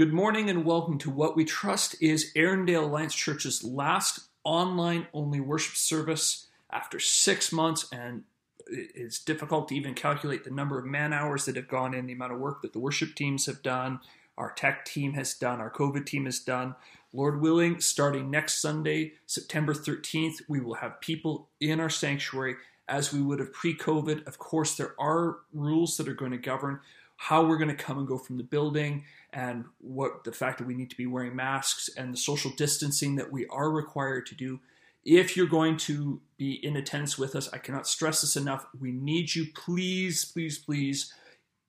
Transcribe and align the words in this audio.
Good 0.00 0.14
morning 0.14 0.48
and 0.48 0.64
welcome 0.64 0.96
to 1.00 1.10
what 1.10 1.36
we 1.36 1.44
trust 1.44 1.94
is 2.00 2.32
Erindale 2.34 2.84
Alliance 2.84 3.14
Church's 3.14 3.62
last 3.62 4.28
online 4.44 5.06
only 5.12 5.40
worship 5.40 5.76
service 5.76 6.46
after 6.70 6.98
six 6.98 7.52
months. 7.52 7.86
And 7.92 8.22
it's 8.66 9.22
difficult 9.22 9.68
to 9.68 9.74
even 9.74 9.92
calculate 9.92 10.42
the 10.42 10.50
number 10.50 10.78
of 10.78 10.86
man 10.86 11.12
hours 11.12 11.44
that 11.44 11.56
have 11.56 11.68
gone 11.68 11.92
in, 11.92 12.06
the 12.06 12.14
amount 12.14 12.32
of 12.32 12.38
work 12.38 12.62
that 12.62 12.72
the 12.72 12.78
worship 12.78 13.14
teams 13.14 13.44
have 13.44 13.62
done, 13.62 14.00
our 14.38 14.52
tech 14.52 14.86
team 14.86 15.12
has 15.12 15.34
done, 15.34 15.60
our 15.60 15.70
COVID 15.70 16.06
team 16.06 16.24
has 16.24 16.38
done. 16.38 16.76
Lord 17.12 17.42
willing, 17.42 17.78
starting 17.78 18.30
next 18.30 18.62
Sunday, 18.62 19.12
September 19.26 19.74
13th, 19.74 20.40
we 20.48 20.60
will 20.60 20.76
have 20.76 21.02
people 21.02 21.50
in 21.60 21.78
our 21.78 21.90
sanctuary 21.90 22.54
as 22.88 23.12
we 23.12 23.20
would 23.20 23.38
have 23.38 23.52
pre 23.52 23.76
COVID. 23.76 24.26
Of 24.26 24.38
course, 24.38 24.76
there 24.76 24.94
are 24.98 25.40
rules 25.52 25.98
that 25.98 26.08
are 26.08 26.14
going 26.14 26.32
to 26.32 26.38
govern 26.38 26.80
how 27.22 27.44
we're 27.44 27.58
going 27.58 27.68
to 27.68 27.74
come 27.74 27.98
and 27.98 28.08
go 28.08 28.16
from 28.16 28.38
the 28.38 28.42
building 28.42 29.04
and 29.30 29.66
what 29.78 30.24
the 30.24 30.32
fact 30.32 30.56
that 30.56 30.66
we 30.66 30.72
need 30.72 30.88
to 30.88 30.96
be 30.96 31.06
wearing 31.06 31.36
masks 31.36 31.90
and 31.94 32.14
the 32.14 32.16
social 32.16 32.50
distancing 32.56 33.16
that 33.16 33.30
we 33.30 33.46
are 33.48 33.70
required 33.70 34.24
to 34.24 34.34
do. 34.34 34.58
If 35.04 35.36
you're 35.36 35.46
going 35.46 35.76
to 35.78 36.22
be 36.38 36.52
in 36.64 36.76
attendance 36.76 37.18
with 37.18 37.36
us, 37.36 37.46
I 37.52 37.58
cannot 37.58 37.86
stress 37.86 38.22
this 38.22 38.36
enough. 38.36 38.64
We 38.80 38.90
need 38.90 39.34
you, 39.34 39.48
please, 39.54 40.24
please, 40.24 40.56
please 40.56 41.12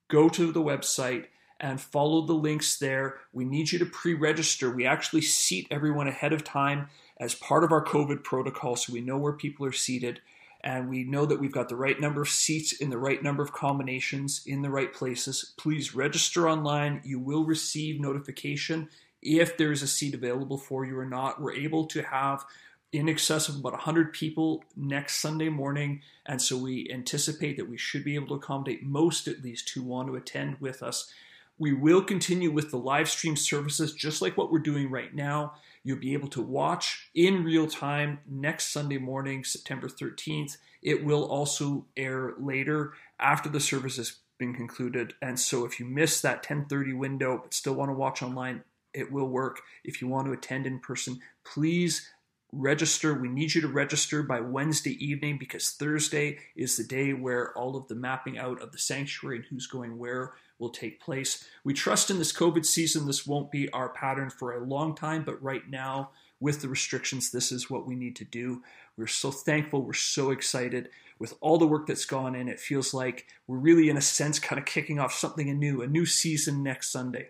go 0.08 0.30
to 0.30 0.52
the 0.52 0.62
website 0.62 1.26
and 1.60 1.78
follow 1.78 2.22
the 2.22 2.32
links 2.32 2.78
there. 2.78 3.18
We 3.34 3.44
need 3.44 3.72
you 3.72 3.78
to 3.80 3.84
pre 3.84 4.14
register. 4.14 4.70
We 4.70 4.86
actually 4.86 5.20
seat 5.20 5.68
everyone 5.70 6.08
ahead 6.08 6.32
of 6.32 6.44
time 6.44 6.88
as 7.20 7.34
part 7.34 7.62
of 7.62 7.72
our 7.72 7.84
COVID 7.84 8.24
protocol 8.24 8.74
so 8.74 8.90
we 8.90 9.02
know 9.02 9.18
where 9.18 9.34
people 9.34 9.66
are 9.66 9.72
seated 9.72 10.22
and 10.64 10.88
we 10.88 11.04
know 11.04 11.26
that 11.26 11.40
we've 11.40 11.52
got 11.52 11.68
the 11.68 11.76
right 11.76 12.00
number 12.00 12.22
of 12.22 12.28
seats 12.28 12.72
in 12.72 12.90
the 12.90 12.98
right 12.98 13.22
number 13.22 13.42
of 13.42 13.52
combinations 13.52 14.42
in 14.46 14.62
the 14.62 14.70
right 14.70 14.92
places, 14.92 15.54
please 15.56 15.94
register 15.94 16.48
online. 16.48 17.00
You 17.04 17.18
will 17.18 17.44
receive 17.44 18.00
notification 18.00 18.88
if 19.20 19.56
there 19.56 19.72
is 19.72 19.82
a 19.82 19.88
seat 19.88 20.14
available 20.14 20.58
for 20.58 20.84
you 20.84 20.98
or 20.98 21.06
not. 21.06 21.40
We're 21.40 21.54
able 21.54 21.86
to 21.86 22.02
have 22.02 22.44
in 22.92 23.08
excess 23.08 23.48
of 23.48 23.56
about 23.56 23.72
100 23.72 24.12
people 24.12 24.62
next 24.76 25.16
Sunday 25.16 25.48
morning, 25.48 26.02
and 26.26 26.40
so 26.40 26.58
we 26.58 26.88
anticipate 26.92 27.56
that 27.56 27.68
we 27.68 27.78
should 27.78 28.04
be 28.04 28.14
able 28.14 28.28
to 28.28 28.34
accommodate 28.34 28.84
most 28.84 29.26
at 29.26 29.42
least 29.42 29.70
who 29.70 29.82
want 29.82 30.08
to 30.08 30.16
attend 30.16 30.60
with 30.60 30.82
us. 30.82 31.10
We 31.58 31.72
will 31.72 32.02
continue 32.02 32.50
with 32.50 32.70
the 32.70 32.78
live 32.78 33.08
stream 33.08 33.36
services 33.36 33.92
just 33.92 34.22
like 34.22 34.36
what 34.36 34.50
we're 34.50 34.58
doing 34.58 34.90
right 34.90 35.14
now. 35.14 35.54
You'll 35.84 35.98
be 35.98 36.14
able 36.14 36.28
to 36.28 36.42
watch 36.42 37.10
in 37.14 37.44
real 37.44 37.66
time 37.66 38.20
next 38.28 38.72
Sunday 38.72 38.98
morning, 38.98 39.44
September 39.44 39.88
13th. 39.88 40.56
It 40.82 41.04
will 41.04 41.24
also 41.24 41.86
air 41.96 42.34
later 42.38 42.94
after 43.18 43.48
the 43.48 43.60
service 43.60 43.96
has 43.96 44.16
been 44.38 44.54
concluded. 44.54 45.14
And 45.22 45.38
so 45.38 45.64
if 45.64 45.78
you 45.78 45.86
miss 45.86 46.20
that 46.20 46.38
1030 46.38 46.92
window 46.94 47.38
but 47.42 47.54
still 47.54 47.74
want 47.74 47.90
to 47.90 47.94
watch 47.94 48.22
online, 48.22 48.62
it 48.94 49.10
will 49.10 49.28
work. 49.28 49.60
If 49.84 50.02
you 50.02 50.08
want 50.08 50.26
to 50.26 50.32
attend 50.32 50.66
in 50.66 50.80
person, 50.80 51.20
please 51.44 52.08
register. 52.52 53.14
We 53.14 53.28
need 53.28 53.54
you 53.54 53.62
to 53.62 53.68
register 53.68 54.22
by 54.22 54.40
Wednesday 54.40 55.02
evening 55.04 55.38
because 55.38 55.70
Thursday 55.70 56.38
is 56.54 56.76
the 56.76 56.84
day 56.84 57.12
where 57.14 57.56
all 57.56 57.76
of 57.76 57.88
the 57.88 57.94
mapping 57.94 58.38
out 58.38 58.60
of 58.60 58.72
the 58.72 58.78
sanctuary 58.78 59.36
and 59.36 59.46
who's 59.46 59.66
going 59.66 59.98
where 59.98 60.34
will 60.62 60.70
take 60.70 61.00
place. 61.00 61.44
We 61.64 61.74
trust 61.74 62.08
in 62.08 62.18
this 62.18 62.32
COVID 62.32 62.64
season 62.64 63.04
this 63.04 63.26
won't 63.26 63.50
be 63.50 63.68
our 63.70 63.88
pattern 63.88 64.30
for 64.30 64.52
a 64.52 64.64
long 64.64 64.94
time, 64.94 65.24
but 65.24 65.42
right 65.42 65.68
now, 65.68 66.12
with 66.40 66.62
the 66.62 66.68
restrictions, 66.68 67.30
this 67.30 67.52
is 67.52 67.68
what 67.68 67.86
we 67.86 67.94
need 67.94 68.16
to 68.16 68.24
do. 68.24 68.62
We're 68.96 69.06
so 69.08 69.30
thankful. 69.30 69.84
We're 69.84 69.92
so 69.92 70.30
excited 70.30 70.88
with 71.18 71.34
all 71.40 71.58
the 71.58 71.66
work 71.66 71.86
that's 71.86 72.04
gone 72.04 72.34
in. 72.34 72.48
It 72.48 72.60
feels 72.60 72.94
like 72.94 73.26
we're 73.46 73.58
really, 73.58 73.88
in 73.88 73.96
a 73.96 74.00
sense, 74.00 74.38
kind 74.38 74.58
of 74.58 74.64
kicking 74.64 74.98
off 74.98 75.12
something 75.12 75.50
anew, 75.50 75.82
a 75.82 75.86
new 75.86 76.06
season 76.06 76.62
next 76.62 76.90
Sunday. 76.90 77.28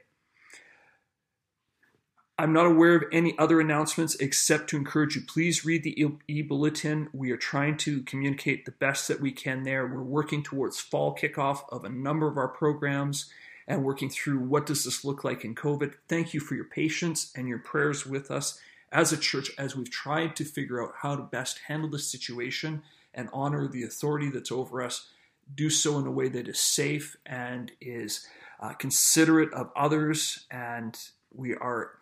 I'm 2.38 2.52
not 2.52 2.66
aware 2.66 2.96
of 2.96 3.04
any 3.12 3.38
other 3.38 3.60
announcements 3.60 4.14
except 4.16 4.70
to 4.70 4.76
encourage 4.76 5.16
you. 5.16 5.22
Please 5.22 5.64
read 5.64 5.82
the 5.82 6.10
e 6.26 6.42
bulletin. 6.42 7.08
We 7.12 7.30
are 7.30 7.36
trying 7.36 7.76
to 7.78 8.02
communicate 8.02 8.64
the 8.64 8.72
best 8.72 9.06
that 9.08 9.20
we 9.20 9.32
can 9.32 9.62
there. 9.62 9.86
We're 9.86 10.02
working 10.02 10.42
towards 10.42 10.80
fall 10.80 11.14
kickoff 11.14 11.64
of 11.70 11.84
a 11.84 11.90
number 11.90 12.26
of 12.26 12.38
our 12.38 12.48
programs 12.48 13.30
and 13.68 13.84
working 13.84 14.08
through 14.08 14.40
what 14.40 14.66
does 14.66 14.84
this 14.84 15.04
look 15.04 15.24
like 15.24 15.44
in 15.44 15.54
COVID. 15.54 15.94
Thank 16.08 16.34
you 16.34 16.40
for 16.40 16.54
your 16.54 16.64
patience 16.64 17.32
and 17.36 17.46
your 17.46 17.58
prayers 17.58 18.06
with 18.06 18.30
us 18.30 18.58
as 18.90 19.12
a 19.12 19.16
church 19.16 19.50
as 19.58 19.76
we've 19.76 19.90
tried 19.90 20.34
to 20.36 20.44
figure 20.44 20.82
out 20.82 20.94
how 21.02 21.16
to 21.16 21.22
best 21.22 21.60
handle 21.68 21.90
this 21.90 22.10
situation 22.10 22.82
and 23.14 23.28
honor 23.32 23.68
the 23.68 23.82
authority 23.82 24.30
that's 24.30 24.50
over 24.50 24.82
us. 24.82 25.08
Do 25.54 25.70
so 25.70 25.98
in 25.98 26.06
a 26.06 26.10
way 26.10 26.28
that 26.28 26.48
is 26.48 26.58
safe 26.58 27.16
and 27.26 27.72
is 27.80 28.26
uh, 28.60 28.72
considerate 28.72 29.52
of 29.52 29.70
others, 29.76 30.46
and 30.50 30.96
we 31.34 31.54
are 31.54 31.92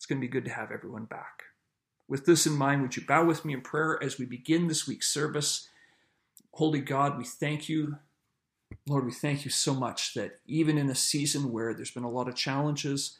it's 0.00 0.06
going 0.06 0.18
to 0.18 0.26
be 0.26 0.32
good 0.32 0.46
to 0.46 0.50
have 0.50 0.72
everyone 0.72 1.04
back. 1.04 1.42
With 2.08 2.24
this 2.24 2.46
in 2.46 2.54
mind, 2.54 2.80
would 2.80 2.96
you 2.96 3.04
bow 3.06 3.26
with 3.26 3.44
me 3.44 3.52
in 3.52 3.60
prayer 3.60 4.02
as 4.02 4.18
we 4.18 4.24
begin 4.24 4.66
this 4.66 4.88
week's 4.88 5.12
service? 5.12 5.68
Holy 6.54 6.80
God, 6.80 7.18
we 7.18 7.24
thank 7.24 7.68
you. 7.68 7.96
Lord, 8.88 9.04
we 9.04 9.12
thank 9.12 9.44
you 9.44 9.50
so 9.50 9.74
much 9.74 10.14
that 10.14 10.40
even 10.46 10.78
in 10.78 10.88
a 10.88 10.94
season 10.94 11.52
where 11.52 11.74
there's 11.74 11.90
been 11.90 12.04
a 12.04 12.10
lot 12.10 12.28
of 12.28 12.34
challenges 12.34 13.18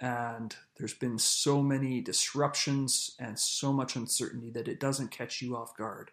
and 0.00 0.54
there's 0.76 0.92
been 0.92 1.18
so 1.18 1.62
many 1.62 2.02
disruptions 2.02 3.16
and 3.18 3.38
so 3.38 3.72
much 3.72 3.96
uncertainty 3.96 4.50
that 4.50 4.68
it 4.68 4.78
doesn't 4.78 5.12
catch 5.12 5.40
you 5.40 5.56
off 5.56 5.74
guard. 5.78 6.10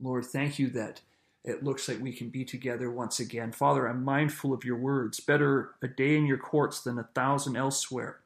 Lord, 0.00 0.24
thank 0.24 0.58
you 0.58 0.70
that 0.70 1.02
it 1.44 1.62
looks 1.62 1.86
like 1.86 2.00
we 2.00 2.14
can 2.14 2.30
be 2.30 2.46
together 2.46 2.90
once 2.90 3.20
again. 3.20 3.52
Father, 3.52 3.86
I'm 3.86 4.02
mindful 4.02 4.54
of 4.54 4.64
your 4.64 4.78
words. 4.78 5.20
Better 5.20 5.72
a 5.82 5.88
day 5.88 6.16
in 6.16 6.24
your 6.24 6.38
courts 6.38 6.80
than 6.80 6.98
a 6.98 7.10
thousand 7.14 7.54
elsewhere. 7.54 8.20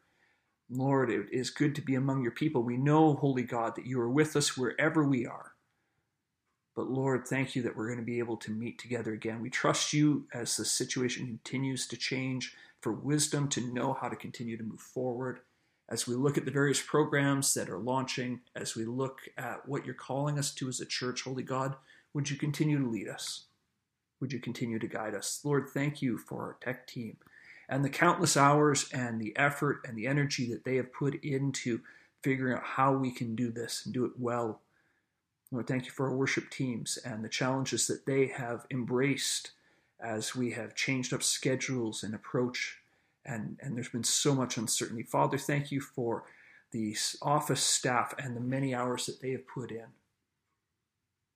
Lord, 0.70 1.10
it 1.10 1.26
is 1.32 1.50
good 1.50 1.74
to 1.74 1.82
be 1.82 1.94
among 1.94 2.22
your 2.22 2.32
people. 2.32 2.62
We 2.62 2.76
know, 2.76 3.14
Holy 3.14 3.42
God, 3.42 3.76
that 3.76 3.86
you 3.86 4.00
are 4.00 4.10
with 4.10 4.36
us 4.36 4.56
wherever 4.56 5.04
we 5.04 5.26
are. 5.26 5.52
But 6.74 6.88
Lord, 6.88 7.26
thank 7.26 7.54
you 7.54 7.62
that 7.62 7.76
we're 7.76 7.88
going 7.88 7.98
to 7.98 8.04
be 8.04 8.18
able 8.18 8.38
to 8.38 8.50
meet 8.50 8.78
together 8.78 9.12
again. 9.12 9.42
We 9.42 9.50
trust 9.50 9.92
you 9.92 10.26
as 10.32 10.56
the 10.56 10.64
situation 10.64 11.26
continues 11.26 11.86
to 11.88 11.96
change 11.96 12.54
for 12.80 12.92
wisdom 12.92 13.48
to 13.50 13.72
know 13.72 13.92
how 13.92 14.08
to 14.08 14.16
continue 14.16 14.56
to 14.56 14.64
move 14.64 14.80
forward. 14.80 15.40
As 15.90 16.06
we 16.06 16.14
look 16.14 16.38
at 16.38 16.46
the 16.46 16.50
various 16.50 16.80
programs 16.80 17.52
that 17.52 17.68
are 17.68 17.78
launching, 17.78 18.40
as 18.56 18.74
we 18.74 18.86
look 18.86 19.20
at 19.36 19.68
what 19.68 19.84
you're 19.84 19.94
calling 19.94 20.38
us 20.38 20.54
to 20.54 20.68
as 20.68 20.80
a 20.80 20.86
church, 20.86 21.22
Holy 21.22 21.42
God, 21.42 21.76
would 22.14 22.30
you 22.30 22.36
continue 22.36 22.78
to 22.78 22.88
lead 22.88 23.08
us? 23.08 23.44
Would 24.20 24.32
you 24.32 24.38
continue 24.38 24.78
to 24.78 24.86
guide 24.86 25.14
us? 25.14 25.40
Lord, 25.44 25.68
thank 25.68 26.00
you 26.00 26.16
for 26.16 26.42
our 26.42 26.56
tech 26.62 26.86
team 26.86 27.18
and 27.72 27.82
the 27.82 27.88
countless 27.88 28.36
hours 28.36 28.90
and 28.92 29.18
the 29.18 29.34
effort 29.34 29.80
and 29.88 29.96
the 29.96 30.06
energy 30.06 30.52
that 30.52 30.62
they 30.62 30.76
have 30.76 30.92
put 30.92 31.14
into 31.24 31.80
figuring 32.22 32.54
out 32.54 32.62
how 32.62 32.92
we 32.92 33.10
can 33.10 33.34
do 33.34 33.50
this 33.50 33.86
and 33.86 33.94
do 33.94 34.04
it 34.04 34.12
well. 34.18 34.60
Lord, 35.50 35.66
thank 35.66 35.86
you 35.86 35.90
for 35.90 36.06
our 36.06 36.14
worship 36.14 36.50
teams 36.50 36.98
and 36.98 37.24
the 37.24 37.30
challenges 37.30 37.86
that 37.86 38.04
they 38.04 38.26
have 38.26 38.66
embraced 38.70 39.52
as 39.98 40.36
we 40.36 40.50
have 40.50 40.74
changed 40.74 41.14
up 41.14 41.22
schedules 41.22 42.02
and 42.02 42.14
approach, 42.14 42.76
and, 43.24 43.56
and 43.62 43.74
there's 43.74 43.88
been 43.88 44.04
so 44.04 44.34
much 44.34 44.58
uncertainty. 44.58 45.02
Father, 45.02 45.38
thank 45.38 45.72
you 45.72 45.80
for 45.80 46.24
the 46.72 46.94
office 47.22 47.62
staff 47.62 48.14
and 48.18 48.36
the 48.36 48.40
many 48.40 48.74
hours 48.74 49.06
that 49.06 49.22
they 49.22 49.30
have 49.30 49.48
put 49.48 49.70
in. 49.70 49.86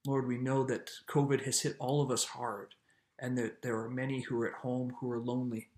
Lord, 0.06 0.26
we 0.26 0.36
know 0.36 0.64
that 0.64 0.90
COVID 1.08 1.44
has 1.44 1.60
hit 1.60 1.76
all 1.78 2.02
of 2.02 2.10
us 2.10 2.24
hard, 2.24 2.74
and 3.18 3.38
that 3.38 3.62
there 3.62 3.78
are 3.78 3.88
many 3.88 4.20
who 4.20 4.38
are 4.42 4.48
at 4.48 4.60
home 4.60 4.96
who 5.00 5.10
are 5.10 5.18
lonely. 5.18 5.68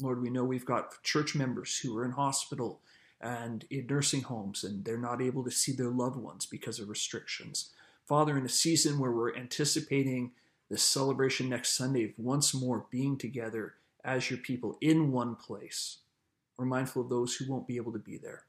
Lord, 0.00 0.20
we 0.20 0.30
know 0.30 0.44
we've 0.44 0.66
got 0.66 1.02
church 1.02 1.34
members 1.34 1.78
who 1.78 1.96
are 1.96 2.04
in 2.04 2.12
hospital 2.12 2.80
and 3.20 3.64
in 3.70 3.86
nursing 3.86 4.22
homes 4.22 4.62
and 4.62 4.84
they're 4.84 4.98
not 4.98 5.22
able 5.22 5.42
to 5.44 5.50
see 5.50 5.72
their 5.72 5.88
loved 5.88 6.16
ones 6.16 6.44
because 6.44 6.78
of 6.78 6.88
restrictions. 6.88 7.70
Father, 8.04 8.36
in 8.36 8.44
a 8.44 8.50
season 8.50 8.98
where 8.98 9.10
we're 9.10 9.34
anticipating 9.34 10.32
this 10.68 10.82
celebration 10.82 11.48
next 11.48 11.70
Sunday 11.70 12.04
of 12.04 12.10
once 12.18 12.52
more 12.54 12.86
being 12.90 13.16
together 13.16 13.74
as 14.04 14.30
your 14.30 14.38
people 14.38 14.76
in 14.80 15.12
one 15.12 15.34
place, 15.34 15.98
we're 16.56 16.66
mindful 16.66 17.02
of 17.02 17.08
those 17.08 17.36
who 17.36 17.50
won't 17.50 17.66
be 17.66 17.76
able 17.76 17.92
to 17.92 17.98
be 17.98 18.18
there. 18.18 18.44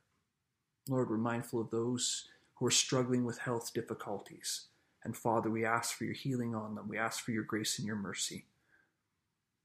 Lord, 0.89 1.09
we're 1.09 1.17
mindful 1.17 1.61
of 1.61 1.71
those 1.71 2.25
who 2.55 2.65
are 2.65 2.71
struggling 2.71 3.25
with 3.25 3.39
health 3.39 3.73
difficulties. 3.73 4.65
And 5.03 5.15
Father, 5.15 5.49
we 5.49 5.65
ask 5.65 5.97
for 5.97 6.03
your 6.03 6.13
healing 6.13 6.55
on 6.55 6.75
them. 6.75 6.87
We 6.87 6.97
ask 6.97 7.23
for 7.23 7.31
your 7.31 7.43
grace 7.43 7.77
and 7.77 7.87
your 7.87 7.95
mercy. 7.95 8.45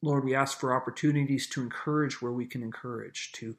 Lord, 0.03 0.25
we 0.25 0.35
ask 0.35 0.59
for 0.59 0.75
opportunities 0.75 1.47
to 1.49 1.63
encourage 1.63 2.21
where 2.21 2.33
we 2.33 2.45
can 2.45 2.63
encourage, 2.63 3.31
to 3.33 3.55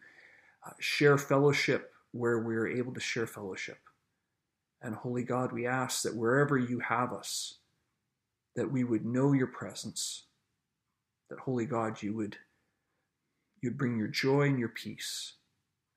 uh, 0.66 0.72
share 0.80 1.18
fellowship 1.18 1.94
where 2.12 2.40
we're 2.40 2.68
able 2.68 2.94
to 2.94 3.00
share 3.00 3.26
fellowship. 3.26 3.80
And 4.82 4.94
Holy 4.94 5.24
God, 5.24 5.54
we 5.54 5.66
ask 5.66 6.04
that 6.04 6.16
wherever 6.16 6.58
you 6.58 6.80
have 6.80 7.14
us, 7.14 7.60
that 8.56 8.72
we 8.72 8.84
would 8.84 9.06
know 9.06 9.32
your 9.32 9.48
presence, 9.48 10.26
that 11.30 11.40
Holy 11.40 11.66
God, 11.66 12.04
you 12.04 12.14
would 12.16 12.38
you'd 13.62 13.78
bring 13.78 13.98
your 13.98 14.10
joy 14.10 14.42
and 14.42 14.60
your 14.60 14.70
peace. 14.70 15.36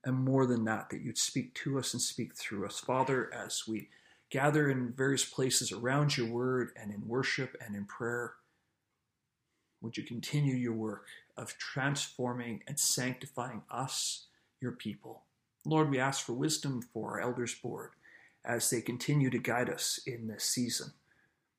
And 0.05 0.17
more 0.17 0.47
than 0.47 0.65
that, 0.67 0.89
that 0.91 1.03
you'd 1.03 1.19
speak 1.19 1.53
to 1.57 1.81
us 1.81 1.93
and 1.93 2.01
speak 2.01 2.37
through 2.37 2.65
us. 2.65 2.79
Father, 2.79 3.29
as 3.35 3.65
we 3.67 3.89
gather 4.31 4.71
in 4.71 4.93
various 4.93 5.25
places 5.25 5.73
around 5.73 6.17
your 6.17 6.29
word 6.29 6.71
and 6.81 6.93
in 6.93 7.09
worship 7.09 7.57
and 7.61 7.75
in 7.75 7.85
prayer, 7.87 8.35
would 9.81 9.97
you 9.97 10.03
continue 10.03 10.55
your 10.55 10.73
work 10.73 11.07
of 11.37 11.57
transforming 11.59 12.63
and 12.67 12.79
sanctifying 12.79 13.63
us, 13.71 14.27
your 14.61 14.73
people. 14.73 15.23
Lord, 15.65 15.91
we 15.91 15.99
ask 15.99 16.25
for 16.25 16.33
wisdom 16.33 16.83
for 16.83 17.13
our 17.13 17.21
elders 17.21 17.55
board 17.55 17.91
as 18.45 18.71
they 18.71 18.81
continue 18.81 19.29
to 19.31 19.39
guide 19.39 19.69
us 19.69 20.01
in 20.07 20.29
this 20.29 20.45
season. 20.45 20.93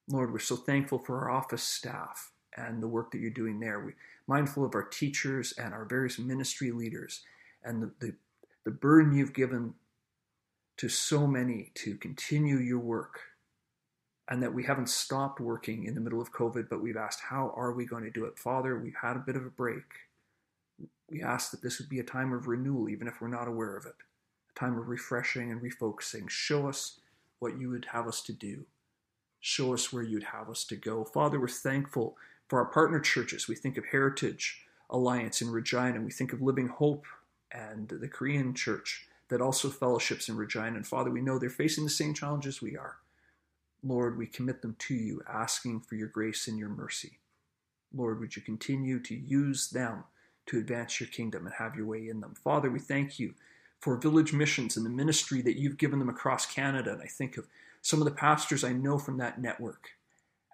Lord, 0.09 0.31
we're 0.31 0.39
so 0.39 0.55
thankful 0.55 0.99
for 0.99 1.19
our 1.19 1.29
office 1.29 1.63
staff 1.63 2.31
and 2.55 2.81
the 2.81 2.87
work 2.87 3.11
that 3.11 3.19
you're 3.19 3.29
doing 3.29 3.59
there. 3.59 3.79
We're 3.79 3.95
mindful 4.25 4.65
of 4.65 4.73
our 4.73 4.83
teachers 4.83 5.53
and 5.57 5.73
our 5.73 5.85
various 5.85 6.17
ministry 6.17 6.71
leaders 6.71 7.21
and 7.63 7.83
the, 7.83 7.91
the, 7.99 8.15
the 8.63 8.71
burden 8.71 9.13
you've 9.13 9.33
given 9.33 9.73
to 10.77 10.89
so 10.89 11.27
many 11.27 11.71
to 11.75 11.95
continue 11.95 12.57
your 12.57 12.79
work 12.79 13.19
and 14.29 14.43
that 14.43 14.53
we 14.53 14.63
haven't 14.63 14.89
stopped 14.89 15.39
working 15.39 15.85
in 15.85 15.95
the 15.95 16.01
middle 16.01 16.21
of 16.21 16.33
COVID, 16.33 16.67
but 16.69 16.81
we've 16.81 16.97
asked, 16.97 17.21
how 17.29 17.53
are 17.55 17.71
we 17.71 17.85
going 17.85 18.03
to 18.03 18.09
do 18.09 18.25
it? 18.25 18.37
Father, 18.37 18.77
we've 18.77 18.97
had 19.01 19.15
a 19.15 19.23
bit 19.25 19.35
of 19.35 19.45
a 19.45 19.49
break. 19.49 19.83
We 21.09 21.21
ask 21.23 21.51
that 21.51 21.61
this 21.61 21.79
would 21.79 21.87
be 21.87 21.99
a 21.99 22.03
time 22.03 22.33
of 22.33 22.47
renewal, 22.47 22.89
even 22.89 23.07
if 23.07 23.21
we're 23.21 23.29
not 23.29 23.47
aware 23.47 23.77
of 23.77 23.85
it, 23.85 23.95
a 24.55 24.59
time 24.59 24.77
of 24.77 24.89
refreshing 24.89 25.51
and 25.51 25.61
refocusing. 25.61 26.29
Show 26.29 26.67
us 26.67 26.99
what 27.39 27.57
you 27.57 27.69
would 27.69 27.85
have 27.91 28.07
us 28.07 28.21
to 28.23 28.33
do. 28.33 28.65
Show 29.39 29.73
us 29.73 29.93
where 29.93 30.03
you'd 30.03 30.23
have 30.23 30.49
us 30.49 30.65
to 30.65 30.75
go. 30.75 31.05
Father, 31.05 31.39
we're 31.39 31.47
thankful 31.47 32.17
for 32.49 32.59
our 32.59 32.65
partner 32.65 32.99
churches. 32.99 33.47
We 33.47 33.55
think 33.55 33.77
of 33.77 33.85
Heritage 33.85 34.65
Alliance 34.89 35.41
in 35.41 35.51
Regina, 35.51 36.01
we 36.01 36.11
think 36.11 36.33
of 36.33 36.41
Living 36.41 36.67
Hope 36.67 37.05
and 37.51 37.87
the 37.87 38.07
Korean 38.07 38.53
church 38.53 39.07
that 39.29 39.41
also 39.41 39.69
fellowships 39.69 40.29
in 40.29 40.37
Regina. 40.37 40.75
And 40.75 40.87
Father, 40.87 41.11
we 41.11 41.21
know 41.21 41.37
they're 41.37 41.49
facing 41.49 41.83
the 41.83 41.89
same 41.89 42.13
challenges 42.13 42.61
we 42.61 42.77
are. 42.77 42.97
Lord, 43.87 44.17
we 44.17 44.27
commit 44.27 44.61
them 44.61 44.75
to 44.79 44.93
you, 44.93 45.21
asking 45.27 45.81
for 45.81 45.95
your 45.95 46.07
grace 46.07 46.47
and 46.47 46.59
your 46.59 46.69
mercy. 46.69 47.19
Lord, 47.93 48.19
would 48.19 48.35
you 48.35 48.41
continue 48.41 48.99
to 49.01 49.15
use 49.15 49.69
them 49.69 50.03
to 50.47 50.59
advance 50.59 50.99
your 50.99 51.07
kingdom 51.07 51.45
and 51.45 51.55
have 51.55 51.75
your 51.75 51.85
way 51.85 52.09
in 52.09 52.19
them? 52.19 52.35
Father, 52.43 52.69
we 52.69 52.79
thank 52.79 53.19
you 53.19 53.33
for 53.79 53.95
village 53.95 54.33
missions 54.33 54.75
and 54.75 54.85
the 54.85 54.89
ministry 54.89 55.41
that 55.41 55.57
you've 55.57 55.77
given 55.77 55.99
them 55.99 56.09
across 56.09 56.45
Canada. 56.45 56.93
And 56.93 57.01
I 57.01 57.07
think 57.07 57.37
of 57.37 57.47
some 57.81 57.99
of 57.99 58.05
the 58.05 58.11
pastors 58.11 58.63
I 58.63 58.73
know 58.73 58.97
from 58.97 59.17
that 59.17 59.39
network 59.39 59.89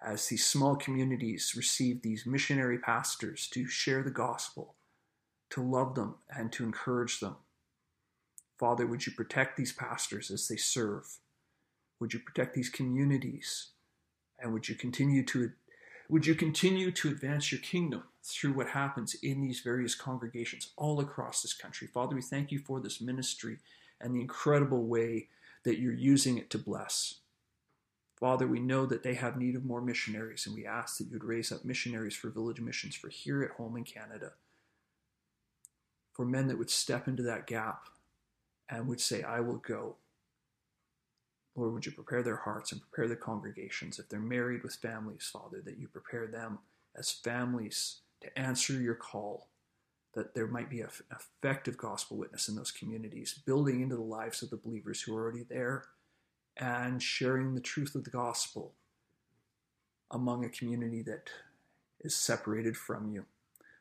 as 0.04 0.28
these 0.28 0.44
small 0.44 0.76
communities 0.76 1.54
receive 1.56 2.02
these 2.02 2.26
missionary 2.26 2.78
pastors 2.78 3.48
to 3.48 3.66
share 3.66 4.02
the 4.02 4.10
gospel, 4.10 4.74
to 5.50 5.62
love 5.62 5.94
them, 5.94 6.16
and 6.28 6.52
to 6.52 6.64
encourage 6.64 7.20
them. 7.20 7.36
Father, 8.58 8.86
would 8.86 9.06
you 9.06 9.12
protect 9.12 9.56
these 9.56 9.72
pastors 9.72 10.30
as 10.30 10.46
they 10.46 10.56
serve? 10.56 11.18
Would 12.04 12.12
you 12.12 12.20
protect 12.20 12.52
these 12.52 12.68
communities? 12.68 13.68
And 14.38 14.52
would 14.52 14.68
you 14.68 14.74
continue 14.74 15.24
to 15.24 15.52
would 16.10 16.26
you 16.26 16.34
continue 16.34 16.92
to 16.92 17.08
advance 17.08 17.50
your 17.50 17.62
kingdom 17.62 18.02
through 18.22 18.52
what 18.52 18.68
happens 18.68 19.14
in 19.22 19.40
these 19.40 19.60
various 19.60 19.94
congregations 19.94 20.72
all 20.76 21.00
across 21.00 21.40
this 21.40 21.54
country? 21.54 21.88
Father, 21.88 22.14
we 22.14 22.20
thank 22.20 22.52
you 22.52 22.58
for 22.58 22.78
this 22.78 23.00
ministry 23.00 23.56
and 24.02 24.14
the 24.14 24.20
incredible 24.20 24.84
way 24.84 25.28
that 25.64 25.78
you're 25.78 25.94
using 25.94 26.36
it 26.36 26.50
to 26.50 26.58
bless. 26.58 27.20
Father, 28.20 28.46
we 28.46 28.60
know 28.60 28.84
that 28.84 29.02
they 29.02 29.14
have 29.14 29.38
need 29.38 29.56
of 29.56 29.64
more 29.64 29.80
missionaries, 29.80 30.46
and 30.46 30.54
we 30.54 30.66
ask 30.66 30.98
that 30.98 31.08
you'd 31.10 31.24
raise 31.24 31.50
up 31.50 31.64
missionaries 31.64 32.14
for 32.14 32.28
village 32.28 32.60
missions 32.60 32.94
for 32.94 33.08
here 33.08 33.42
at 33.42 33.52
home 33.52 33.78
in 33.78 33.84
Canada, 33.84 34.32
for 36.12 36.26
men 36.26 36.48
that 36.48 36.58
would 36.58 36.68
step 36.68 37.08
into 37.08 37.22
that 37.22 37.46
gap 37.46 37.88
and 38.68 38.88
would 38.88 39.00
say, 39.00 39.22
I 39.22 39.40
will 39.40 39.56
go. 39.56 39.96
Lord, 41.56 41.72
would 41.72 41.86
you 41.86 41.92
prepare 41.92 42.22
their 42.22 42.36
hearts 42.36 42.72
and 42.72 42.80
prepare 42.80 43.08
the 43.08 43.16
congregations? 43.16 43.98
If 43.98 44.08
they're 44.08 44.20
married 44.20 44.62
with 44.62 44.74
families, 44.74 45.30
Father, 45.32 45.62
that 45.64 45.78
you 45.78 45.88
prepare 45.88 46.26
them 46.26 46.58
as 46.96 47.10
families 47.10 48.00
to 48.22 48.38
answer 48.38 48.72
your 48.72 48.94
call, 48.94 49.48
that 50.14 50.34
there 50.34 50.46
might 50.46 50.70
be 50.70 50.80
an 50.80 50.88
effective 51.12 51.76
gospel 51.76 52.16
witness 52.16 52.48
in 52.48 52.56
those 52.56 52.70
communities, 52.70 53.40
building 53.46 53.82
into 53.82 53.96
the 53.96 54.02
lives 54.02 54.42
of 54.42 54.50
the 54.50 54.56
believers 54.56 55.02
who 55.02 55.16
are 55.16 55.22
already 55.22 55.44
there 55.48 55.84
and 56.56 57.02
sharing 57.02 57.54
the 57.54 57.60
truth 57.60 57.94
of 57.94 58.04
the 58.04 58.10
gospel 58.10 58.74
among 60.10 60.44
a 60.44 60.48
community 60.48 61.02
that 61.02 61.30
is 62.00 62.14
separated 62.14 62.76
from 62.76 63.12
you. 63.12 63.24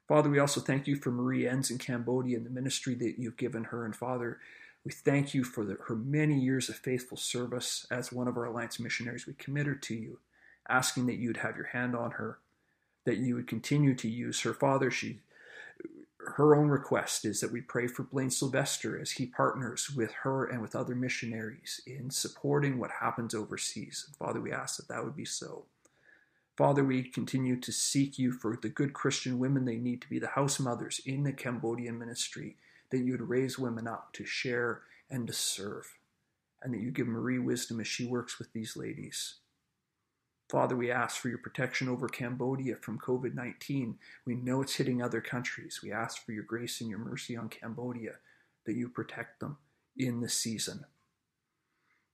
Father, 0.08 0.30
we 0.30 0.40
also 0.40 0.60
thank 0.60 0.88
you 0.88 0.96
for 0.96 1.12
Marie 1.12 1.48
Enns 1.48 1.72
in 1.72 1.78
Cambodia 1.78 2.38
and 2.38 2.46
the 2.46 2.50
ministry 2.50 2.96
that 2.96 3.16
you've 3.18 3.38
given 3.38 3.66
her. 3.66 3.86
And 3.86 3.96
Father, 3.96 4.40
we 4.86 4.92
thank 4.92 5.34
you 5.34 5.44
for 5.44 5.64
the, 5.64 5.78
her 5.88 5.96
many 5.96 6.38
years 6.38 6.70
of 6.70 6.76
faithful 6.76 7.18
service 7.18 7.88
as 7.90 8.12
one 8.12 8.28
of 8.28 8.38
our 8.38 8.46
Alliance 8.46 8.80
missionaries. 8.80 9.26
We 9.26 9.34
commit 9.34 9.66
her 9.66 9.76
to 9.76 9.96
you, 9.96 10.20
asking 10.68 11.06
that 11.06 11.16
you'd 11.16 11.38
have 11.38 11.56
your 11.56 11.68
hand 11.68 11.96
on 11.96 12.12
her, 12.12 12.40
that 13.06 13.18
you 13.18 13.36
would 13.36 13.48
continue 13.48 13.96
to 13.96 14.10
use 14.10 14.42
her. 14.42 14.54
Father, 14.54 14.92
she 14.92 15.20
her 16.26 16.56
own 16.56 16.70
request 16.70 17.26
is 17.26 17.42
that 17.42 17.52
we 17.52 17.60
pray 17.60 17.86
for 17.88 18.04
Blaine 18.04 18.30
Sylvester 18.30 19.00
as 19.00 19.12
he 19.12 19.26
partners 19.26 19.90
with 19.90 20.12
her 20.24 20.46
and 20.46 20.62
with 20.62 20.76
other 20.76 20.96
missionaries 20.96 21.82
in 21.86 22.10
supporting 22.10 22.80
what 22.80 22.92
happens 23.02 23.36
overseas. 23.36 24.08
Father, 24.18 24.40
we 24.40 24.52
ask 24.52 24.78
that 24.78 24.88
that 24.88 25.04
would 25.04 25.18
be 25.18 25.26
so. 25.26 25.66
Father, 26.56 26.84
we 26.84 27.04
continue 27.04 27.60
to 27.60 27.72
seek 27.72 28.18
you 28.18 28.32
for 28.32 28.56
the 28.56 28.70
good 28.70 28.94
Christian 28.94 29.40
women 29.40 29.66
they 29.66 29.78
need 29.78 30.02
to 30.02 30.10
be 30.10 30.20
the 30.20 30.28
house 30.28 30.60
mothers 30.60 31.02
in 31.06 31.24
the 31.24 31.34
Cambodian 31.34 31.98
ministry 31.98 32.56
that 32.94 33.00
you 33.00 33.12
would 33.14 33.28
raise 33.28 33.58
women 33.58 33.88
up 33.88 34.14
to 34.14 34.24
share 34.24 34.84
and 35.10 35.26
to 35.26 35.34
serve, 35.34 35.98
and 36.62 36.72
that 36.72 36.80
you 36.80 36.92
give 36.92 37.08
Marie 37.08 37.40
wisdom 37.40 37.80
as 37.80 37.88
she 37.88 38.06
works 38.06 38.38
with 38.38 38.54
these 38.54 38.78
ladies. 38.78 39.38
Father, 40.48 40.76
we 40.76 40.92
ask 40.92 41.20
for 41.20 41.30
your 41.30 41.40
protection 41.40 41.90
over 41.90 42.08
Cambodia 42.08 42.76
from 42.76 43.00
COVID 43.00 43.34
19. 43.34 43.98
We 44.28 44.36
know 44.36 44.62
it's 44.62 44.76
hitting 44.76 45.02
other 45.02 45.22
countries. 45.22 45.80
We 45.82 45.92
ask 45.92 46.24
for 46.24 46.34
your 46.34 46.44
grace 46.44 46.82
and 46.82 46.90
your 46.90 47.00
mercy 47.00 47.36
on 47.36 47.50
Cambodia, 47.50 48.18
that 48.68 48.76
you 48.76 48.90
protect 48.90 49.40
them 49.40 49.58
in 49.98 50.22
this 50.22 50.36
season. 50.36 50.86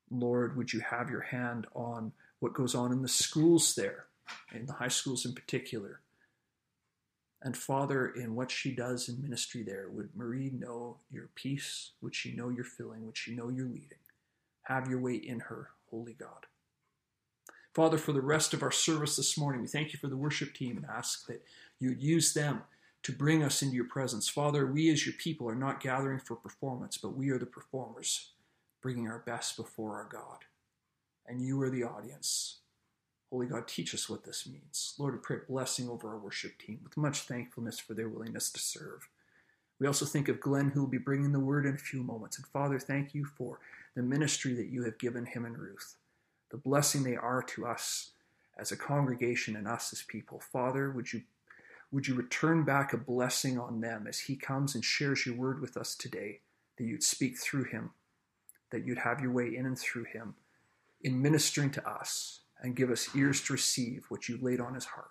Lord, 0.09 0.55
would 0.55 0.71
you 0.71 0.79
have 0.79 1.09
your 1.09 1.21
hand 1.23 1.67
on 1.75 2.13
what 2.39 2.53
goes 2.53 2.73
on 2.73 2.93
in 2.93 3.01
the 3.01 3.09
schools 3.09 3.75
there, 3.75 4.05
in 4.55 4.65
the 4.65 4.73
high 4.73 4.87
schools 4.87 5.25
in 5.25 5.33
particular? 5.33 5.99
And 7.41 7.55
Father, 7.55 8.07
in 8.07 8.35
what 8.35 8.51
she 8.51 8.71
does 8.71 9.07
in 9.07 9.21
ministry 9.21 9.63
there, 9.63 9.87
would 9.89 10.09
Marie 10.15 10.51
know 10.51 10.97
your 11.09 11.29
peace? 11.35 11.91
Would 12.01 12.13
she 12.13 12.33
know 12.33 12.49
your 12.49 12.65
filling? 12.65 13.05
Would 13.05 13.17
she 13.17 13.33
know 13.33 13.49
your 13.49 13.67
leading? 13.67 13.99
Have 14.63 14.89
your 14.89 14.99
way 14.99 15.15
in 15.15 15.39
her, 15.41 15.69
Holy 15.89 16.13
God. 16.13 16.47
Father, 17.73 17.97
for 17.97 18.11
the 18.11 18.21
rest 18.21 18.53
of 18.53 18.61
our 18.61 18.71
service 18.71 19.15
this 19.15 19.37
morning, 19.37 19.61
we 19.61 19.67
thank 19.67 19.93
you 19.93 19.99
for 19.99 20.07
the 20.07 20.17
worship 20.17 20.53
team 20.53 20.75
and 20.75 20.85
ask 20.85 21.27
that 21.27 21.45
you'd 21.79 22.01
use 22.01 22.33
them 22.33 22.63
to 23.03 23.13
bring 23.13 23.41
us 23.41 23.61
into 23.61 23.75
your 23.75 23.85
presence. 23.85 24.27
Father, 24.27 24.65
we 24.65 24.89
as 24.91 25.05
your 25.05 25.13
people 25.13 25.47
are 25.47 25.55
not 25.55 25.79
gathering 25.79 26.19
for 26.19 26.35
performance, 26.35 26.97
but 26.97 27.15
we 27.15 27.29
are 27.29 27.37
the 27.37 27.45
performers, 27.45 28.31
bringing 28.81 29.07
our 29.07 29.19
best 29.19 29.55
before 29.55 29.95
our 29.95 30.07
God. 30.11 30.39
And 31.25 31.41
you 31.41 31.61
are 31.61 31.69
the 31.69 31.83
audience. 31.83 32.57
Holy 33.31 33.45
God, 33.45 33.67
teach 33.67 33.93
us 33.93 34.09
what 34.09 34.23
this 34.23 34.47
means. 34.47 34.95
Lord, 34.97 35.13
we 35.13 35.19
pray 35.19 35.37
blessing 35.47 35.87
over 35.87 36.09
our 36.09 36.17
worship 36.17 36.57
team 36.57 36.79
with 36.83 36.97
much 36.97 37.21
thankfulness 37.21 37.79
for 37.79 37.93
their 37.93 38.09
willingness 38.09 38.51
to 38.51 38.59
serve. 38.59 39.07
We 39.79 39.87
also 39.87 40.05
think 40.05 40.27
of 40.27 40.39
Glenn, 40.41 40.71
who 40.71 40.81
will 40.81 40.87
be 40.87 40.97
bringing 40.97 41.31
the 41.31 41.39
word 41.39 41.65
in 41.65 41.75
a 41.75 41.77
few 41.77 42.01
moments. 42.01 42.37
And 42.37 42.47
Father, 42.47 42.79
thank 42.79 43.13
you 43.13 43.25
for 43.25 43.59
the 43.95 44.01
ministry 44.01 44.53
that 44.55 44.69
you 44.69 44.83
have 44.83 44.97
given 44.97 45.25
him 45.25 45.45
and 45.45 45.57
Ruth, 45.57 45.95
the 46.49 46.57
blessing 46.57 47.03
they 47.03 47.15
are 47.15 47.43
to 47.43 47.67
us 47.67 48.11
as 48.57 48.71
a 48.71 48.77
congregation 48.77 49.55
and 49.55 49.67
us 49.67 49.93
as 49.93 50.01
people. 50.01 50.39
Father, 50.39 50.89
would 50.91 51.13
you 51.13 51.21
would 51.91 52.07
you 52.07 52.13
return 52.13 52.63
back 52.63 52.93
a 52.93 52.97
blessing 52.97 53.57
on 53.57 53.81
them 53.81 54.05
as 54.07 54.19
he 54.19 54.35
comes 54.35 54.75
and 54.75 54.85
shares 54.85 55.25
your 55.25 55.35
word 55.35 55.59
with 55.59 55.75
us 55.75 55.95
today, 55.95 56.41
that 56.77 56.83
you'd 56.83 57.01
speak 57.01 57.35
through 57.39 57.63
him, 57.63 57.91
that 58.69 58.85
you'd 58.85 58.99
have 58.99 59.21
your 59.21 59.31
way 59.31 59.55
in 59.55 59.65
and 59.65 59.77
through 59.77 60.03
him 60.03 60.35
in 61.01 61.19
ministering 61.19 61.71
to 61.71 61.89
us 61.89 62.41
and 62.61 62.75
give 62.75 62.91
us 62.91 63.15
ears 63.15 63.41
to 63.43 63.53
receive 63.53 64.05
what 64.09 64.27
you 64.27 64.37
laid 64.41 64.59
on 64.59 64.73
his 64.73 64.85
heart. 64.85 65.07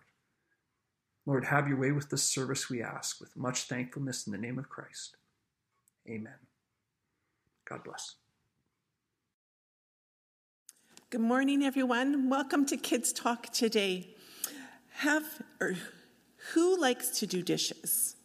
Lord, 1.26 1.44
have 1.44 1.68
your 1.68 1.78
way 1.78 1.92
with 1.92 2.08
this 2.10 2.22
service, 2.22 2.70
we 2.70 2.82
ask, 2.82 3.20
with 3.20 3.36
much 3.36 3.64
thankfulness 3.64 4.26
in 4.26 4.32
the 4.32 4.38
name 4.38 4.58
of 4.58 4.68
Christ. 4.68 5.16
Amen. 6.08 6.32
God 7.68 7.84
bless. 7.84 8.14
Good 11.10 11.20
morning, 11.20 11.62
everyone. 11.62 12.28
Welcome 12.28 12.66
to 12.66 12.76
Kids 12.76 13.12
Talk 13.12 13.50
today. 13.50 14.14
Have 14.98 15.24
or 15.60 15.74
who 16.52 16.78
likes 16.80 17.18
to 17.20 17.26
do 17.26 17.42
dishes? 17.42 18.16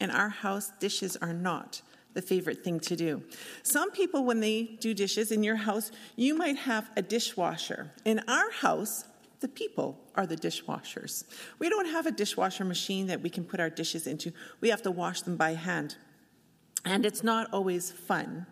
In 0.00 0.10
our 0.10 0.28
house, 0.28 0.72
dishes 0.80 1.16
are 1.16 1.32
not 1.32 1.82
the 2.14 2.22
favorite 2.22 2.64
thing 2.64 2.80
to 2.80 2.96
do. 2.96 3.22
Some 3.62 3.90
people, 3.90 4.24
when 4.24 4.40
they 4.40 4.62
do 4.80 4.94
dishes 4.94 5.30
in 5.30 5.42
your 5.42 5.56
house, 5.56 5.90
you 6.16 6.36
might 6.36 6.56
have 6.56 6.88
a 6.96 7.02
dishwasher. 7.02 7.92
In 8.04 8.20
our 8.28 8.50
house, 8.50 9.04
the 9.40 9.48
people 9.48 10.00
are 10.14 10.26
the 10.26 10.36
dishwashers. 10.36 11.24
We 11.58 11.68
don't 11.68 11.88
have 11.88 12.06
a 12.06 12.12
dishwasher 12.12 12.64
machine 12.64 13.08
that 13.08 13.20
we 13.20 13.28
can 13.28 13.44
put 13.44 13.60
our 13.60 13.70
dishes 13.70 14.06
into, 14.06 14.32
we 14.60 14.70
have 14.70 14.82
to 14.82 14.90
wash 14.90 15.22
them 15.22 15.36
by 15.36 15.54
hand. 15.54 15.96
And 16.84 17.04
it's 17.04 17.22
not 17.22 17.52
always 17.52 17.90
fun. 17.90 18.46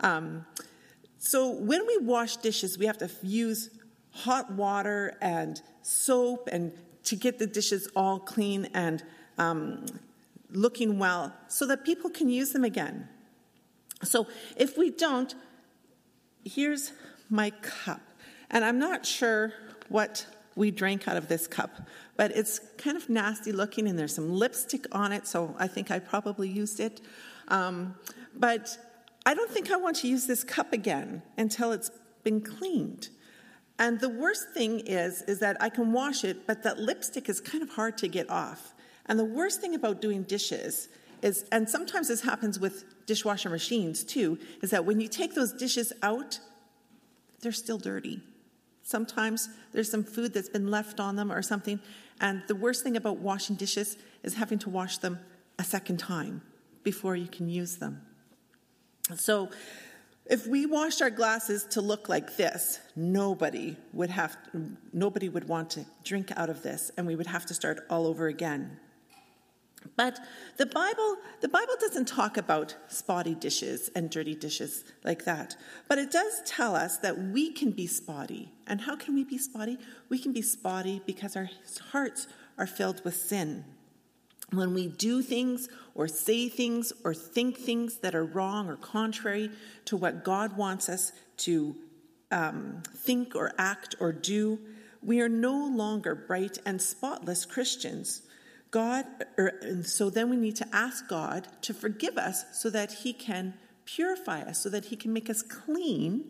Um, 0.00 0.46
so 1.18 1.50
when 1.50 1.86
we 1.86 1.98
wash 1.98 2.36
dishes, 2.36 2.78
we 2.78 2.86
have 2.86 2.98
to 2.98 3.10
use 3.22 3.70
hot 4.10 4.52
water 4.52 5.16
and 5.20 5.60
soap 5.82 6.48
and 6.52 6.72
to 7.04 7.16
get 7.16 7.38
the 7.38 7.46
dishes 7.46 7.88
all 7.96 8.18
clean 8.18 8.68
and 8.74 9.02
um, 9.38 9.86
looking 10.52 10.98
well 10.98 11.34
so 11.48 11.66
that 11.66 11.84
people 11.84 12.10
can 12.10 12.28
use 12.28 12.52
them 12.52 12.64
again. 12.64 13.08
So 14.02 14.26
if 14.56 14.76
we 14.76 14.90
don't, 14.90 15.34
here's 16.44 16.92
my 17.30 17.50
cup. 17.50 18.00
And 18.50 18.64
I'm 18.64 18.78
not 18.78 19.06
sure 19.06 19.52
what 19.88 20.26
we 20.54 20.70
drank 20.70 21.08
out 21.08 21.16
of 21.16 21.28
this 21.28 21.46
cup, 21.46 21.70
but 22.16 22.30
it's 22.36 22.60
kind 22.76 22.96
of 22.96 23.08
nasty 23.08 23.52
looking 23.52 23.88
and 23.88 23.98
there's 23.98 24.14
some 24.14 24.30
lipstick 24.30 24.86
on 24.92 25.12
it, 25.12 25.26
so 25.26 25.54
I 25.58 25.66
think 25.66 25.90
I 25.90 25.98
probably 25.98 26.48
used 26.48 26.78
it. 26.78 27.00
Um, 27.48 27.94
but 28.34 28.76
I 29.24 29.34
don't 29.34 29.50
think 29.50 29.70
I 29.70 29.76
want 29.76 29.96
to 29.96 30.08
use 30.08 30.26
this 30.26 30.44
cup 30.44 30.72
again 30.72 31.22
until 31.38 31.72
it's 31.72 31.90
been 32.22 32.40
cleaned. 32.40 33.08
And 33.78 33.98
the 33.98 34.08
worst 34.08 34.50
thing 34.50 34.80
is, 34.80 35.22
is 35.22 35.38
that 35.38 35.56
I 35.60 35.68
can 35.68 35.92
wash 35.92 36.24
it, 36.24 36.46
but 36.46 36.62
that 36.64 36.78
lipstick 36.78 37.28
is 37.28 37.40
kind 37.40 37.62
of 37.62 37.70
hard 37.70 37.96
to 37.98 38.08
get 38.08 38.28
off. 38.28 38.71
And 39.06 39.18
the 39.18 39.24
worst 39.24 39.60
thing 39.60 39.74
about 39.74 40.00
doing 40.00 40.22
dishes 40.22 40.88
is, 41.22 41.44
and 41.52 41.68
sometimes 41.68 42.08
this 42.08 42.22
happens 42.22 42.58
with 42.58 43.06
dishwasher 43.06 43.50
machines 43.50 44.04
too, 44.04 44.38
is 44.62 44.70
that 44.70 44.84
when 44.84 45.00
you 45.00 45.08
take 45.08 45.34
those 45.34 45.52
dishes 45.52 45.92
out, 46.02 46.38
they're 47.40 47.52
still 47.52 47.78
dirty. 47.78 48.20
Sometimes 48.82 49.48
there's 49.72 49.90
some 49.90 50.04
food 50.04 50.34
that's 50.34 50.48
been 50.48 50.70
left 50.70 51.00
on 51.00 51.16
them 51.16 51.30
or 51.30 51.42
something. 51.42 51.80
And 52.20 52.42
the 52.48 52.54
worst 52.54 52.82
thing 52.82 52.96
about 52.96 53.18
washing 53.18 53.56
dishes 53.56 53.96
is 54.22 54.34
having 54.34 54.58
to 54.60 54.70
wash 54.70 54.98
them 54.98 55.18
a 55.58 55.64
second 55.64 55.98
time 55.98 56.42
before 56.82 57.16
you 57.16 57.28
can 57.28 57.48
use 57.48 57.76
them. 57.76 58.02
So, 59.16 59.50
if 60.26 60.46
we 60.46 60.66
washed 60.66 61.02
our 61.02 61.10
glasses 61.10 61.64
to 61.70 61.80
look 61.80 62.08
like 62.08 62.36
this, 62.36 62.78
nobody 62.94 63.76
would 63.92 64.10
have 64.10 64.36
nobody 64.92 65.28
would 65.28 65.48
want 65.48 65.70
to 65.70 65.84
drink 66.04 66.30
out 66.36 66.48
of 66.48 66.62
this 66.62 66.92
and 66.96 67.08
we 67.08 67.16
would 67.16 67.26
have 67.26 67.44
to 67.46 67.54
start 67.54 67.84
all 67.90 68.06
over 68.06 68.28
again. 68.28 68.78
But 69.96 70.18
the 70.56 70.66
Bible, 70.66 71.16
the 71.40 71.48
Bible 71.48 71.74
doesn't 71.80 72.08
talk 72.08 72.36
about 72.36 72.74
spotty 72.88 73.34
dishes 73.34 73.90
and 73.94 74.10
dirty 74.10 74.34
dishes 74.34 74.84
like 75.04 75.24
that. 75.24 75.56
But 75.88 75.98
it 75.98 76.10
does 76.10 76.42
tell 76.46 76.74
us 76.74 76.98
that 76.98 77.18
we 77.18 77.52
can 77.52 77.70
be 77.72 77.86
spotty. 77.86 78.52
And 78.66 78.80
how 78.80 78.96
can 78.96 79.14
we 79.14 79.24
be 79.24 79.38
spotty? 79.38 79.78
We 80.08 80.18
can 80.18 80.32
be 80.32 80.42
spotty 80.42 81.02
because 81.06 81.36
our 81.36 81.50
hearts 81.90 82.26
are 82.58 82.66
filled 82.66 83.04
with 83.04 83.16
sin. 83.16 83.64
When 84.50 84.74
we 84.74 84.88
do 84.88 85.22
things 85.22 85.68
or 85.94 86.08
say 86.08 86.48
things 86.48 86.92
or 87.04 87.14
think 87.14 87.56
things 87.58 87.98
that 87.98 88.14
are 88.14 88.24
wrong 88.24 88.68
or 88.68 88.76
contrary 88.76 89.50
to 89.86 89.96
what 89.96 90.24
God 90.24 90.56
wants 90.56 90.88
us 90.88 91.12
to 91.38 91.74
um, 92.30 92.82
think 92.94 93.34
or 93.34 93.52
act 93.58 93.94
or 93.98 94.12
do, 94.12 94.58
we 95.02 95.20
are 95.20 95.28
no 95.28 95.66
longer 95.66 96.14
bright 96.14 96.58
and 96.64 96.80
spotless 96.80 97.44
Christians. 97.44 98.22
God, 98.72 99.04
or, 99.38 99.52
and 99.60 99.86
so 99.86 100.10
then 100.10 100.30
we 100.30 100.36
need 100.36 100.56
to 100.56 100.66
ask 100.72 101.06
God 101.06 101.46
to 101.60 101.72
forgive 101.72 102.16
us 102.16 102.44
so 102.58 102.68
that 102.70 102.90
He 102.90 103.12
can 103.12 103.54
purify 103.84 104.40
us, 104.40 104.62
so 104.62 104.68
that 104.70 104.86
He 104.86 104.96
can 104.96 105.12
make 105.12 105.30
us 105.30 105.42
clean, 105.42 106.24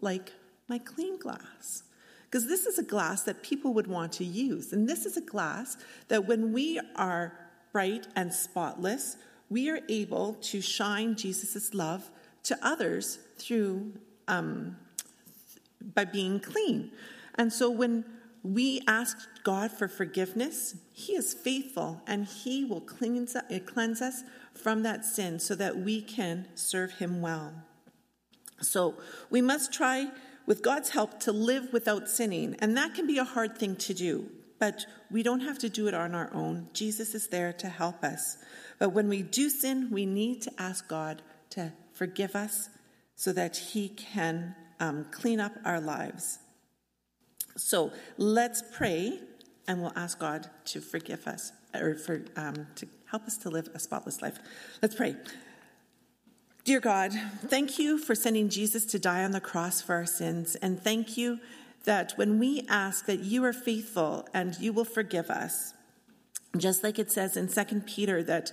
like 0.00 0.32
my 0.68 0.78
clean 0.78 1.18
glass. 1.18 1.82
Because 2.24 2.46
this 2.46 2.64
is 2.64 2.78
a 2.78 2.82
glass 2.82 3.22
that 3.22 3.42
people 3.42 3.74
would 3.74 3.88
want 3.88 4.12
to 4.12 4.24
use. 4.24 4.72
And 4.72 4.88
this 4.88 5.04
is 5.04 5.16
a 5.16 5.20
glass 5.20 5.76
that 6.08 6.26
when 6.26 6.52
we 6.52 6.80
are 6.94 7.32
bright 7.72 8.06
and 8.14 8.32
spotless, 8.32 9.16
we 9.50 9.68
are 9.68 9.80
able 9.88 10.34
to 10.34 10.60
shine 10.60 11.16
Jesus' 11.16 11.74
love 11.74 12.08
to 12.44 12.56
others 12.62 13.18
through 13.36 13.94
um, 14.28 14.76
by 15.94 16.04
being 16.04 16.38
clean. 16.38 16.92
And 17.34 17.52
so 17.52 17.70
when 17.70 18.04
we 18.42 18.80
ask 18.86 19.16
God 19.42 19.70
for 19.70 19.88
forgiveness, 19.88 20.76
He 20.92 21.14
is 21.14 21.34
faithful 21.34 22.02
and 22.06 22.26
He 22.26 22.64
will 22.64 22.80
cleanse, 22.80 23.36
cleanse 23.66 24.00
us 24.00 24.22
from 24.54 24.82
that 24.82 25.04
sin 25.04 25.38
so 25.38 25.54
that 25.54 25.78
we 25.78 26.00
can 26.00 26.46
serve 26.54 26.92
Him 26.94 27.20
well. 27.20 27.52
So 28.60 28.94
we 29.30 29.40
must 29.40 29.72
try, 29.72 30.10
with 30.46 30.62
God's 30.62 30.90
help, 30.90 31.20
to 31.20 31.32
live 31.32 31.72
without 31.72 32.08
sinning. 32.08 32.56
And 32.60 32.76
that 32.76 32.94
can 32.94 33.06
be 33.06 33.18
a 33.18 33.24
hard 33.24 33.56
thing 33.56 33.76
to 33.76 33.94
do, 33.94 34.26
but 34.58 34.86
we 35.10 35.22
don't 35.22 35.40
have 35.40 35.58
to 35.60 35.68
do 35.68 35.86
it 35.88 35.94
on 35.94 36.14
our 36.14 36.30
own. 36.34 36.68
Jesus 36.72 37.14
is 37.14 37.28
there 37.28 37.52
to 37.54 37.68
help 37.68 38.02
us. 38.02 38.38
But 38.78 38.90
when 38.90 39.08
we 39.08 39.22
do 39.22 39.48
sin, 39.48 39.88
we 39.90 40.06
need 40.06 40.42
to 40.42 40.52
ask 40.58 40.88
God 40.88 41.22
to 41.50 41.72
forgive 41.92 42.34
us 42.36 42.68
so 43.14 43.32
that 43.32 43.56
He 43.56 43.88
can 43.88 44.54
um, 44.80 45.06
clean 45.10 45.40
up 45.40 45.52
our 45.64 45.80
lives. 45.80 46.38
So 47.58 47.92
let's 48.16 48.62
pray 48.72 49.20
and 49.66 49.82
we'll 49.82 49.92
ask 49.96 50.18
God 50.18 50.48
to 50.66 50.80
forgive 50.80 51.26
us 51.26 51.52
or 51.74 51.94
for, 51.94 52.22
um, 52.36 52.66
to 52.76 52.86
help 53.10 53.24
us 53.24 53.36
to 53.38 53.50
live 53.50 53.68
a 53.74 53.78
spotless 53.78 54.22
life. 54.22 54.38
Let's 54.80 54.94
pray. 54.94 55.16
Dear 56.64 56.80
God, 56.80 57.12
thank 57.46 57.78
you 57.78 57.98
for 57.98 58.14
sending 58.14 58.48
Jesus 58.48 58.84
to 58.86 58.98
die 58.98 59.24
on 59.24 59.30
the 59.30 59.40
cross 59.40 59.80
for 59.80 59.94
our 59.94 60.06
sins. 60.06 60.54
And 60.56 60.80
thank 60.80 61.16
you 61.16 61.40
that 61.84 62.12
when 62.16 62.38
we 62.38 62.66
ask 62.68 63.06
that 63.06 63.20
you 63.20 63.44
are 63.44 63.52
faithful 63.52 64.28
and 64.34 64.58
you 64.58 64.72
will 64.72 64.84
forgive 64.84 65.30
us, 65.30 65.72
just 66.56 66.82
like 66.82 66.98
it 66.98 67.10
says 67.10 67.36
in 67.36 67.48
2 67.48 67.80
Peter 67.80 68.22
that 68.22 68.52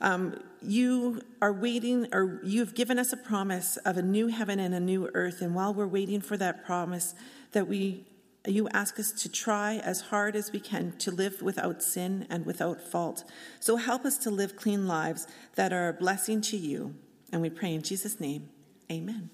um, 0.00 0.42
you 0.60 1.22
are 1.40 1.52
waiting, 1.52 2.08
or 2.12 2.40
you've 2.42 2.74
given 2.74 2.98
us 2.98 3.12
a 3.12 3.16
promise 3.16 3.76
of 3.78 3.96
a 3.96 4.02
new 4.02 4.26
heaven 4.26 4.58
and 4.58 4.74
a 4.74 4.80
new 4.80 5.08
earth. 5.14 5.40
And 5.40 5.54
while 5.54 5.72
we're 5.72 5.86
waiting 5.86 6.20
for 6.20 6.36
that 6.38 6.64
promise, 6.64 7.14
that 7.52 7.68
we 7.68 8.04
you 8.50 8.68
ask 8.70 8.98
us 8.98 9.12
to 9.12 9.28
try 9.28 9.76
as 9.76 10.00
hard 10.00 10.34
as 10.34 10.50
we 10.50 10.58
can 10.58 10.92
to 10.98 11.12
live 11.12 11.42
without 11.42 11.80
sin 11.80 12.26
and 12.28 12.44
without 12.44 12.80
fault. 12.80 13.22
So 13.60 13.76
help 13.76 14.04
us 14.04 14.18
to 14.18 14.30
live 14.30 14.56
clean 14.56 14.88
lives 14.88 15.28
that 15.54 15.72
are 15.72 15.88
a 15.88 15.92
blessing 15.92 16.40
to 16.42 16.56
you. 16.56 16.96
And 17.30 17.40
we 17.40 17.50
pray 17.50 17.72
in 17.72 17.82
Jesus' 17.82 18.18
name. 18.18 18.48
Amen. 18.90 19.30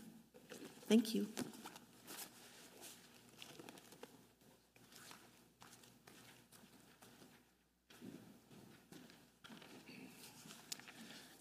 Thank 0.89 1.15
you. 1.15 1.27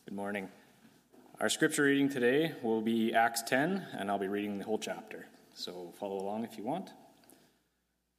Good 0.06 0.16
morning. 0.16 0.48
Our 1.42 1.50
scripture 1.50 1.84
reading 1.84 2.08
today 2.08 2.54
will 2.64 2.82
be 2.82 3.14
Acts 3.14 3.44
10, 3.44 3.86
and 4.00 4.10
I'll 4.10 4.18
be 4.18 4.30
reading 4.30 4.58
the 4.58 4.64
whole 4.64 4.80
chapter. 4.80 5.28
So 5.54 5.94
follow 6.00 6.18
along 6.18 6.46
if 6.46 6.58
you 6.58 6.64
want. 6.64 6.92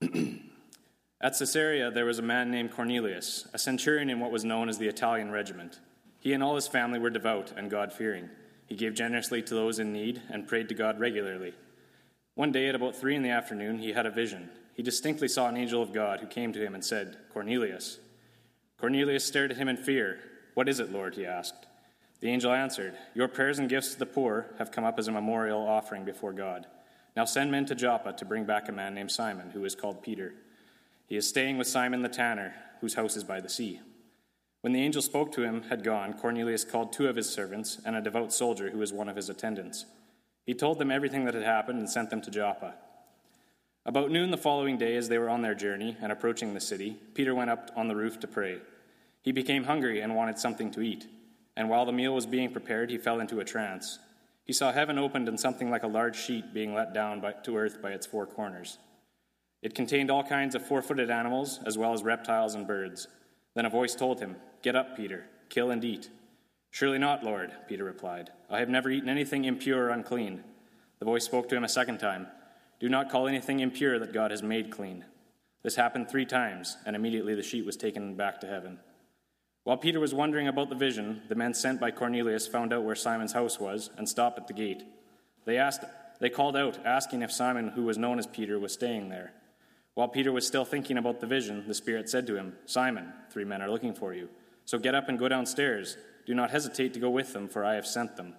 At 1.21 1.37
Caesarea, 1.37 1.91
there 1.91 2.05
was 2.05 2.21
a 2.21 2.23
man 2.23 2.51
named 2.51 2.71
Cornelius, 2.71 3.49
a 3.53 3.59
centurion 3.59 4.09
in 4.09 4.21
what 4.21 4.31
was 4.31 4.45
known 4.45 4.69
as 4.69 4.79
the 4.79 4.87
Italian 4.87 5.33
regiment. 5.33 5.81
He 6.21 6.33
and 6.33 6.43
all 6.43 6.55
his 6.55 6.69
family 6.69 6.99
were 6.99 7.11
devout 7.11 7.53
and 7.57 7.71
God 7.71 7.93
fearing. 7.93 8.31
He 8.67 8.77
gave 8.77 8.95
generously 8.95 9.43
to 9.43 9.55
those 9.55 9.79
in 9.79 9.93
need 9.93 10.23
and 10.31 10.47
prayed 10.47 10.69
to 10.69 10.75
God 10.75 11.01
regularly. 11.01 11.55
One 12.35 12.53
day 12.53 12.69
at 12.69 12.77
about 12.77 12.95
three 12.95 13.17
in 13.17 13.23
the 13.23 13.31
afternoon, 13.31 13.79
he 13.79 13.93
had 13.93 14.07
a 14.07 14.11
vision. 14.11 14.51
He 14.75 14.83
distinctly 14.85 15.27
saw 15.27 15.49
an 15.49 15.57
angel 15.57 15.83
of 15.83 15.93
God 15.93 16.21
who 16.21 16.27
came 16.29 16.53
to 16.53 16.65
him 16.65 16.75
and 16.75 16.85
said, 16.85 17.17
Cornelius. 17.33 17.99
Cornelius 18.79 19.25
stared 19.25 19.51
at 19.51 19.57
him 19.57 19.69
in 19.69 19.77
fear. 19.77 20.21
What 20.55 20.69
is 20.69 20.79
it, 20.79 20.93
Lord? 20.93 21.17
he 21.17 21.27
asked. 21.27 21.67
The 22.21 22.31
angel 22.31 22.53
answered, 22.53 22.95
Your 23.15 23.27
prayers 23.27 23.59
and 23.59 23.69
gifts 23.69 23.93
to 23.93 23.99
the 23.99 24.07
poor 24.07 24.47
have 24.59 24.71
come 24.71 24.85
up 24.85 24.99
as 25.01 25.09
a 25.09 25.13
memorial 25.13 25.67
offering 25.67 26.05
before 26.05 26.33
God. 26.33 26.67
Now 27.19 27.25
send 27.25 27.51
men 27.51 27.67
to 27.67 27.75
Joppa 27.75 28.13
to 28.13 28.25
bring 28.25 28.45
back 28.45 28.69
a 28.69 28.73
man 28.73 28.95
named 28.95 29.11
Simon, 29.11 29.51
who 29.51 29.65
is 29.65 29.75
called 29.75 30.05
Peter. 30.05 30.35
He 31.09 31.17
is 31.17 31.29
staying 31.29 31.59
with 31.59 31.67
Simon 31.67 32.03
the 32.03 32.09
tanner, 32.09 32.55
whose 32.81 32.95
house 32.95 33.17
is 33.17 33.25
by 33.25 33.41
the 33.41 33.49
sea. 33.49 33.81
When 34.61 34.73
the 34.73 34.81
angel 34.81 35.03
spoke 35.03 35.33
to 35.33 35.43
him 35.43 35.63
had 35.63 35.83
gone, 35.83 36.15
Cornelius 36.15 36.63
called 36.63 36.93
two 36.93 37.09
of 37.09 37.17
his 37.17 37.29
servants 37.29 37.81
and 37.85 37.97
a 37.97 38.01
devout 38.01 38.33
soldier 38.33 38.71
who 38.71 38.79
was 38.79 38.93
one 38.93 39.09
of 39.09 39.17
his 39.17 39.29
attendants. 39.29 39.85
He 40.47 40.55
told 40.55 40.79
them 40.79 40.93
everything 40.93 41.25
that 41.25 41.35
had 41.35 41.43
happened 41.43 41.81
and 41.81 41.91
sent 41.91 42.11
them 42.11 42.23
to 42.23 42.31
Joppa. 42.31 42.77
About 43.85 44.13
noon 44.13 44.31
the 44.31 44.37
following 44.37 44.79
day, 44.79 44.95
as 44.95 45.09
they 45.09 45.19
were 45.19 45.29
on 45.29 45.43
their 45.43 45.57
journey 45.57 45.97
and 46.01 46.13
approaching 46.13 46.55
the 46.55 46.61
city, 46.61 46.99
Peter 47.15 47.35
went 47.35 47.51
up 47.51 47.73
on 47.75 47.89
the 47.89 47.97
roof 47.97 48.21
to 48.21 48.29
pray. 48.29 48.61
He 49.23 49.33
became 49.33 49.65
hungry 49.65 50.03
and 50.03 50.15
wanted 50.15 50.39
something 50.39 50.71
to 50.71 50.83
eat, 50.83 51.09
and 51.57 51.69
while 51.69 51.85
the 51.85 51.91
meal 51.91 52.15
was 52.15 52.27
being 52.27 52.53
prepared, 52.53 52.91
he 52.91 52.97
fell 52.97 53.19
into 53.19 53.41
a 53.41 53.45
trance. 53.45 53.99
He 54.49 54.55
saw 54.55 54.73
heaven 54.73 54.99
opened 54.99 55.29
and 55.29 55.39
something 55.39 55.71
like 55.71 55.83
a 55.83 55.89
large 55.89 56.17
sheet 56.17 56.55
being 56.55 56.75
let 56.75 56.95
down 56.95 57.21
by, 57.21 57.33
to 57.45 57.59
earth 57.59 57.83
by 57.83 57.91
its 57.91 58.07
four 58.07 58.27
corners. 58.27 58.79
It 59.61 59.75
contained 59.75 60.11
all 60.11 60.25
kinds 60.25 60.55
of 60.55 60.67
four 60.67 60.81
footed 60.81 61.11
animals, 61.11 61.61
as 61.67 61.77
well 61.77 61.93
as 61.93 62.03
reptiles 62.03 62.55
and 62.55 62.67
birds. 62.67 63.09
Then 63.55 63.67
a 63.67 63.71
voice 63.71 63.95
told 63.95 64.21
him, 64.21 64.37
Get 64.63 64.75
up, 64.75 64.97
Peter, 64.97 65.27
kill 65.51 65.71
and 65.71 65.85
eat. 65.85 66.09
Surely 66.71 66.97
not, 66.97 67.23
Lord, 67.23 67.53
Peter 67.69 67.85
replied. 67.85 68.31
I 68.49 68.61
have 68.61 68.71
never 68.71 68.89
eaten 68.89 69.11
anything 69.11 69.45
impure 69.45 69.85
or 69.85 69.91
unclean. 69.91 70.45
The 70.99 71.05
voice 71.05 71.25
spoke 71.25 71.51
to 71.51 71.57
him 71.57 71.65
a 71.65 71.69
second 71.69 71.99
time 71.99 72.29
Do 72.81 72.89
not 72.89 73.11
call 73.11 73.29
anything 73.29 73.61
impure 73.61 73.99
that 73.99 74.15
God 74.15 74.31
has 74.31 74.43
made 74.43 74.71
clean. 74.71 75.05
This 75.63 75.77
happened 75.77 76.09
three 76.09 76.25
times, 76.25 76.79
and 76.87 76.97
immediately 76.97 77.35
the 77.35 77.43
sheet 77.43 77.67
was 77.67 77.77
taken 77.77 78.15
back 78.15 78.41
to 78.41 78.47
heaven. 78.47 78.79
While 79.65 79.77
Peter 79.77 80.01
was 80.01 80.15
wondering 80.15 80.49
about 80.49 80.71
the 80.71 80.75
vision, 80.75 81.23
the 81.29 81.35
men 81.35 81.53
sent 81.55 81.81
by 81.81 81.91
Cornelius 81.91 82.47
found 82.47 82.73
out 82.73 82.85
where 82.85 82.95
Simon's 82.95 83.33
house 83.33 83.61
was 83.61 83.91
and 83.99 84.09
stopped 84.09 84.39
at 84.39 84.47
the 84.47 84.55
gate. 84.55 84.83
They 85.45 85.59
asked 85.59 85.85
they 86.21 86.31
called 86.31 86.57
out, 86.57 86.79
asking 86.85 87.23
if 87.23 87.31
Simon, 87.31 87.69
who 87.69 87.85
was 87.85 87.99
known 87.99 88.19
as 88.19 88.27
Peter, 88.27 88.59
was 88.59 88.73
staying 88.73 89.09
there. 89.09 89.33
While 89.95 90.09
Peter 90.09 90.33
was 90.33 90.47
still 90.47 90.65
thinking 90.65 90.99
about 90.99 91.21
the 91.21 91.27
vision, 91.27 91.65
the 91.67 91.75
Spirit 91.75 92.09
said 92.09 92.27
to 92.27 92.37
him, 92.37 92.57
Simon, 92.67 93.13
three 93.31 93.45
men 93.45 93.63
are 93.63 93.71
looking 93.71 93.95
for 93.95 94.15
you. 94.15 94.29
So 94.65 94.79
get 94.79 94.95
up 94.95 95.09
and 95.09 95.19
go 95.19 95.29
downstairs. 95.29 95.97
Do 96.27 96.35
not 96.35 96.51
hesitate 96.51 96.95
to 96.95 97.01
go 97.01 97.11
with 97.11 97.33
them, 97.33 97.49
for 97.49 97.65
I 97.65 97.75
have 97.75 97.87
sent 97.87 98.17
them. 98.17 98.35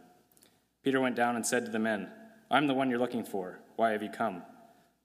Peter 0.84 1.02
went 1.02 1.16
down 1.16 1.36
and 1.36 1.46
said 1.46 1.66
to 1.66 1.72
the 1.72 1.80
men, 1.80 2.10
I'm 2.52 2.68
the 2.68 2.74
one 2.74 2.90
you're 2.90 3.00
looking 3.00 3.24
for. 3.24 3.60
Why 3.76 3.92
have 3.92 4.04
you 4.04 4.10
come? 4.10 4.44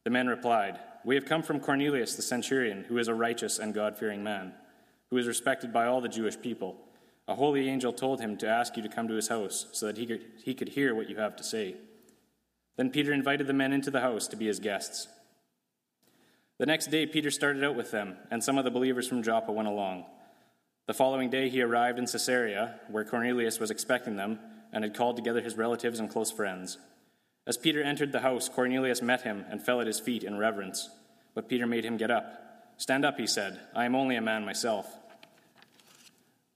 The 0.04 0.10
men 0.10 0.26
replied, 0.26 0.78
We 1.04 1.14
have 1.14 1.24
come 1.24 1.42
from 1.42 1.60
Cornelius 1.60 2.14
the 2.14 2.22
centurion, 2.22 2.84
who 2.84 2.98
is 2.98 3.08
a 3.08 3.14
righteous 3.14 3.58
and 3.58 3.74
God 3.74 3.96
fearing 3.96 4.22
man, 4.22 4.52
who 5.10 5.16
is 5.16 5.26
respected 5.26 5.72
by 5.72 5.86
all 5.86 6.00
the 6.00 6.08
Jewish 6.08 6.40
people. 6.40 6.76
A 7.26 7.34
holy 7.34 7.68
angel 7.68 7.92
told 7.92 8.20
him 8.20 8.36
to 8.38 8.48
ask 8.48 8.76
you 8.76 8.82
to 8.82 8.88
come 8.88 9.08
to 9.08 9.14
his 9.14 9.28
house, 9.28 9.66
so 9.72 9.86
that 9.86 9.96
he 9.96 10.06
could, 10.06 10.24
he 10.44 10.54
could 10.54 10.70
hear 10.70 10.94
what 10.94 11.08
you 11.08 11.16
have 11.16 11.36
to 11.36 11.44
say. 11.44 11.76
Then 12.76 12.90
Peter 12.90 13.12
invited 13.12 13.46
the 13.46 13.52
men 13.52 13.72
into 13.72 13.90
the 13.90 14.00
house 14.00 14.26
to 14.28 14.36
be 14.36 14.46
his 14.46 14.58
guests. 14.58 15.08
The 16.58 16.66
next 16.66 16.90
day, 16.90 17.06
Peter 17.06 17.30
started 17.30 17.64
out 17.64 17.76
with 17.76 17.90
them, 17.90 18.16
and 18.30 18.42
some 18.42 18.58
of 18.58 18.64
the 18.64 18.70
believers 18.70 19.08
from 19.08 19.22
Joppa 19.22 19.52
went 19.52 19.68
along. 19.68 20.04
The 20.86 20.94
following 20.94 21.30
day, 21.30 21.48
he 21.48 21.62
arrived 21.62 21.98
in 21.98 22.06
Caesarea, 22.06 22.80
where 22.90 23.04
Cornelius 23.04 23.58
was 23.58 23.70
expecting 23.70 24.16
them 24.16 24.38
and 24.72 24.84
had 24.84 24.94
called 24.94 25.16
together 25.16 25.40
his 25.40 25.56
relatives 25.56 25.98
and 25.98 26.10
close 26.10 26.30
friends. 26.30 26.78
As 27.46 27.56
Peter 27.56 27.82
entered 27.82 28.12
the 28.12 28.20
house, 28.20 28.48
Cornelius 28.48 29.00
met 29.00 29.22
him 29.22 29.44
and 29.50 29.64
fell 29.64 29.80
at 29.80 29.86
his 29.86 30.00
feet 30.00 30.24
in 30.24 30.36
reverence. 30.36 30.90
But 31.34 31.48
Peter 31.48 31.66
made 31.66 31.84
him 31.84 31.96
get 31.96 32.10
up. 32.10 32.43
Stand 32.76 33.04
up, 33.04 33.18
he 33.18 33.26
said. 33.26 33.60
I 33.74 33.84
am 33.84 33.94
only 33.94 34.16
a 34.16 34.20
man 34.20 34.44
myself. 34.44 34.86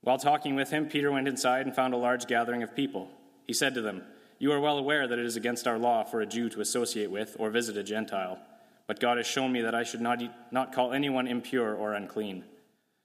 While 0.01 0.17
talking 0.17 0.55
with 0.55 0.69
him, 0.69 0.87
Peter 0.87 1.11
went 1.11 1.27
inside 1.27 1.65
and 1.65 1.75
found 1.75 1.93
a 1.93 1.97
large 1.97 2.27
gathering 2.27 2.63
of 2.63 2.75
people. 2.75 3.09
He 3.47 3.53
said 3.53 3.73
to 3.73 3.81
them, 3.81 4.03
You 4.37 4.51
are 4.51 4.59
well 4.59 4.77
aware 4.77 5.07
that 5.07 5.19
it 5.19 5.25
is 5.25 5.35
against 5.35 5.67
our 5.67 5.77
law 5.77 6.03
for 6.03 6.21
a 6.21 6.25
Jew 6.25 6.49
to 6.49 6.61
associate 6.61 7.11
with 7.11 7.35
or 7.39 7.49
visit 7.49 7.77
a 7.77 7.83
Gentile. 7.83 8.39
But 8.87 8.99
God 8.99 9.17
has 9.17 9.27
shown 9.27 9.51
me 9.51 9.61
that 9.61 9.75
I 9.75 9.83
should 9.83 10.01
not, 10.01 10.21
eat, 10.21 10.31
not 10.51 10.73
call 10.73 10.93
anyone 10.93 11.27
impure 11.27 11.75
or 11.75 11.93
unclean. 11.93 12.43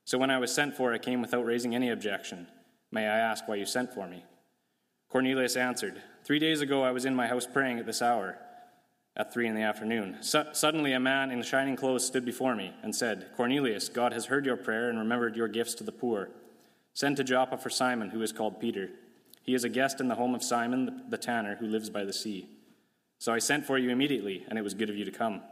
So 0.05 0.19
when 0.19 0.31
I 0.31 0.39
was 0.39 0.55
sent 0.55 0.77
for, 0.77 0.93
I 0.93 0.99
came 0.99 1.21
without 1.21 1.45
raising 1.45 1.75
any 1.75 1.91
objection. 1.91 2.47
May 2.91 3.07
I 3.09 3.19
ask 3.19 3.49
why 3.49 3.57
you 3.57 3.67
sent 3.67 3.93
for 3.93 4.07
me? 4.07 4.25
Cornelius 5.09 5.57
answered, 5.57 6.03
Three 6.25 6.39
days 6.39 6.61
ago 6.61 6.83
I 6.83 6.91
was 6.91 7.05
in 7.05 7.15
my 7.15 7.27
house 7.27 7.47
praying 7.47 7.79
at 7.79 7.87
this 7.87 8.03
hour, 8.03 8.39
at 9.17 9.33
three 9.33 9.47
in 9.47 9.55
the 9.55 9.63
afternoon. 9.63 10.17
suddenly 10.21 10.93
a 10.93 11.01
man 11.01 11.31
in 11.31 11.43
shining 11.43 11.77
clothes 11.77 12.05
stood 12.05 12.25
before 12.25 12.57
me 12.57 12.73
and 12.83 12.95
said, 12.95 13.29
Cornelius, 13.37 13.89
God 13.89 14.13
has 14.13 14.27
heard 14.27 14.45
your 14.45 14.57
prayer 14.57 14.91
and 14.91 14.99
remembered 14.99 15.37
your 15.37 15.47
gifts 15.47 15.75
to 15.75 15.85
the 15.85 15.93
poor. 15.93 16.31
Send 16.95 17.17
to 17.17 17.25
Joppa 17.25 17.57
for 17.59 17.71
Simon, 17.71 18.11
who 18.11 18.23
is 18.23 18.33
called 18.33 18.61
Peter. 18.61 18.91
He 19.43 19.55
is 19.55 19.63
a 19.63 19.69
guest 19.69 20.01
in 20.01 20.09
the 20.09 20.17
home 20.17 20.35
of 20.35 20.43
Simon 20.43 20.87
the, 20.87 21.03
the 21.11 21.19
tanner, 21.19 21.57
who 21.57 21.67
lives 21.67 21.91
by 21.91 22.05
the 22.05 22.13
sea. 22.13 22.49
So 23.19 23.33
I 23.33 23.39
sent 23.39 23.67
for 23.67 23.79
you 23.79 23.91
immediately, 23.91 24.45
and 24.49 24.59
it 24.59 24.63
was 24.63 24.75
good 24.75 24.91
of 24.91 24.97
you 24.97 25.05
to 25.05 25.11
come. 25.11 25.43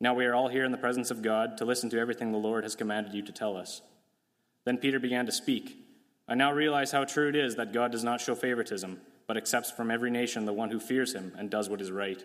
Now 0.00 0.14
we 0.14 0.26
are 0.26 0.34
all 0.34 0.48
here 0.48 0.64
in 0.64 0.72
the 0.72 0.78
presence 0.78 1.10
of 1.10 1.22
God 1.22 1.56
to 1.58 1.64
listen 1.64 1.90
to 1.90 1.98
everything 1.98 2.32
the 2.32 2.38
Lord 2.38 2.64
has 2.64 2.74
commanded 2.74 3.14
you 3.14 3.22
to 3.22 3.32
tell 3.32 3.56
us. 3.56 3.80
Then 4.64 4.78
Peter 4.78 4.98
began 4.98 5.26
to 5.26 5.32
speak. 5.32 5.78
I 6.26 6.34
now 6.34 6.52
realize 6.52 6.90
how 6.90 7.04
true 7.04 7.28
it 7.28 7.36
is 7.36 7.54
that 7.56 7.72
God 7.72 7.92
does 7.92 8.02
not 8.02 8.20
show 8.20 8.34
favoritism, 8.34 9.00
but 9.26 9.36
accepts 9.36 9.70
from 9.70 9.90
every 9.90 10.10
nation 10.10 10.46
the 10.46 10.52
one 10.52 10.70
who 10.70 10.80
fears 10.80 11.14
him 11.14 11.32
and 11.38 11.48
does 11.48 11.68
what 11.68 11.80
is 11.80 11.92
right. 11.92 12.24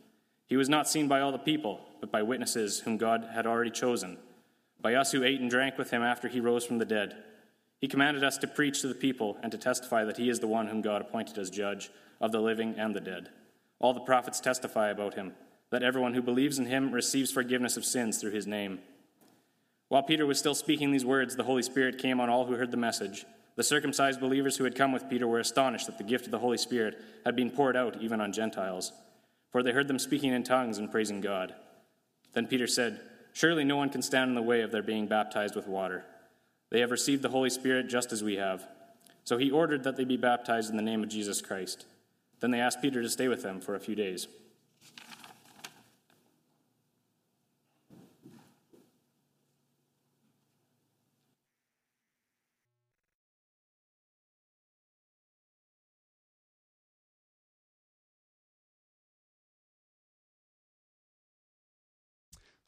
He 0.51 0.57
was 0.57 0.67
not 0.67 0.85
seen 0.85 1.07
by 1.07 1.21
all 1.21 1.31
the 1.31 1.37
people, 1.37 1.79
but 2.01 2.11
by 2.11 2.23
witnesses 2.23 2.81
whom 2.81 2.97
God 2.97 3.29
had 3.33 3.47
already 3.47 3.71
chosen, 3.71 4.17
by 4.81 4.95
us 4.95 5.13
who 5.13 5.23
ate 5.23 5.39
and 5.39 5.49
drank 5.49 5.77
with 5.77 5.91
him 5.91 6.01
after 6.01 6.27
he 6.27 6.41
rose 6.41 6.65
from 6.65 6.77
the 6.77 6.83
dead. 6.83 7.15
He 7.79 7.87
commanded 7.87 8.21
us 8.21 8.37
to 8.39 8.47
preach 8.47 8.81
to 8.81 8.89
the 8.89 8.93
people 8.93 9.37
and 9.41 9.49
to 9.53 9.57
testify 9.57 10.03
that 10.03 10.17
he 10.17 10.29
is 10.29 10.41
the 10.41 10.47
one 10.47 10.67
whom 10.67 10.81
God 10.81 11.01
appointed 11.01 11.37
as 11.37 11.49
judge 11.49 11.89
of 12.19 12.33
the 12.33 12.41
living 12.41 12.75
and 12.77 12.93
the 12.93 12.99
dead. 12.99 13.29
All 13.79 13.93
the 13.93 14.01
prophets 14.01 14.41
testify 14.41 14.89
about 14.89 15.13
him, 15.13 15.35
that 15.69 15.83
everyone 15.83 16.15
who 16.15 16.21
believes 16.21 16.59
in 16.59 16.65
him 16.65 16.91
receives 16.91 17.31
forgiveness 17.31 17.77
of 17.77 17.85
sins 17.85 18.17
through 18.17 18.31
his 18.31 18.45
name. 18.45 18.79
While 19.87 20.03
Peter 20.03 20.25
was 20.25 20.37
still 20.37 20.53
speaking 20.53 20.91
these 20.91 21.05
words, 21.05 21.37
the 21.37 21.45
Holy 21.45 21.63
Spirit 21.63 21.97
came 21.97 22.19
on 22.19 22.29
all 22.29 22.45
who 22.45 22.55
heard 22.55 22.71
the 22.71 22.75
message. 22.75 23.25
The 23.55 23.63
circumcised 23.63 24.19
believers 24.19 24.57
who 24.57 24.65
had 24.65 24.75
come 24.75 24.91
with 24.91 25.09
Peter 25.09 25.27
were 25.27 25.39
astonished 25.39 25.85
that 25.85 25.97
the 25.97 26.03
gift 26.03 26.25
of 26.25 26.31
the 26.31 26.39
Holy 26.39 26.57
Spirit 26.57 27.01
had 27.23 27.37
been 27.37 27.51
poured 27.51 27.77
out 27.77 28.01
even 28.01 28.19
on 28.19 28.33
Gentiles, 28.33 28.91
for 29.51 29.61
they 29.61 29.71
heard 29.71 29.87
them 29.87 29.99
speaking 29.99 30.33
in 30.33 30.43
tongues 30.43 30.77
and 30.77 30.91
praising 30.91 31.21
God. 31.21 31.53
Then 32.33 32.47
Peter 32.47 32.67
said, 32.67 33.01
Surely 33.33 33.63
no 33.63 33.77
one 33.77 33.89
can 33.89 34.01
stand 34.01 34.29
in 34.29 34.35
the 34.35 34.41
way 34.41 34.61
of 34.61 34.71
their 34.71 34.83
being 34.83 35.07
baptized 35.07 35.55
with 35.55 35.67
water. 35.67 36.05
They 36.69 36.79
have 36.79 36.91
received 36.91 37.21
the 37.21 37.29
Holy 37.29 37.49
Spirit 37.49 37.89
just 37.89 38.11
as 38.11 38.23
we 38.23 38.35
have. 38.35 38.65
So 39.23 39.37
he 39.37 39.51
ordered 39.51 39.83
that 39.83 39.97
they 39.97 40.03
be 40.03 40.17
baptized 40.17 40.69
in 40.69 40.77
the 40.77 40.83
name 40.83 41.03
of 41.03 41.09
Jesus 41.09 41.41
Christ. 41.41 41.85
Then 42.39 42.51
they 42.51 42.59
asked 42.59 42.81
Peter 42.81 43.01
to 43.01 43.09
stay 43.09 43.27
with 43.27 43.43
them 43.43 43.61
for 43.61 43.75
a 43.75 43.79
few 43.79 43.95
days. 43.95 44.27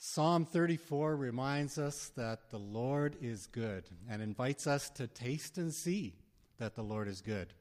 Psalm 0.05 0.45
34 0.45 1.15
reminds 1.15 1.77
us 1.77 2.11
that 2.17 2.49
the 2.49 2.59
Lord 2.59 3.15
is 3.21 3.47
good 3.47 3.85
and 4.09 4.21
invites 4.21 4.67
us 4.67 4.89
to 4.89 5.07
taste 5.07 5.57
and 5.57 5.73
see 5.73 6.13
that 6.59 6.75
the 6.75 6.83
Lord 6.83 7.07
is 7.07 7.21
good. 7.21 7.53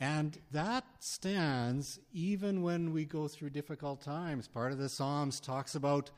And 0.00 0.38
that 0.52 0.86
stands 1.00 2.00
even 2.10 2.62
when 2.62 2.94
we 2.94 3.04
go 3.04 3.28
through 3.28 3.50
difficult 3.50 4.00
times. 4.00 4.48
Part 4.48 4.72
of 4.72 4.78
the 4.78 4.88
Psalms 4.88 5.40
talks 5.40 5.74
about 5.74 6.10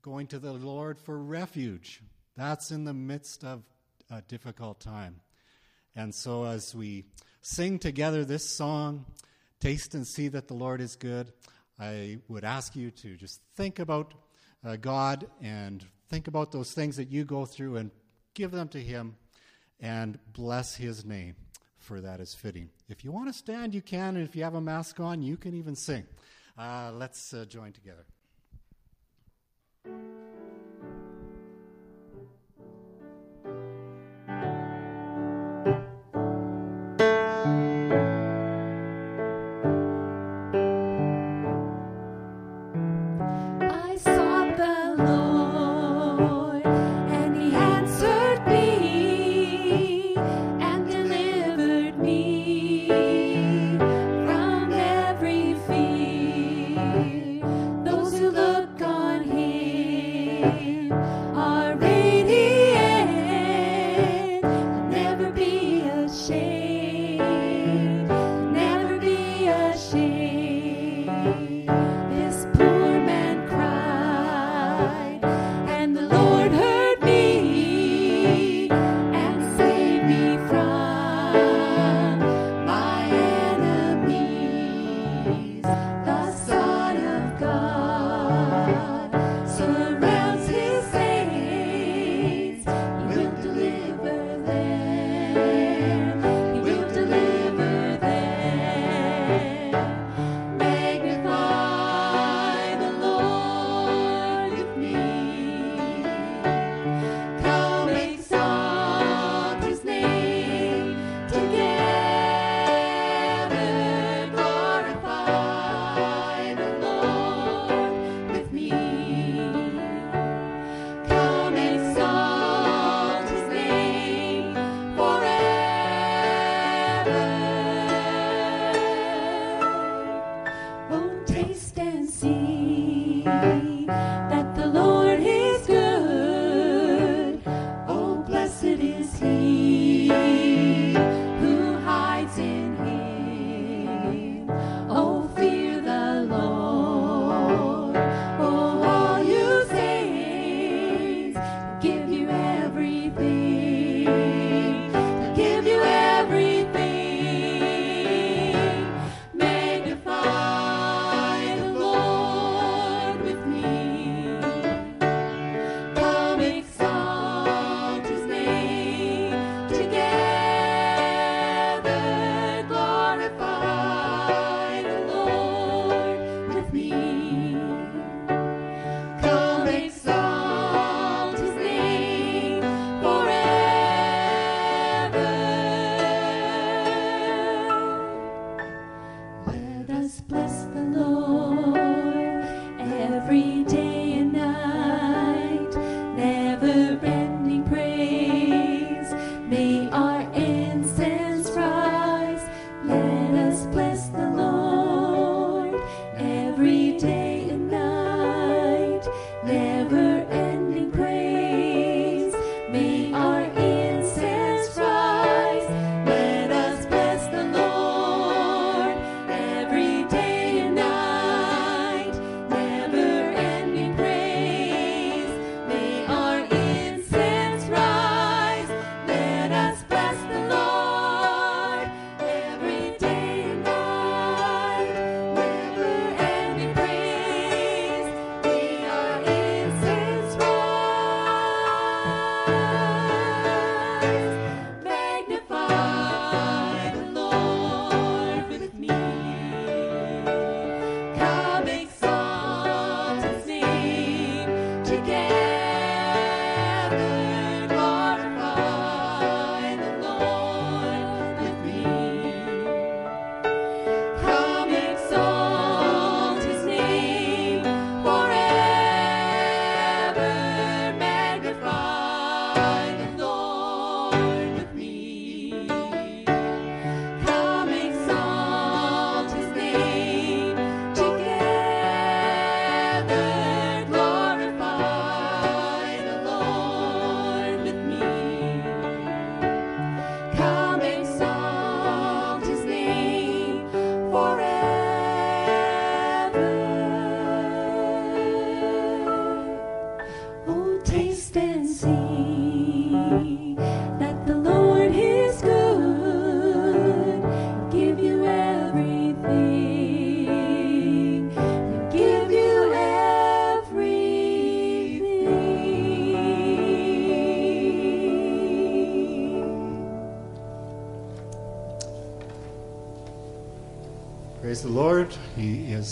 going 0.00 0.28
to 0.28 0.38
the 0.38 0.54
Lord 0.54 0.98
for 0.98 1.18
refuge. 1.18 2.00
That's 2.38 2.70
in 2.70 2.84
the 2.84 2.94
midst 2.94 3.44
of 3.44 3.64
a 4.10 4.22
difficult 4.22 4.80
time. 4.80 5.20
And 5.94 6.14
so 6.14 6.46
as 6.46 6.74
we 6.74 7.04
sing 7.42 7.78
together 7.78 8.24
this 8.24 8.48
song, 8.48 9.04
Taste 9.60 9.94
and 9.94 10.06
See 10.06 10.28
that 10.28 10.48
the 10.48 10.54
Lord 10.54 10.80
is 10.80 10.96
good, 10.96 11.32
I 11.78 12.18
would 12.28 12.44
ask 12.44 12.74
you 12.74 12.90
to 12.90 13.16
just 13.16 13.40
think 13.54 13.78
about 13.78 14.14
uh, 14.64 14.76
God 14.76 15.26
and 15.42 15.84
think 16.08 16.28
about 16.28 16.52
those 16.52 16.72
things 16.72 16.96
that 16.96 17.10
you 17.10 17.24
go 17.24 17.44
through 17.44 17.76
and 17.76 17.90
give 18.34 18.50
them 18.50 18.68
to 18.68 18.80
Him 18.80 19.16
and 19.80 20.18
bless 20.32 20.74
His 20.76 21.04
name, 21.04 21.36
for 21.78 22.00
that 22.00 22.20
is 22.20 22.34
fitting. 22.34 22.70
If 22.88 23.04
you 23.04 23.12
want 23.12 23.28
to 23.28 23.32
stand, 23.32 23.74
you 23.74 23.82
can, 23.82 24.16
and 24.16 24.26
if 24.26 24.34
you 24.34 24.42
have 24.44 24.54
a 24.54 24.60
mask 24.60 25.00
on, 25.00 25.22
you 25.22 25.36
can 25.36 25.54
even 25.54 25.76
sing. 25.76 26.06
Uh, 26.58 26.92
let's 26.94 27.34
uh, 27.34 27.44
join 27.44 27.72
together. 27.72 28.06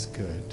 good. 0.07 0.44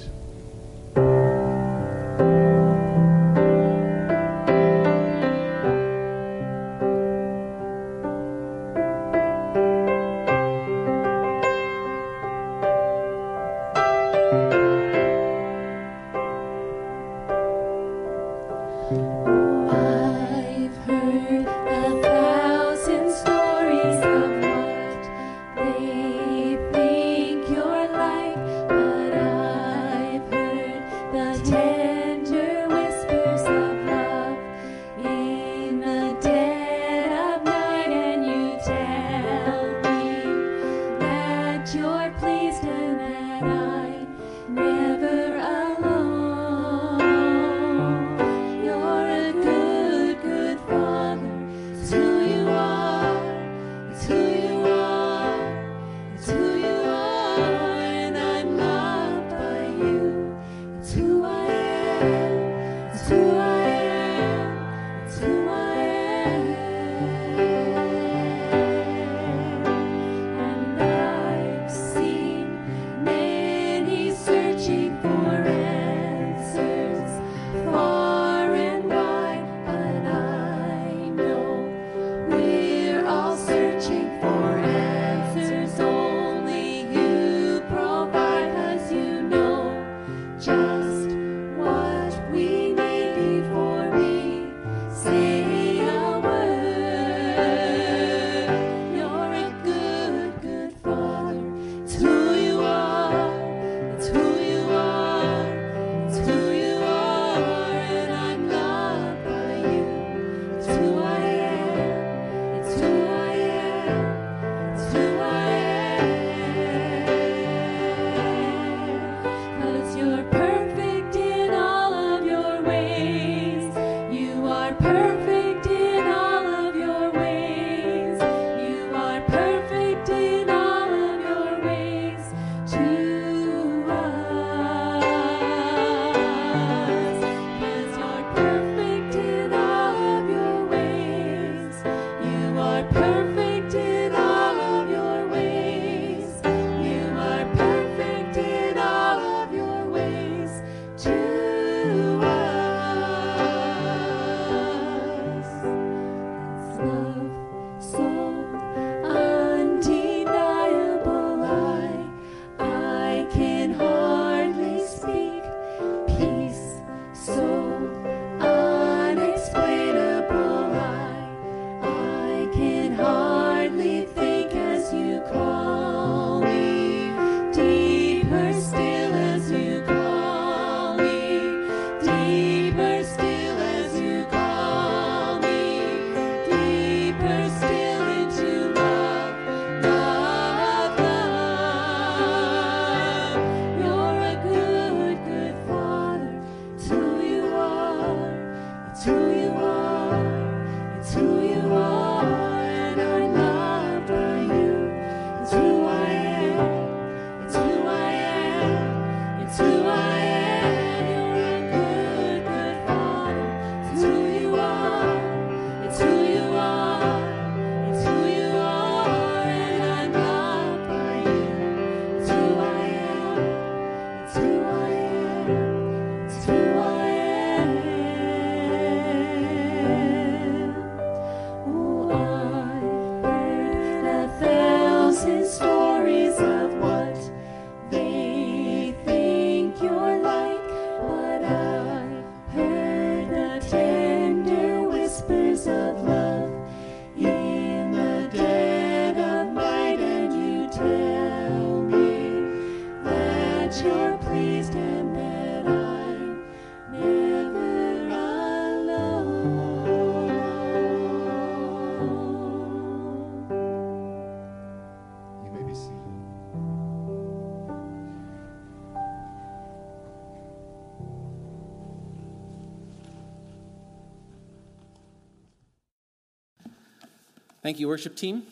Thank 277.62 277.78
you, 277.78 277.86
worship 277.86 278.16
team. 278.16 278.42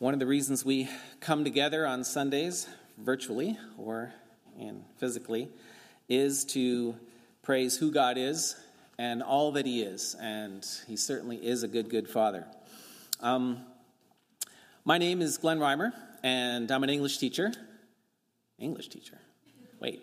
One 0.00 0.12
of 0.12 0.18
the 0.18 0.26
reasons 0.26 0.64
we 0.64 0.88
come 1.20 1.44
together 1.44 1.86
on 1.86 2.02
Sundays, 2.02 2.66
virtually 2.98 3.60
or 3.78 4.12
in 4.58 4.82
physically, 4.96 5.48
is 6.08 6.44
to 6.46 6.96
praise 7.42 7.76
who 7.76 7.92
God 7.92 8.18
is 8.18 8.56
and 8.98 9.22
all 9.22 9.52
that 9.52 9.66
He 9.66 9.82
is. 9.82 10.16
And 10.20 10.66
He 10.88 10.96
certainly 10.96 11.36
is 11.36 11.62
a 11.62 11.68
good, 11.68 11.90
good 11.90 12.08
Father. 12.08 12.44
Um, 13.20 13.64
my 14.84 14.98
name 14.98 15.22
is 15.22 15.38
Glenn 15.38 15.60
Reimer, 15.60 15.92
and 16.24 16.72
I'm 16.72 16.82
an 16.82 16.90
English 16.90 17.18
teacher. 17.18 17.52
English 18.58 18.88
teacher? 18.88 19.18
Wait. 19.78 20.02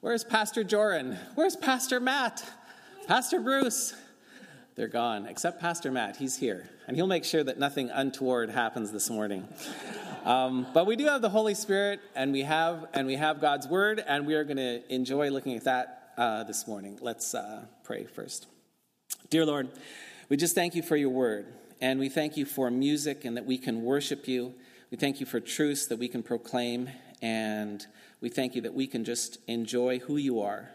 Where's 0.00 0.24
Pastor 0.24 0.64
Joran? 0.64 1.16
Where's 1.36 1.54
Pastor 1.54 2.00
Matt? 2.00 2.44
Pastor 3.06 3.38
Bruce? 3.38 3.94
They're 4.74 4.88
gone, 4.88 5.26
except 5.26 5.60
Pastor 5.60 5.92
Matt. 5.92 6.16
He's 6.16 6.36
here 6.36 6.68
and 6.90 6.96
he'll 6.96 7.06
make 7.06 7.24
sure 7.24 7.44
that 7.44 7.56
nothing 7.56 7.88
untoward 7.88 8.50
happens 8.50 8.90
this 8.90 9.08
morning. 9.10 9.46
Um, 10.24 10.66
but 10.74 10.88
we 10.88 10.96
do 10.96 11.04
have 11.04 11.22
the 11.22 11.28
Holy 11.28 11.54
Spirit, 11.54 12.00
and 12.16 12.32
we 12.32 12.42
have 12.42 12.88
and 12.92 13.06
we 13.06 13.14
have 13.14 13.40
God's 13.40 13.68
Word, 13.68 14.02
and 14.04 14.26
we 14.26 14.34
are 14.34 14.42
going 14.42 14.56
to 14.56 14.82
enjoy 14.92 15.30
looking 15.30 15.54
at 15.54 15.62
that 15.66 16.10
uh, 16.18 16.42
this 16.42 16.66
morning. 16.66 16.98
Let's 17.00 17.32
uh, 17.32 17.66
pray 17.84 18.06
first. 18.06 18.48
Dear 19.28 19.46
Lord, 19.46 19.68
we 20.28 20.36
just 20.36 20.56
thank 20.56 20.74
you 20.74 20.82
for 20.82 20.96
your 20.96 21.10
Word, 21.10 21.46
and 21.80 22.00
we 22.00 22.08
thank 22.08 22.36
you 22.36 22.44
for 22.44 22.72
music, 22.72 23.24
and 23.24 23.36
that 23.36 23.46
we 23.46 23.56
can 23.56 23.84
worship 23.84 24.26
you. 24.26 24.52
We 24.90 24.96
thank 24.96 25.20
you 25.20 25.26
for 25.26 25.38
truths 25.38 25.86
that 25.86 26.00
we 26.00 26.08
can 26.08 26.24
proclaim, 26.24 26.90
and 27.22 27.86
we 28.20 28.30
thank 28.30 28.56
you 28.56 28.62
that 28.62 28.74
we 28.74 28.88
can 28.88 29.04
just 29.04 29.38
enjoy 29.46 30.00
who 30.00 30.16
you 30.16 30.40
are 30.40 30.70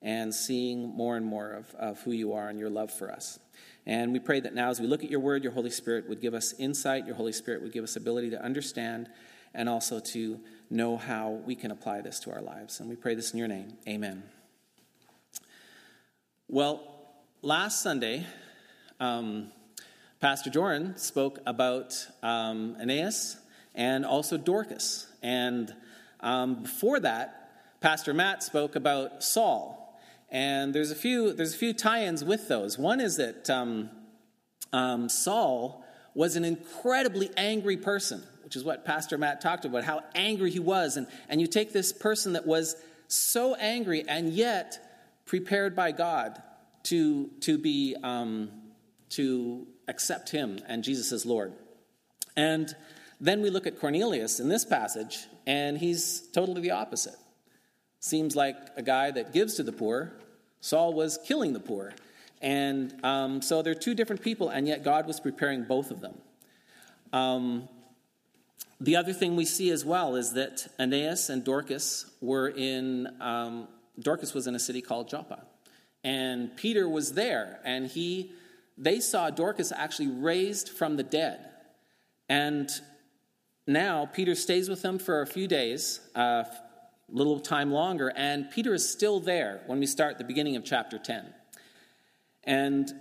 and 0.00 0.32
seeing 0.32 0.90
more 0.90 1.16
and 1.16 1.26
more 1.26 1.50
of, 1.50 1.74
of 1.74 2.00
who 2.02 2.12
you 2.12 2.34
are 2.34 2.48
and 2.48 2.56
your 2.56 2.70
love 2.70 2.92
for 2.92 3.10
us. 3.10 3.40
And 3.86 4.12
we 4.12 4.18
pray 4.18 4.40
that 4.40 4.54
now, 4.54 4.70
as 4.70 4.80
we 4.80 4.86
look 4.88 5.04
at 5.04 5.10
your 5.10 5.20
word, 5.20 5.44
your 5.44 5.52
Holy 5.52 5.70
Spirit 5.70 6.08
would 6.08 6.20
give 6.20 6.34
us 6.34 6.52
insight, 6.58 7.06
your 7.06 7.14
Holy 7.14 7.32
Spirit 7.32 7.62
would 7.62 7.72
give 7.72 7.84
us 7.84 7.94
ability 7.94 8.30
to 8.30 8.42
understand 8.42 9.08
and 9.54 9.68
also 9.68 10.00
to 10.00 10.40
know 10.70 10.96
how 10.96 11.30
we 11.46 11.54
can 11.54 11.70
apply 11.70 12.00
this 12.00 12.18
to 12.20 12.32
our 12.32 12.42
lives. 12.42 12.80
And 12.80 12.88
we 12.88 12.96
pray 12.96 13.14
this 13.14 13.32
in 13.32 13.38
your 13.38 13.48
name. 13.48 13.74
Amen. 13.88 14.24
Well, 16.48 16.82
last 17.42 17.82
Sunday, 17.82 18.26
um, 18.98 19.52
Pastor 20.20 20.50
Joran 20.50 20.96
spoke 20.96 21.38
about 21.46 22.08
um, 22.22 22.76
Aeneas 22.80 23.36
and 23.74 24.04
also 24.04 24.36
Dorcas. 24.36 25.06
And 25.22 25.74
um, 26.20 26.62
before 26.62 26.98
that, 27.00 27.80
Pastor 27.80 28.14
Matt 28.14 28.42
spoke 28.42 28.74
about 28.74 29.22
Saul. 29.22 29.85
And 30.30 30.74
there's 30.74 30.90
a 30.90 30.96
few, 30.96 31.32
there's 31.32 31.54
a 31.54 31.58
few 31.58 31.72
tie 31.72 32.04
ins 32.04 32.24
with 32.24 32.48
those. 32.48 32.78
One 32.78 33.00
is 33.00 33.16
that 33.16 33.48
um, 33.48 33.90
um, 34.72 35.08
Saul 35.08 35.84
was 36.14 36.36
an 36.36 36.44
incredibly 36.44 37.30
angry 37.36 37.76
person, 37.76 38.22
which 38.42 38.56
is 38.56 38.64
what 38.64 38.84
Pastor 38.84 39.18
Matt 39.18 39.40
talked 39.40 39.64
about, 39.64 39.84
how 39.84 40.00
angry 40.14 40.50
he 40.50 40.58
was. 40.58 40.96
And, 40.96 41.06
and 41.28 41.40
you 41.40 41.46
take 41.46 41.72
this 41.72 41.92
person 41.92 42.32
that 42.32 42.46
was 42.46 42.76
so 43.08 43.54
angry 43.54 44.04
and 44.08 44.30
yet 44.32 44.78
prepared 45.26 45.76
by 45.76 45.92
God 45.92 46.42
to, 46.84 47.30
to, 47.40 47.58
be, 47.58 47.96
um, 48.02 48.50
to 49.10 49.66
accept 49.88 50.30
him 50.30 50.58
and 50.66 50.82
Jesus 50.82 51.12
as 51.12 51.26
Lord. 51.26 51.52
And 52.36 52.74
then 53.20 53.42
we 53.42 53.50
look 53.50 53.66
at 53.66 53.80
Cornelius 53.80 54.40
in 54.40 54.48
this 54.48 54.64
passage, 54.64 55.26
and 55.46 55.78
he's 55.78 56.20
totally 56.32 56.60
the 56.60 56.72
opposite. 56.72 57.16
Seems 58.06 58.36
like 58.36 58.56
a 58.76 58.82
guy 58.82 59.10
that 59.10 59.32
gives 59.32 59.54
to 59.54 59.64
the 59.64 59.72
poor. 59.72 60.12
Saul 60.60 60.94
was 60.94 61.18
killing 61.26 61.52
the 61.52 61.58
poor. 61.58 61.92
And 62.40 62.94
um, 63.04 63.42
so 63.42 63.62
they're 63.62 63.74
two 63.74 63.96
different 63.96 64.22
people, 64.22 64.48
and 64.48 64.68
yet 64.68 64.84
God 64.84 65.08
was 65.08 65.18
preparing 65.18 65.64
both 65.64 65.90
of 65.90 66.00
them. 66.00 66.14
Um, 67.12 67.68
the 68.80 68.94
other 68.94 69.12
thing 69.12 69.34
we 69.34 69.44
see 69.44 69.70
as 69.70 69.84
well 69.84 70.14
is 70.14 70.34
that 70.34 70.68
Aeneas 70.78 71.30
and 71.30 71.42
Dorcas 71.42 72.08
were 72.20 72.46
in, 72.48 73.08
um, 73.20 73.66
Dorcas 73.98 74.34
was 74.34 74.46
in 74.46 74.54
a 74.54 74.60
city 74.60 74.82
called 74.82 75.08
Joppa. 75.08 75.42
And 76.04 76.56
Peter 76.56 76.88
was 76.88 77.14
there, 77.14 77.58
and 77.64 77.88
he, 77.88 78.30
they 78.78 79.00
saw 79.00 79.30
Dorcas 79.30 79.72
actually 79.72 80.12
raised 80.12 80.68
from 80.68 80.94
the 80.96 81.02
dead. 81.02 81.40
And 82.28 82.70
now 83.66 84.06
Peter 84.06 84.36
stays 84.36 84.68
with 84.68 84.82
them 84.82 85.00
for 85.00 85.22
a 85.22 85.26
few 85.26 85.48
days, 85.48 85.98
uh, 86.14 86.44
little 87.08 87.38
time 87.40 87.72
longer, 87.72 88.12
and 88.16 88.50
Peter 88.50 88.74
is 88.74 88.88
still 88.88 89.20
there 89.20 89.62
when 89.66 89.78
we 89.78 89.86
start 89.86 90.18
the 90.18 90.24
beginning 90.24 90.56
of 90.56 90.64
chapter 90.64 90.98
10. 90.98 91.32
And 92.44 92.92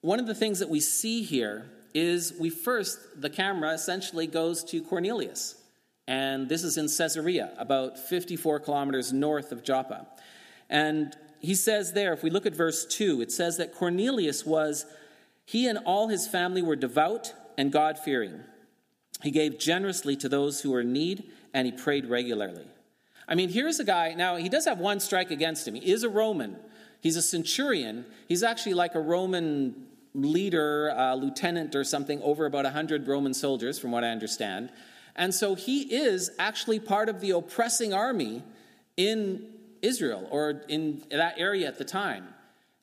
one 0.00 0.20
of 0.20 0.26
the 0.26 0.34
things 0.34 0.58
that 0.58 0.68
we 0.68 0.80
see 0.80 1.22
here 1.22 1.66
is 1.94 2.34
we 2.38 2.50
first, 2.50 2.98
the 3.20 3.30
camera 3.30 3.72
essentially 3.72 4.26
goes 4.26 4.64
to 4.64 4.82
Cornelius. 4.82 5.56
And 6.06 6.48
this 6.48 6.64
is 6.64 6.76
in 6.76 6.88
Caesarea, 6.88 7.52
about 7.56 7.98
54 7.98 8.60
kilometers 8.60 9.12
north 9.12 9.52
of 9.52 9.62
Joppa. 9.62 10.06
And 10.68 11.16
he 11.40 11.54
says 11.54 11.92
there, 11.92 12.12
if 12.12 12.22
we 12.22 12.30
look 12.30 12.46
at 12.46 12.54
verse 12.54 12.84
2, 12.84 13.22
it 13.22 13.32
says 13.32 13.56
that 13.58 13.74
Cornelius 13.74 14.44
was, 14.44 14.84
he 15.46 15.68
and 15.68 15.78
all 15.84 16.08
his 16.08 16.26
family 16.26 16.62
were 16.62 16.76
devout 16.76 17.32
and 17.56 17.72
God 17.72 17.98
fearing. 17.98 18.40
He 19.22 19.30
gave 19.30 19.58
generously 19.58 20.16
to 20.16 20.28
those 20.28 20.60
who 20.60 20.72
were 20.72 20.80
in 20.80 20.92
need, 20.92 21.30
and 21.54 21.66
he 21.66 21.72
prayed 21.72 22.06
regularly. 22.06 22.66
I 23.26 23.34
mean, 23.34 23.48
here's 23.48 23.80
a 23.80 23.84
guy, 23.84 24.14
now 24.14 24.36
he 24.36 24.48
does 24.48 24.64
have 24.66 24.78
one 24.78 25.00
strike 25.00 25.30
against 25.30 25.66
him. 25.66 25.74
He 25.74 25.92
is 25.92 26.02
a 26.02 26.08
Roman, 26.08 26.56
he's 27.00 27.16
a 27.16 27.22
centurion. 27.22 28.04
He's 28.28 28.42
actually 28.42 28.74
like 28.74 28.94
a 28.94 29.00
Roman 29.00 29.74
leader, 30.14 30.90
uh, 30.96 31.14
lieutenant, 31.14 31.74
or 31.74 31.84
something 31.84 32.22
over 32.22 32.46
about 32.46 32.64
100 32.64 33.06
Roman 33.06 33.34
soldiers, 33.34 33.78
from 33.78 33.92
what 33.92 34.04
I 34.04 34.08
understand. 34.08 34.70
And 35.16 35.34
so 35.34 35.54
he 35.54 35.82
is 35.94 36.30
actually 36.38 36.80
part 36.80 37.08
of 37.08 37.20
the 37.20 37.30
oppressing 37.30 37.92
army 37.92 38.42
in 38.96 39.46
Israel 39.82 40.26
or 40.30 40.62
in 40.68 41.02
that 41.10 41.34
area 41.38 41.68
at 41.68 41.78
the 41.78 41.84
time. 41.84 42.28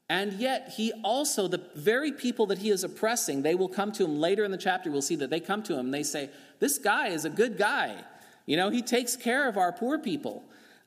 And 0.10 0.34
yet, 0.34 0.73
he 0.75 0.91
also, 1.04 1.47
the 1.47 1.62
very 1.73 2.12
people 2.12 2.45
that 2.47 2.58
he 2.58 2.69
is 2.69 2.84
oppressing, 2.84 3.43
they 3.43 3.56
will 3.56 3.69
come 3.69 3.93
to 3.93 4.04
him 4.04 4.19
later 4.19 4.43
in 4.43 4.51
the 4.51 4.58
chapter. 4.58 4.91
We'll 4.91 5.01
see 5.01 5.15
that 5.15 5.30
they 5.30 5.39
come 5.39 5.63
to 5.63 5.73
him 5.73 5.86
and 5.86 5.93
they 5.93 6.04
say, 6.04 6.30
This 6.60 6.77
guy 6.77 7.08
is 7.08 7.23
a 7.23 7.30
good 7.30 7.58
guy. 7.58 8.04
You 8.45 8.58
know, 8.58 8.69
he 8.69 8.82
takes 8.82 9.15
care 9.15 9.47
of 9.47 9.58
our 9.58 9.71
poor 9.71 9.99
people. 9.99 10.43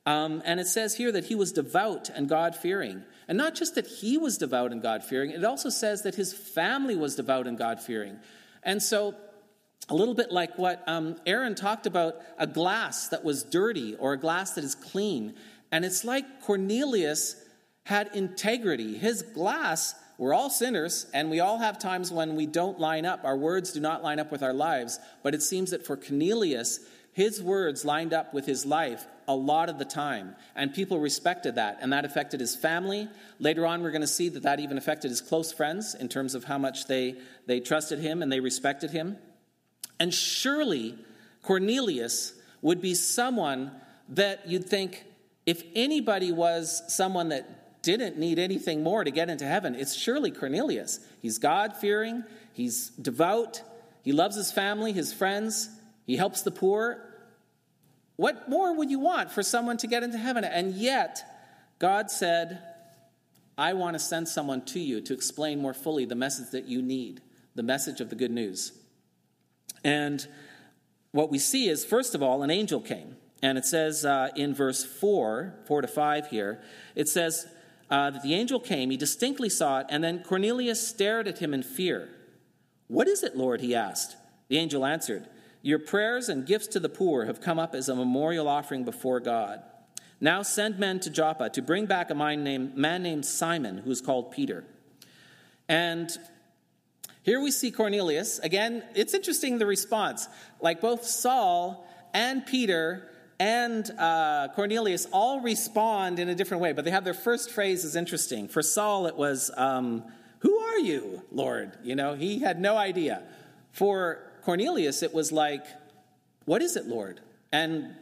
Um, 0.07 0.43
and 0.45 0.61
it 0.61 0.67
says 0.67 0.97
here 0.97 1.11
that 1.13 1.25
he 1.25 1.35
was 1.35 1.53
devout 1.53 2.11
and 2.11 2.29
God 2.29 2.55
fearing. 2.55 3.05
And 3.27 3.39
not 3.39 3.55
just 3.55 3.75
that 3.77 3.87
he 3.87 4.19
was 4.19 4.37
devout 4.37 4.71
and 4.71 4.83
God 4.83 5.03
fearing, 5.03 5.31
it 5.31 5.45
also 5.45 5.71
says 5.71 6.03
that 6.03 6.15
his 6.15 6.33
family 6.33 6.95
was 6.95 7.17
devout 7.17 7.47
and 7.47 7.57
God 7.57 7.81
fearing. 7.81 8.19
And 8.63 8.83
so, 8.83 9.15
a 9.89 9.95
little 9.95 10.15
bit 10.15 10.33
like 10.33 10.57
what 10.57 10.83
um, 10.87 11.17
Aaron 11.27 11.55
talked 11.55 11.87
about 11.87 12.17
a 12.39 12.47
glass 12.47 13.09
that 13.09 13.23
was 13.23 13.43
dirty 13.43 13.95
or 13.97 14.15
a 14.15 14.19
glass 14.19 14.53
that 14.53 14.65
is 14.65 14.75
clean. 14.75 15.35
And 15.71 15.85
it's 15.85 16.05
like 16.05 16.43
Cornelius 16.43 17.37
had 17.85 18.11
integrity. 18.15 18.97
His 18.97 19.21
glass, 19.21 19.95
we're 20.17 20.33
all 20.33 20.49
sinners, 20.49 21.07
and 21.13 21.31
we 21.31 21.41
all 21.41 21.59
have 21.59 21.79
times 21.79 22.11
when 22.11 22.35
we 22.35 22.47
don't 22.47 22.81
line 22.81 23.05
up. 23.05 23.25
Our 23.25 23.37
words 23.37 23.73
do 23.73 23.81
not 23.81 24.03
line 24.03 24.19
up 24.19 24.33
with 24.33 24.43
our 24.43 24.55
lives. 24.55 24.99
But 25.23 25.35
it 25.35 25.43
seems 25.43 25.71
that 25.73 25.85
for 25.85 25.99
Cornelius, 25.99 26.81
his 27.15 27.41
words 27.41 27.85
lined 27.85 28.13
up 28.13 28.35
with 28.35 28.45
his 28.45 28.67
life 28.67 29.07
a 29.27 29.35
lot 29.35 29.71
of 29.71 29.79
the 29.79 29.85
time, 29.85 30.35
and 30.55 30.75
people 30.75 30.99
respected 30.99 31.55
that, 31.55 31.79
and 31.81 31.93
that 31.93 32.05
affected 32.05 32.41
his 32.41 32.55
family. 32.55 33.09
Later 33.39 33.65
on, 33.65 33.83
we're 33.83 33.93
going 33.93 34.03
to 34.03 34.07
see 34.07 34.29
that 34.29 34.43
that 34.43 34.61
even 34.61 34.77
affected 34.77 35.11
his 35.11 35.21
close 35.21 35.53
friends 35.53 35.95
in 35.95 36.09
terms 36.09 36.35
of 36.35 36.45
how 36.45 36.59
much 36.59 36.87
they, 36.87 37.15
they 37.47 37.61
trusted 37.61 38.01
him 38.01 38.21
and 38.21 38.31
they 38.31 38.41
respected 38.41 38.91
him. 38.91 39.17
And 39.99 40.13
surely 40.13 40.99
Cornelius 41.43 42.35
would 42.61 42.83
be 42.83 42.95
someone 42.95 43.71
that 44.11 44.49
you'd 44.49 44.67
think 44.67 45.05
if 45.47 45.63
anybody 45.75 46.33
was 46.33 46.83
someone 46.89 47.29
that 47.29 47.83
didn't 47.83 48.19
need 48.19 48.39
anything 48.39 48.83
more 48.83 49.05
to 49.05 49.11
get 49.11 49.31
into 49.31 49.47
heaven, 49.47 49.75
it's 49.75 49.95
surely 49.95 50.31
Cornelius. 50.31 51.01
He's 51.23 51.39
God 51.39 51.77
fearing, 51.77 52.25
he's 52.53 52.89
devout, 52.91 53.63
he 54.03 54.13
loves 54.13 54.37
his 54.37 54.51
family, 54.51 54.93
his 54.93 55.13
friends, 55.13 55.71
he 56.07 56.17
helps 56.17 56.43
the 56.43 56.51
poor. 56.51 57.03
What 58.17 58.49
more 58.49 58.77
would 58.77 58.91
you 58.91 59.01
want 59.01 59.31
for 59.31 59.43
someone 59.43 59.77
to 59.79 59.87
get 59.87 60.03
into 60.03 60.19
heaven? 60.19 60.45
And 60.45 60.75
yet, 60.75 61.23
God 61.79 62.11
said, 62.11 62.61
I 63.57 63.73
want 63.73 63.95
to 63.95 63.99
send 63.99 64.29
someone 64.29 64.65
to 64.67 64.81
you 64.81 65.01
to 65.01 65.15
explain 65.15 65.61
more 65.61 65.75
fully 65.75 66.05
the 66.05 66.15
message 66.15 66.51
that 66.51 66.67
you 66.67 66.83
need, 66.83 67.21
the 67.55 67.63
message 67.63 68.01
of 68.01 68.11
the 68.11 68.17
good 68.17 68.31
news. 68.31 68.73
And 69.83 70.27
what 71.13 71.31
we 71.31 71.39
see 71.39 71.69
is, 71.69 71.85
first 71.85 72.15
of 72.15 72.23
all, 72.23 72.43
an 72.43 72.51
angel 72.51 72.81
came. 72.81 73.17
And 73.43 73.59
it 73.59 73.65
says 73.65 74.05
uh, 74.05 74.31
in 74.37 74.55
verse 74.55 74.85
4, 74.85 75.55
4 75.67 75.83
to 75.83 75.89
5 75.89 76.29
here, 76.29 76.63
it 76.95 77.09
says 77.09 77.47
uh, 77.91 78.11
that 78.11 78.23
the 78.23 78.35
angel 78.35 78.59
came, 78.59 78.91
he 78.91 78.97
distinctly 78.97 79.49
saw 79.49 79.81
it, 79.81 79.87
and 79.91 80.03
then 80.03 80.23
Cornelius 80.23 80.87
stared 80.87 81.29
at 81.29 81.39
him 81.39 81.53
in 81.53 81.63
fear. 81.63 82.09
What 82.89 83.07
is 83.07 83.23
it, 83.23 83.37
Lord? 83.37 83.61
he 83.61 83.75
asked. 83.75 84.17
The 84.49 84.59
angel 84.59 84.85
answered, 84.85 85.29
Your 85.65 85.79
prayers 85.79 86.29
and 86.29 86.45
gifts 86.45 86.67
to 86.69 86.79
the 86.79 86.91
poor 86.91 87.25
have 87.25 87.41
come 87.41 87.59
up 87.59 87.75
as 87.75 87.89
a 87.89 87.95
memorial 87.95 88.49
offering 88.49 88.85
before 88.85 89.19
God. 89.19 89.63
Now 90.21 90.43
send 90.43 90.79
men 90.79 91.01
to 91.01 91.09
Joppa 91.11 91.49
to 91.49 91.63
bring 91.63 91.87
back 91.87 92.11
a 92.11 92.15
man 92.15 92.45
named, 92.45 93.25
Simon, 93.25 93.79
who 93.79 93.91
is 93.91 94.03
called 94.03 94.31
Peter. 94.31 94.65
And 95.67 96.11
here 97.23 97.41
we 97.41 97.51
see 97.51 97.71
Cornelius. 97.71 98.39
Again, 98.41 98.85
it's 98.95 99.15
interesting 99.15 99.57
the 99.57 99.65
response. 99.65 100.29
Like 100.61 100.83
both 100.83 101.07
Saul 101.07 101.89
and 102.13 102.45
Peter 102.45 103.09
and 103.41 103.91
uh, 103.99 104.49
Cornelius 104.55 105.07
all 105.15 105.41
respond 105.41 106.19
in 106.19 106.29
a 106.29 106.35
different 106.35 106.63
way, 106.63 106.75
but 106.75 106.85
they 106.85 106.91
have 106.91 107.05
their 107.05 107.15
first 107.15 107.51
phrase 107.51 107.85
is 107.85 107.97
interesting. 107.97 108.49
For 108.49 108.61
Saul, 108.61 109.07
it 109.07 109.17
was, 109.17 109.51
um, 109.57 110.05
Who 110.41 110.59
are 110.59 110.79
you, 110.79 111.23
Lord? 111.33 111.79
You 111.83 111.97
know, 111.97 112.13
he 112.13 112.41
had 112.41 112.61
no 112.61 112.77
idea. 112.77 113.23
For 113.73 114.31
Cornelius, 114.45 115.03
it 115.03 115.13
was 115.13 115.33
like, 115.33 115.65
What 116.45 116.63
is 116.63 116.77
it, 116.77 116.87
Lord? 116.87 117.21
and 117.55 117.95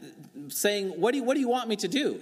saying, 0.49 0.89
What 0.99 1.13
do 1.13 1.19
you, 1.19 1.25
what 1.25 1.35
do 1.35 1.41
you 1.41 1.49
want 1.49 1.69
me 1.69 1.77
to 1.77 1.89
do? 1.89 2.21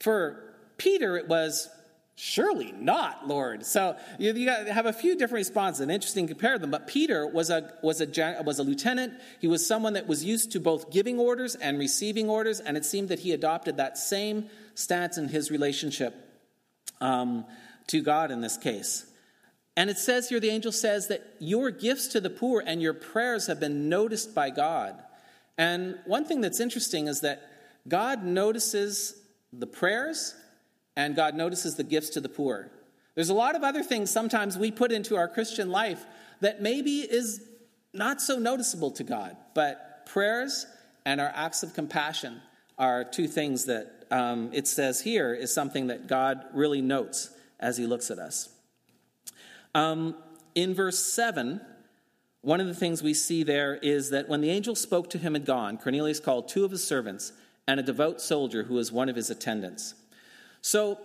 For 0.00 0.42
Peter, 0.78 1.16
it 1.16 1.28
was, 1.28 1.68
Surely 2.16 2.72
not, 2.72 3.28
Lord. 3.28 3.64
So 3.64 3.96
you, 4.18 4.32
you 4.32 4.48
have 4.48 4.86
a 4.86 4.92
few 4.92 5.12
different 5.12 5.46
responses, 5.46 5.82
and 5.82 5.92
interesting 5.92 6.26
to 6.26 6.34
compare 6.34 6.58
them. 6.58 6.70
But 6.70 6.88
Peter 6.88 7.28
was 7.28 7.50
a, 7.50 7.74
was, 7.80 8.00
a, 8.00 8.42
was 8.44 8.58
a 8.58 8.64
lieutenant. 8.64 9.12
He 9.40 9.46
was 9.46 9.64
someone 9.64 9.92
that 9.92 10.08
was 10.08 10.24
used 10.24 10.50
to 10.52 10.60
both 10.60 10.90
giving 10.90 11.20
orders 11.20 11.54
and 11.54 11.78
receiving 11.78 12.28
orders, 12.28 12.58
and 12.58 12.76
it 12.76 12.84
seemed 12.84 13.10
that 13.10 13.20
he 13.20 13.32
adopted 13.32 13.76
that 13.76 13.96
same 13.98 14.46
stance 14.74 15.16
in 15.16 15.28
his 15.28 15.50
relationship 15.50 16.14
um, 17.00 17.44
to 17.88 18.02
God 18.02 18.32
in 18.32 18.40
this 18.40 18.56
case. 18.56 19.06
And 19.78 19.88
it 19.88 19.96
says 19.96 20.28
here, 20.28 20.40
the 20.40 20.50
angel 20.50 20.72
says 20.72 21.06
that 21.06 21.22
your 21.38 21.70
gifts 21.70 22.08
to 22.08 22.20
the 22.20 22.30
poor 22.30 22.64
and 22.66 22.82
your 22.82 22.92
prayers 22.92 23.46
have 23.46 23.60
been 23.60 23.88
noticed 23.88 24.34
by 24.34 24.50
God. 24.50 25.00
And 25.56 26.00
one 26.04 26.24
thing 26.24 26.40
that's 26.40 26.58
interesting 26.58 27.06
is 27.06 27.20
that 27.20 27.48
God 27.86 28.24
notices 28.24 29.14
the 29.52 29.68
prayers 29.68 30.34
and 30.96 31.14
God 31.14 31.36
notices 31.36 31.76
the 31.76 31.84
gifts 31.84 32.08
to 32.10 32.20
the 32.20 32.28
poor. 32.28 32.72
There's 33.14 33.28
a 33.28 33.34
lot 33.34 33.54
of 33.54 33.62
other 33.62 33.84
things 33.84 34.10
sometimes 34.10 34.58
we 34.58 34.72
put 34.72 34.90
into 34.90 35.14
our 35.14 35.28
Christian 35.28 35.70
life 35.70 36.04
that 36.40 36.60
maybe 36.60 37.02
is 37.02 37.40
not 37.94 38.20
so 38.20 38.36
noticeable 38.36 38.90
to 38.90 39.04
God, 39.04 39.36
but 39.54 40.06
prayers 40.06 40.66
and 41.06 41.20
our 41.20 41.30
acts 41.36 41.62
of 41.62 41.72
compassion 41.72 42.42
are 42.78 43.04
two 43.04 43.28
things 43.28 43.66
that 43.66 44.06
um, 44.10 44.50
it 44.52 44.66
says 44.66 45.02
here 45.02 45.32
is 45.32 45.54
something 45.54 45.86
that 45.86 46.08
God 46.08 46.46
really 46.52 46.82
notes 46.82 47.30
as 47.60 47.76
he 47.76 47.86
looks 47.86 48.10
at 48.10 48.18
us. 48.18 48.48
Um, 49.78 50.16
in 50.56 50.74
verse 50.74 50.98
7, 50.98 51.60
one 52.40 52.60
of 52.60 52.66
the 52.66 52.74
things 52.74 53.00
we 53.00 53.14
see 53.14 53.44
there 53.44 53.76
is 53.76 54.10
that 54.10 54.28
when 54.28 54.40
the 54.40 54.50
angel 54.50 54.74
spoke 54.74 55.08
to 55.10 55.18
him 55.18 55.36
and 55.36 55.44
gone, 55.44 55.78
Cornelius 55.78 56.18
called 56.18 56.48
two 56.48 56.64
of 56.64 56.72
his 56.72 56.84
servants 56.84 57.32
and 57.68 57.78
a 57.78 57.82
devout 57.84 58.20
soldier 58.20 58.64
who 58.64 58.74
was 58.74 58.90
one 58.90 59.08
of 59.08 59.14
his 59.14 59.30
attendants. 59.30 59.94
So 60.62 60.98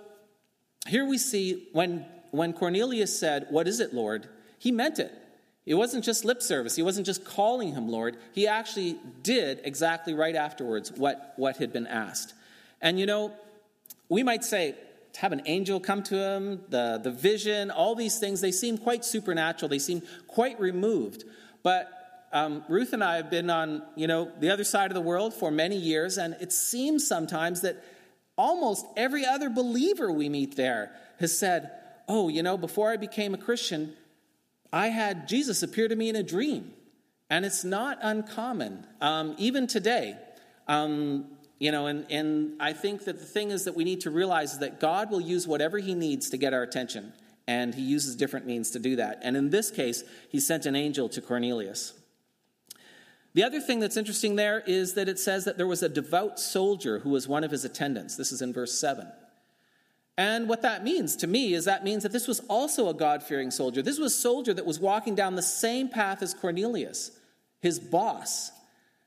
here 0.87 1.05
we 1.05 1.19
see 1.19 1.67
when, 1.71 2.07
when 2.31 2.51
Cornelius 2.51 3.17
said, 3.17 3.45
What 3.51 3.67
is 3.67 3.79
it, 3.79 3.93
Lord? 3.93 4.27
He 4.57 4.71
meant 4.71 4.97
it. 4.97 5.13
It 5.67 5.75
wasn't 5.75 6.03
just 6.03 6.25
lip 6.25 6.41
service. 6.41 6.75
He 6.75 6.81
wasn't 6.81 7.05
just 7.05 7.23
calling 7.23 7.73
him 7.73 7.87
Lord. 7.89 8.17
He 8.33 8.47
actually 8.47 8.97
did 9.21 9.61
exactly 9.63 10.15
right 10.15 10.35
afterwards 10.35 10.91
what, 10.91 11.33
what 11.35 11.57
had 11.57 11.71
been 11.71 11.85
asked. 11.85 12.33
And 12.81 12.99
you 12.99 13.05
know, 13.05 13.33
we 14.09 14.23
might 14.23 14.43
say, 14.43 14.73
have 15.17 15.31
an 15.31 15.43
angel 15.45 15.79
come 15.79 16.03
to 16.03 16.15
him, 16.15 16.61
the, 16.69 16.99
the 17.01 17.11
vision, 17.11 17.71
all 17.71 17.95
these 17.95 18.19
things, 18.19 18.41
they 18.41 18.51
seem 18.51 18.77
quite 18.77 19.05
supernatural. 19.05 19.69
They 19.69 19.79
seem 19.79 20.01
quite 20.27 20.59
removed. 20.59 21.23
But 21.61 21.89
um, 22.31 22.63
Ruth 22.67 22.93
and 22.93 23.03
I 23.03 23.17
have 23.17 23.29
been 23.29 23.49
on, 23.49 23.83
you 23.95 24.07
know, 24.07 24.31
the 24.39 24.49
other 24.49 24.63
side 24.63 24.89
of 24.89 24.95
the 24.95 25.01
world 25.01 25.33
for 25.33 25.51
many 25.51 25.77
years, 25.77 26.17
and 26.17 26.35
it 26.41 26.51
seems 26.51 27.07
sometimes 27.07 27.61
that 27.61 27.83
almost 28.35 28.85
every 28.97 29.25
other 29.25 29.49
believer 29.49 30.11
we 30.11 30.29
meet 30.29 30.55
there 30.55 30.91
has 31.19 31.37
said, 31.37 31.71
Oh, 32.07 32.27
you 32.27 32.43
know, 32.43 32.57
before 32.57 32.91
I 32.91 32.97
became 32.97 33.33
a 33.33 33.37
Christian, 33.37 33.93
I 34.73 34.87
had 34.87 35.27
Jesus 35.27 35.63
appear 35.63 35.87
to 35.87 35.95
me 35.95 36.09
in 36.09 36.15
a 36.15 36.23
dream. 36.23 36.73
And 37.29 37.45
it's 37.45 37.63
not 37.63 37.97
uncommon, 38.01 38.85
um, 38.99 39.35
even 39.37 39.67
today. 39.67 40.17
Um, 40.67 41.27
you 41.63 41.71
know, 41.71 41.87
and, 41.87 42.05
and 42.11 42.55
I 42.59 42.73
think 42.73 43.05
that 43.05 43.19
the 43.19 43.25
thing 43.25 43.49
is 43.49 43.63
that 43.63 43.73
we 43.73 43.85
need 43.85 44.01
to 44.01 44.11
realize 44.11 44.51
is 44.51 44.59
that 44.59 44.81
God 44.81 45.09
will 45.09 45.21
use 45.21 45.47
whatever 45.47 45.77
He 45.77 45.93
needs 45.95 46.29
to 46.31 46.37
get 46.37 46.53
our 46.53 46.61
attention, 46.61 47.13
and 47.47 47.73
He 47.73 47.83
uses 47.83 48.17
different 48.17 48.45
means 48.45 48.71
to 48.71 48.79
do 48.79 48.97
that. 48.97 49.19
And 49.21 49.37
in 49.37 49.49
this 49.49 49.71
case, 49.71 50.03
He 50.27 50.41
sent 50.41 50.65
an 50.65 50.75
angel 50.75 51.07
to 51.07 51.21
Cornelius. 51.21 51.93
The 53.33 53.43
other 53.43 53.61
thing 53.61 53.79
that's 53.79 53.95
interesting 53.95 54.35
there 54.35 54.61
is 54.67 54.95
that 54.95 55.07
it 55.07 55.17
says 55.17 55.45
that 55.45 55.55
there 55.55 55.65
was 55.65 55.81
a 55.81 55.87
devout 55.87 56.37
soldier 56.37 56.99
who 56.99 57.11
was 57.11 57.29
one 57.29 57.45
of 57.45 57.51
his 57.51 57.63
attendants. 57.63 58.17
This 58.17 58.33
is 58.33 58.41
in 58.41 58.51
verse 58.51 58.77
7. 58.77 59.09
And 60.17 60.49
what 60.49 60.63
that 60.63 60.83
means 60.83 61.15
to 61.15 61.27
me 61.27 61.53
is 61.53 61.63
that 61.63 61.85
means 61.85 62.03
that 62.03 62.11
this 62.11 62.27
was 62.27 62.41
also 62.41 62.89
a 62.89 62.93
God 62.93 63.23
fearing 63.23 63.51
soldier. 63.51 63.81
This 63.81 63.99
was 63.99 64.13
a 64.13 64.17
soldier 64.17 64.53
that 64.53 64.65
was 64.65 64.81
walking 64.81 65.15
down 65.15 65.35
the 65.35 65.41
same 65.41 65.87
path 65.87 66.21
as 66.21 66.33
Cornelius, 66.33 67.11
his 67.61 67.79
boss. 67.79 68.51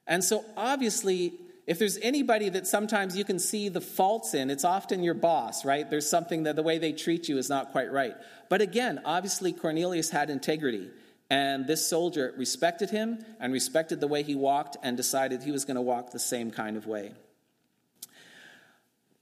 And 0.06 0.24
so 0.24 0.42
obviously, 0.56 1.34
if 1.66 1.80
there's 1.80 1.98
anybody 1.98 2.48
that 2.48 2.66
sometimes 2.66 3.16
you 3.16 3.24
can 3.24 3.40
see 3.40 3.68
the 3.68 3.80
faults 3.80 4.34
in, 4.34 4.50
it's 4.50 4.64
often 4.64 5.02
your 5.02 5.14
boss, 5.14 5.64
right? 5.64 5.88
There's 5.88 6.08
something 6.08 6.44
that 6.44 6.54
the 6.54 6.62
way 6.62 6.78
they 6.78 6.92
treat 6.92 7.28
you 7.28 7.38
is 7.38 7.48
not 7.48 7.72
quite 7.72 7.90
right. 7.90 8.14
But 8.48 8.60
again, 8.60 9.00
obviously, 9.04 9.52
Cornelius 9.52 10.10
had 10.10 10.30
integrity. 10.30 10.90
And 11.28 11.66
this 11.66 11.84
soldier 11.88 12.32
respected 12.36 12.90
him 12.90 13.24
and 13.40 13.52
respected 13.52 14.00
the 14.00 14.06
way 14.06 14.22
he 14.22 14.36
walked 14.36 14.76
and 14.82 14.96
decided 14.96 15.42
he 15.42 15.50
was 15.50 15.64
going 15.64 15.74
to 15.74 15.82
walk 15.82 16.12
the 16.12 16.20
same 16.20 16.52
kind 16.52 16.76
of 16.76 16.86
way. 16.86 17.12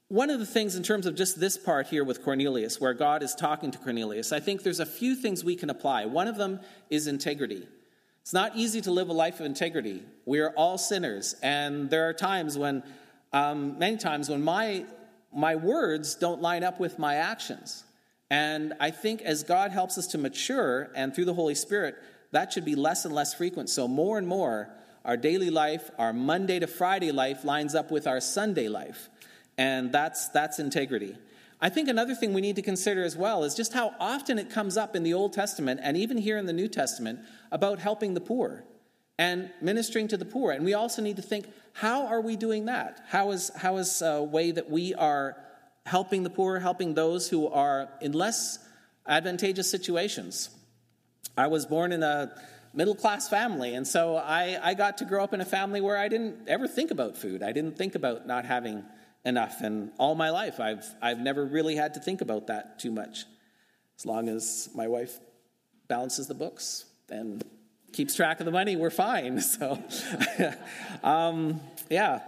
One 0.09 0.29
of 0.29 0.39
the 0.39 0.47
things, 0.47 0.77
in 0.77 0.83
terms 0.83 1.07
of 1.07 1.15
just 1.15 1.41
this 1.41 1.57
part 1.57 1.87
here 1.87 2.05
with 2.05 2.23
Cornelius, 2.23 2.79
where 2.79 2.93
God 2.93 3.23
is 3.23 3.35
talking 3.35 3.71
to 3.71 3.79
Cornelius, 3.79 4.33
I 4.33 4.41
think 4.41 4.63
there's 4.63 4.81
a 4.81 4.87
few 4.87 5.17
things 5.17 5.43
we 5.43 5.57
can 5.57 5.71
apply. 5.71 6.05
One 6.05 6.29
of 6.29 6.37
them 6.37 6.61
is 6.91 7.07
integrity. 7.07 7.67
It's 8.25 8.33
not 8.33 8.57
easy 8.57 8.81
to 8.81 8.91
live 8.91 9.11
a 9.11 9.13
life 9.13 9.39
of 9.41 9.45
integrity. 9.45 10.03
We 10.25 10.41
are 10.41 10.49
all 10.57 10.79
sinners, 10.79 11.37
and 11.43 11.91
there 11.91 12.09
are 12.09 12.15
times 12.15 12.57
when, 12.57 12.83
um, 13.35 13.79
many 13.79 13.99
times, 13.99 14.31
when 14.31 14.43
my, 14.43 14.87
my 15.31 15.57
words 15.57 16.15
don't 16.15 16.41
line 16.41 16.65
up 16.65 16.81
with 16.81 16.99
my 16.99 17.17
actions. 17.17 17.85
And 18.31 18.73
I 18.81 18.93
think 18.93 19.21
as 19.21 19.43
God 19.43 19.73
helps 19.73 19.99
us 19.99 20.07
to 20.07 20.19
mature 20.19 20.91
and 20.97 21.15
through 21.15 21.27
the 21.27 21.35
Holy 21.35 21.55
Spirit, 21.55 21.97
that 22.31 22.51
should 22.51 22.65
be 22.65 22.75
less 22.75 23.05
and 23.05 23.15
less 23.15 23.35
frequent. 23.35 23.69
So, 23.69 23.87
more 23.87 24.17
and 24.17 24.27
more, 24.27 24.71
our 25.05 25.19
daily 25.19 25.51
life, 25.51 25.91
our 25.99 26.15
Monday 26.15 26.59
to 26.61 26.67
Friday 26.67 27.13
life 27.13 27.45
lines 27.45 27.75
up 27.75 27.91
with 27.91 28.07
our 28.07 28.23
Sunday 28.23 28.69
life. 28.69 29.11
And 29.59 29.93
that's, 29.93 30.29
that's 30.29 30.59
integrity. 30.59 31.19
I 31.65 31.71
think 31.71 31.89
another 31.89 32.15
thing 32.15 32.35
we 32.35 32.43
need 32.43 32.57
to 32.57 32.63
consider 32.63 33.05
as 33.05 33.17
well 33.17 33.43
is 33.43 33.55
just 33.55 33.73
how 33.73 33.95
often 33.99 34.39
it 34.39 34.51
comes 34.51 34.77
up 34.77 34.95
in 34.95 35.03
the 35.03 35.15
Old 35.15 35.33
Testament 35.33 35.81
and 35.83 35.97
even 35.97 36.19
here 36.19 36.37
in 36.37 36.45
the 36.45 36.53
New 36.53 36.69
Testament 36.69 37.21
about 37.51 37.79
helping 37.79 38.13
the 38.13 38.21
poor 38.21 38.65
and 39.19 39.51
ministering 39.63 40.07
to 40.09 40.19
the 40.19 40.27
poor. 40.27 40.53
And 40.53 40.63
we 40.63 40.75
also 40.75 41.01
need 41.01 41.17
to 41.17 41.23
think 41.23 41.47
how 41.73 42.07
are 42.07 42.21
we 42.21 42.37
doing 42.37 42.67
that? 42.67 43.03
How 43.09 43.31
is, 43.31 43.51
how 43.57 43.79
is 43.79 44.03
a 44.03 44.23
way 44.23 44.51
that 44.51 44.69
we 44.69 44.93
are 44.93 45.39
helping 45.87 46.23
the 46.23 46.29
poor, 46.29 46.59
helping 46.59 46.93
those 46.93 47.31
who 47.31 47.49
are 47.49 47.89
in 48.03 48.13
less 48.13 48.59
advantageous 49.07 49.71
situations. 49.71 50.51
I 51.35 51.47
was 51.47 51.65
born 51.65 51.93
in 51.93 52.03
a 52.03 52.31
middle 52.75 52.95
class 52.95 53.27
family, 53.27 53.75
and 53.75 53.89
so 53.89 54.17
I, 54.17 54.59
I 54.63 54.75
got 54.75 54.99
to 54.99 55.07
grow 55.07 55.25
up 55.25 55.33
in 55.33 55.41
a 55.41 55.47
family 55.47 55.81
where 55.81 55.97
I 55.97 56.09
didn't 56.09 56.47
ever 56.47 56.69
think 56.69 56.91
about 56.91 57.17
food. 57.17 57.43
I 57.43 57.53
didn't 57.53 57.79
think 57.79 57.95
about 57.95 58.27
not 58.27 58.45
having 58.45 58.85
enough. 59.25 59.61
And 59.61 59.91
all 59.99 60.15
my 60.15 60.31
life, 60.31 60.61
I've, 60.61 60.87
I've 61.01 61.19
never 61.19 61.45
really 61.45 61.77
had 61.77 61.95
to 61.95 62.01
think 62.01 62.21
about 62.21 62.49
that 62.49 62.79
too 62.79 62.91
much. 62.91 63.25
As 63.99 64.07
long 64.07 64.29
as 64.29 64.69
my 64.75 64.89
wife 64.89 65.19
balances 65.89 66.27
the 66.27 66.35
books 66.35 66.85
and 67.09 67.43
keeps 67.93 68.15
track 68.15 68.41
of 68.41 68.47
the 68.47 68.53
money, 68.53 68.77
we're 68.77 68.91
fine. 68.91 69.41
So, 69.41 69.83
um, 71.03 71.61
yeah. 71.91 72.21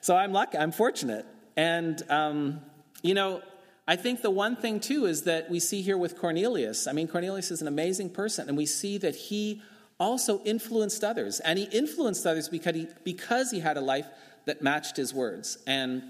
So 0.00 0.16
I'm 0.16 0.32
lucky, 0.32 0.58
I'm 0.58 0.72
fortunate. 0.72 1.26
And, 1.56 2.02
um, 2.10 2.60
you 3.02 3.14
know, 3.14 3.42
I 3.88 3.96
think 3.96 4.20
the 4.20 4.30
one 4.30 4.56
thing 4.56 4.80
too 4.80 5.06
is 5.06 5.22
that 5.22 5.48
we 5.48 5.60
see 5.60 5.80
here 5.80 5.96
with 5.96 6.18
Cornelius. 6.18 6.86
I 6.86 6.92
mean, 6.92 7.08
Cornelius 7.08 7.50
is 7.50 7.62
an 7.62 7.68
amazing 7.68 8.10
person, 8.10 8.48
and 8.48 8.56
we 8.56 8.66
see 8.66 8.98
that 8.98 9.14
he 9.14 9.62
also 9.98 10.42
influenced 10.44 11.02
others. 11.04 11.40
And 11.40 11.58
he 11.58 11.64
influenced 11.66 12.26
others 12.26 12.48
because 12.48 12.74
he, 12.74 12.88
because 13.04 13.50
he 13.50 13.60
had 13.60 13.76
a 13.76 13.80
life 13.80 14.06
that 14.44 14.60
matched 14.60 14.96
his 14.96 15.14
words. 15.14 15.58
And 15.66 16.02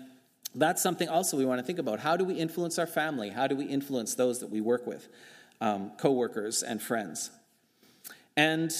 that's 0.54 0.82
something 0.82 1.08
also 1.08 1.36
we 1.36 1.44
want 1.44 1.60
to 1.60 1.66
think 1.66 1.78
about. 1.78 2.00
How 2.00 2.16
do 2.16 2.24
we 2.24 2.34
influence 2.34 2.78
our 2.78 2.86
family? 2.86 3.30
How 3.30 3.46
do 3.46 3.56
we 3.56 3.64
influence 3.64 4.14
those 4.14 4.40
that 4.40 4.50
we 4.50 4.60
work 4.60 4.86
with, 4.86 5.08
um, 5.60 5.92
coworkers 5.98 6.62
and 6.62 6.80
friends? 6.80 7.30
And 8.36 8.72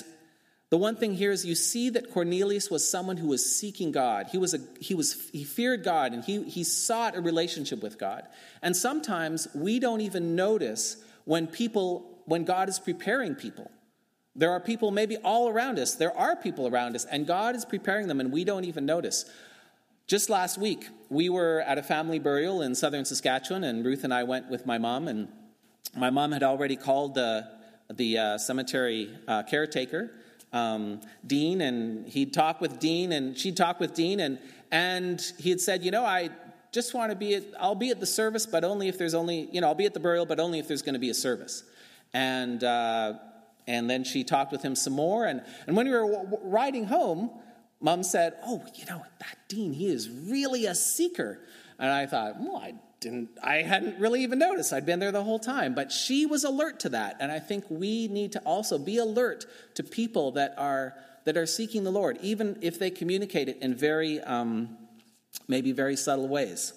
the 0.68 0.76
one 0.76 0.96
thing 0.96 1.14
here 1.14 1.30
is 1.30 1.46
you 1.46 1.54
see 1.54 1.90
that 1.90 2.12
Cornelius 2.12 2.70
was 2.70 2.88
someone 2.88 3.16
who 3.16 3.28
was 3.28 3.58
seeking 3.58 3.92
God. 3.92 4.26
He 4.32 4.38
was 4.38 4.52
a, 4.52 4.58
he 4.80 4.94
was 4.94 5.30
he 5.30 5.44
feared 5.44 5.84
God 5.84 6.12
and 6.12 6.24
he 6.24 6.42
he 6.42 6.64
sought 6.64 7.16
a 7.16 7.20
relationship 7.20 7.82
with 7.82 7.98
God. 7.98 8.26
And 8.62 8.76
sometimes 8.76 9.46
we 9.54 9.78
don't 9.78 10.00
even 10.00 10.34
notice 10.34 10.96
when 11.24 11.46
people 11.46 12.20
when 12.24 12.44
God 12.44 12.68
is 12.68 12.80
preparing 12.80 13.36
people. 13.36 13.70
There 14.34 14.50
are 14.50 14.60
people 14.60 14.90
maybe 14.90 15.16
all 15.18 15.48
around 15.48 15.78
us. 15.78 15.94
There 15.94 16.14
are 16.16 16.34
people 16.34 16.66
around 16.66 16.96
us 16.96 17.04
and 17.04 17.26
God 17.26 17.54
is 17.54 17.64
preparing 17.64 18.08
them 18.08 18.18
and 18.18 18.32
we 18.32 18.42
don't 18.42 18.64
even 18.64 18.84
notice. 18.84 19.24
Just 20.06 20.30
last 20.30 20.56
week, 20.56 20.88
we 21.08 21.28
were 21.28 21.62
at 21.66 21.78
a 21.78 21.82
family 21.82 22.18
burial 22.18 22.62
in 22.62 22.74
southern 22.74 23.04
Saskatchewan 23.04 23.64
and 23.64 23.84
Ruth 23.84 24.04
and 24.04 24.14
I 24.14 24.22
went 24.22 24.48
with 24.48 24.64
my 24.64 24.78
mom 24.78 25.08
and 25.08 25.28
my 25.96 26.10
mom 26.10 26.32
had 26.32 26.42
already 26.42 26.76
called 26.76 27.14
the 27.14 27.48
the 27.92 28.18
uh, 28.18 28.38
cemetery 28.38 29.16
uh, 29.28 29.42
caretaker 29.44 30.10
um, 30.52 31.00
Dean, 31.26 31.60
and 31.60 32.08
he'd 32.08 32.32
talk 32.32 32.60
with 32.60 32.78
Dean, 32.78 33.12
and 33.12 33.36
she'd 33.36 33.56
talk 33.56 33.80
with 33.80 33.94
Dean, 33.94 34.20
and 34.20 34.38
and 34.70 35.20
he 35.38 35.50
had 35.50 35.60
said, 35.60 35.84
you 35.84 35.90
know, 35.90 36.04
I 36.04 36.30
just 36.72 36.94
want 36.94 37.10
to 37.10 37.16
be 37.16 37.34
at, 37.34 37.44
I'll 37.58 37.74
be 37.74 37.90
at 37.90 38.00
the 38.00 38.06
service, 38.06 38.46
but 38.46 38.64
only 38.64 38.88
if 38.88 38.98
there's 38.98 39.14
only, 39.14 39.48
you 39.52 39.60
know, 39.60 39.68
I'll 39.68 39.74
be 39.74 39.86
at 39.86 39.94
the 39.94 40.00
burial, 40.00 40.26
but 40.26 40.40
only 40.40 40.58
if 40.58 40.66
there's 40.68 40.82
going 40.82 40.94
to 40.94 41.00
be 41.00 41.10
a 41.10 41.14
service. 41.14 41.64
And 42.12 42.62
uh, 42.64 43.14
and 43.66 43.90
then 43.90 44.04
she 44.04 44.24
talked 44.24 44.52
with 44.52 44.62
him 44.62 44.74
some 44.74 44.92
more, 44.92 45.26
and 45.26 45.42
and 45.66 45.76
when 45.76 45.86
we 45.86 45.92
were 45.92 46.26
riding 46.42 46.86
home, 46.86 47.30
mom 47.80 48.02
said, 48.02 48.34
Oh, 48.44 48.64
you 48.74 48.84
know, 48.86 49.02
that 49.20 49.38
dean, 49.48 49.72
he 49.72 49.86
is 49.86 50.08
really 50.10 50.66
a 50.66 50.74
seeker. 50.74 51.40
And 51.78 51.90
I 51.90 52.06
thought, 52.06 52.40
Well, 52.40 52.56
I 52.56 52.74
didn't, 53.00 53.30
I 53.42 53.62
hadn't 53.62 53.98
really 53.98 54.22
even 54.22 54.38
noticed. 54.38 54.72
I'd 54.72 54.86
been 54.86 54.98
there 54.98 55.12
the 55.12 55.22
whole 55.22 55.38
time. 55.38 55.74
But 55.74 55.92
she 55.92 56.26
was 56.26 56.44
alert 56.44 56.80
to 56.80 56.88
that. 56.90 57.16
And 57.20 57.30
I 57.30 57.38
think 57.38 57.64
we 57.68 58.08
need 58.08 58.32
to 58.32 58.40
also 58.40 58.78
be 58.78 58.98
alert 58.98 59.46
to 59.74 59.82
people 59.82 60.32
that 60.32 60.54
are, 60.56 60.94
that 61.24 61.36
are 61.36 61.46
seeking 61.46 61.84
the 61.84 61.92
Lord, 61.92 62.18
even 62.22 62.58
if 62.62 62.78
they 62.78 62.90
communicate 62.90 63.48
it 63.48 63.58
in 63.60 63.74
very, 63.74 64.20
um, 64.20 64.76
maybe 65.48 65.72
very 65.72 65.96
subtle 65.96 66.28
ways. 66.28 66.72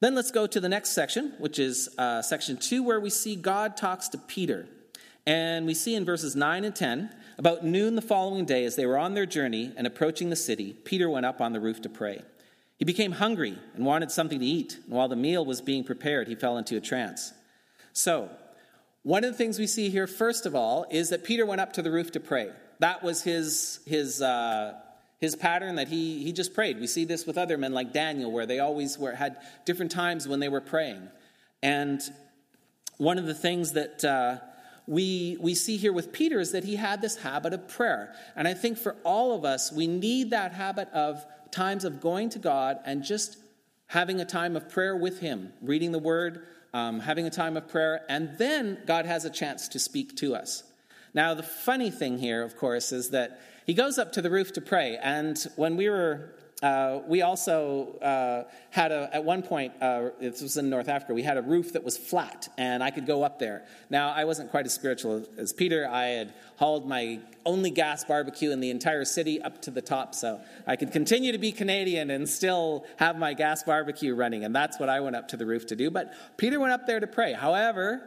Then 0.00 0.14
let's 0.14 0.30
go 0.30 0.46
to 0.46 0.60
the 0.60 0.68
next 0.68 0.90
section, 0.90 1.32
which 1.38 1.58
is 1.58 1.88
uh, 1.96 2.20
section 2.20 2.58
two, 2.58 2.82
where 2.82 3.00
we 3.00 3.08
see 3.10 3.34
God 3.34 3.76
talks 3.76 4.08
to 4.10 4.18
Peter. 4.18 4.68
And 5.26 5.66
we 5.66 5.74
see 5.74 5.94
in 5.94 6.04
verses 6.04 6.36
9 6.36 6.64
and 6.64 6.76
10 6.76 7.10
about 7.38 7.64
noon 7.64 7.96
the 7.96 8.02
following 8.02 8.44
day, 8.44 8.64
as 8.64 8.76
they 8.76 8.86
were 8.86 8.98
on 8.98 9.14
their 9.14 9.26
journey 9.26 9.72
and 9.76 9.86
approaching 9.86 10.30
the 10.30 10.36
city, 10.36 10.72
Peter 10.84 11.10
went 11.10 11.26
up 11.26 11.40
on 11.40 11.52
the 11.52 11.60
roof 11.60 11.82
to 11.82 11.88
pray. 11.88 12.22
He 12.78 12.84
became 12.84 13.12
hungry 13.12 13.58
and 13.74 13.84
wanted 13.84 14.10
something 14.10 14.38
to 14.38 14.46
eat, 14.46 14.78
and 14.84 14.94
while 14.94 15.08
the 15.08 15.16
meal 15.16 15.44
was 15.44 15.60
being 15.60 15.84
prepared, 15.84 16.28
he 16.28 16.34
fell 16.34 16.58
into 16.58 16.76
a 16.76 16.80
trance. 16.80 17.32
So, 17.92 18.30
one 19.02 19.22
of 19.22 19.30
the 19.30 19.38
things 19.38 19.58
we 19.58 19.66
see 19.66 19.88
here, 19.88 20.06
first 20.06 20.46
of 20.46 20.54
all, 20.54 20.84
is 20.90 21.10
that 21.10 21.24
Peter 21.24 21.46
went 21.46 21.60
up 21.60 21.72
to 21.74 21.82
the 21.82 21.90
roof 21.90 22.10
to 22.12 22.20
pray. 22.20 22.50
That 22.80 23.02
was 23.02 23.22
his, 23.22 23.80
his, 23.86 24.20
uh, 24.20 24.74
his 25.20 25.36
pattern 25.36 25.76
that 25.76 25.88
he, 25.88 26.24
he 26.24 26.32
just 26.32 26.54
prayed. 26.54 26.80
We 26.80 26.86
see 26.86 27.04
this 27.04 27.24
with 27.24 27.38
other 27.38 27.56
men 27.56 27.72
like 27.72 27.92
Daniel, 27.92 28.32
where 28.32 28.46
they 28.46 28.58
always 28.58 28.98
were, 28.98 29.12
had 29.12 29.36
different 29.64 29.92
times 29.92 30.26
when 30.26 30.40
they 30.40 30.48
were 30.48 30.60
praying. 30.60 31.08
And 31.62 32.00
one 32.98 33.18
of 33.18 33.26
the 33.26 33.34
things 33.34 33.72
that 33.72 34.04
uh, 34.04 34.38
we, 34.86 35.36
we 35.40 35.54
see 35.54 35.76
here 35.76 35.92
with 35.92 36.12
Peter 36.12 36.38
is 36.38 36.52
that 36.52 36.64
he 36.64 36.76
had 36.76 37.02
this 37.02 37.16
habit 37.16 37.52
of 37.52 37.68
prayer. 37.68 38.14
And 38.36 38.46
I 38.46 38.54
think 38.54 38.78
for 38.78 38.96
all 39.04 39.34
of 39.34 39.44
us, 39.44 39.72
we 39.72 39.86
need 39.86 40.30
that 40.30 40.52
habit 40.52 40.88
of 40.90 41.24
times 41.50 41.84
of 41.84 42.00
going 42.00 42.30
to 42.30 42.38
God 42.38 42.78
and 42.84 43.02
just 43.02 43.38
having 43.88 44.20
a 44.20 44.24
time 44.24 44.56
of 44.56 44.68
prayer 44.68 44.96
with 44.96 45.20
Him, 45.20 45.52
reading 45.62 45.92
the 45.92 45.98
Word, 45.98 46.46
um, 46.74 47.00
having 47.00 47.26
a 47.26 47.30
time 47.30 47.56
of 47.56 47.68
prayer, 47.68 48.02
and 48.08 48.36
then 48.38 48.78
God 48.86 49.06
has 49.06 49.24
a 49.24 49.30
chance 49.30 49.68
to 49.68 49.78
speak 49.78 50.16
to 50.16 50.34
us. 50.34 50.64
Now, 51.14 51.32
the 51.34 51.42
funny 51.42 51.90
thing 51.90 52.18
here, 52.18 52.42
of 52.42 52.56
course, 52.56 52.92
is 52.92 53.10
that 53.10 53.40
he 53.64 53.74
goes 53.74 53.98
up 53.98 54.12
to 54.12 54.22
the 54.22 54.30
roof 54.30 54.52
to 54.52 54.60
pray. 54.60 54.98
And 55.02 55.38
when 55.56 55.76
we 55.76 55.88
were 55.88 56.34
uh, 56.62 57.00
we 57.06 57.20
also 57.20 57.98
uh, 57.98 58.44
had 58.70 58.90
a, 58.90 59.10
at 59.14 59.22
one 59.22 59.42
point, 59.42 59.74
uh, 59.82 60.08
this 60.18 60.40
was 60.40 60.56
in 60.56 60.70
North 60.70 60.88
Africa, 60.88 61.12
we 61.12 61.22
had 61.22 61.36
a 61.36 61.42
roof 61.42 61.74
that 61.74 61.84
was 61.84 61.98
flat, 61.98 62.48
and 62.56 62.82
I 62.82 62.90
could 62.90 63.04
go 63.04 63.22
up 63.22 63.38
there. 63.38 63.64
Now, 63.90 64.10
I 64.10 64.24
wasn't 64.24 64.50
quite 64.50 64.64
as 64.64 64.72
spiritual 64.72 65.26
as 65.36 65.52
Peter. 65.52 65.86
I 65.86 66.06
had 66.06 66.32
hauled 66.56 66.88
my 66.88 67.20
only 67.44 67.70
gas 67.70 68.04
barbecue 68.04 68.52
in 68.52 68.60
the 68.60 68.70
entire 68.70 69.04
city 69.04 69.40
up 69.42 69.60
to 69.62 69.70
the 69.70 69.82
top, 69.82 70.14
so 70.14 70.40
I 70.66 70.76
could 70.76 70.92
continue 70.92 71.30
to 71.32 71.38
be 71.38 71.52
Canadian 71.52 72.10
and 72.10 72.26
still 72.26 72.86
have 72.96 73.18
my 73.18 73.34
gas 73.34 73.62
barbecue 73.62 74.14
running, 74.14 74.42
and 74.42 74.56
that's 74.56 74.80
what 74.80 74.88
I 74.88 75.00
went 75.00 75.14
up 75.14 75.28
to 75.28 75.36
the 75.36 75.44
roof 75.44 75.66
to 75.66 75.76
do. 75.76 75.90
But 75.90 76.14
Peter 76.38 76.58
went 76.58 76.72
up 76.72 76.86
there 76.86 77.00
to 77.00 77.06
pray. 77.06 77.34
However, 77.34 78.02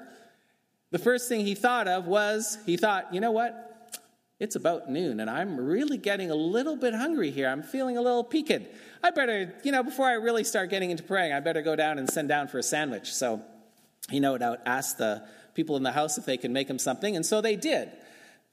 the 0.89 0.99
first 0.99 1.29
thing 1.29 1.45
he 1.45 1.53
thought 1.53 1.87
of 1.87 2.07
was 2.07 2.57
he 2.65 2.77
thought, 2.77 3.13
you 3.13 3.21
know 3.21 3.31
what? 3.31 3.68
It's 4.39 4.55
about 4.55 4.89
noon, 4.89 5.19
and 5.19 5.29
I'm 5.29 5.57
really 5.57 5.97
getting 5.97 6.31
a 6.31 6.35
little 6.35 6.77
bit 6.77 6.93
hungry 6.93 7.29
here. 7.29 7.49
I'm 7.49 7.61
feeling 7.61 7.97
a 7.97 8.01
little 8.01 8.23
peaked. 8.23 8.61
I 9.03 9.11
better, 9.11 9.53
you 9.63 9.73
know, 9.73 9.83
before 9.83 10.07
I 10.07 10.13
really 10.13 10.45
start 10.45 10.69
getting 10.69 10.91
into 10.91 11.03
praying, 11.03 11.33
I 11.33 11.41
better 11.41 11.61
go 11.61 11.75
down 11.75 11.99
and 11.99 12.09
send 12.09 12.29
down 12.29 12.47
for 12.47 12.57
a 12.57 12.63
sandwich. 12.63 13.13
So 13.13 13.41
he 14.09 14.21
no 14.21 14.37
doubt 14.37 14.59
asked 14.65 14.97
the 14.97 15.27
people 15.55 15.75
in 15.75 15.83
the 15.83 15.91
house 15.91 16.17
if 16.17 16.25
they 16.25 16.37
could 16.37 16.51
make 16.51 16.69
him 16.69 16.79
something, 16.79 17.17
and 17.17 17.25
so 17.25 17.41
they 17.41 17.57
did. 17.57 17.91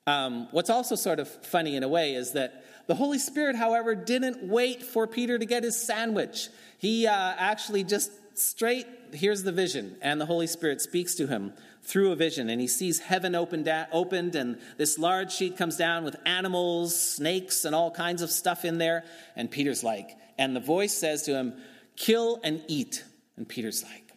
Um, 0.08 0.48
what's 0.50 0.70
also 0.70 0.96
sort 0.96 1.20
of 1.20 1.28
funny 1.28 1.76
in 1.76 1.84
a 1.84 1.88
way 1.88 2.14
is 2.14 2.32
that 2.32 2.64
the 2.88 2.96
Holy 2.96 3.18
Spirit, 3.18 3.54
however, 3.54 3.94
didn't 3.94 4.42
wait 4.42 4.82
for 4.82 5.06
Peter 5.06 5.38
to 5.38 5.46
get 5.46 5.62
his 5.62 5.80
sandwich. 5.80 6.48
He 6.78 7.06
uh, 7.06 7.12
actually 7.12 7.84
just 7.84 8.10
straight, 8.36 8.86
here's 9.12 9.44
the 9.44 9.52
vision, 9.52 9.96
and 10.02 10.20
the 10.20 10.26
Holy 10.26 10.48
Spirit 10.48 10.80
speaks 10.80 11.14
to 11.16 11.28
him 11.28 11.52
through 11.86 12.10
a 12.10 12.16
vision, 12.16 12.50
and 12.50 12.60
he 12.60 12.66
sees 12.66 12.98
heaven 12.98 13.36
opened, 13.36 13.68
opened, 13.92 14.34
and 14.34 14.58
this 14.76 14.98
large 14.98 15.32
sheet 15.32 15.56
comes 15.56 15.76
down 15.76 16.04
with 16.04 16.16
animals, 16.26 17.00
snakes, 17.00 17.64
and 17.64 17.74
all 17.74 17.92
kinds 17.92 18.22
of 18.22 18.30
stuff 18.30 18.64
in 18.64 18.78
there. 18.78 19.04
And 19.36 19.48
Peter's 19.48 19.84
like, 19.84 20.10
and 20.36 20.54
the 20.54 20.60
voice 20.60 20.92
says 20.92 21.22
to 21.24 21.34
him, 21.34 21.54
Kill 21.94 22.40
and 22.42 22.62
eat. 22.66 23.04
And 23.36 23.48
Peter's 23.48 23.84
like, 23.84 24.12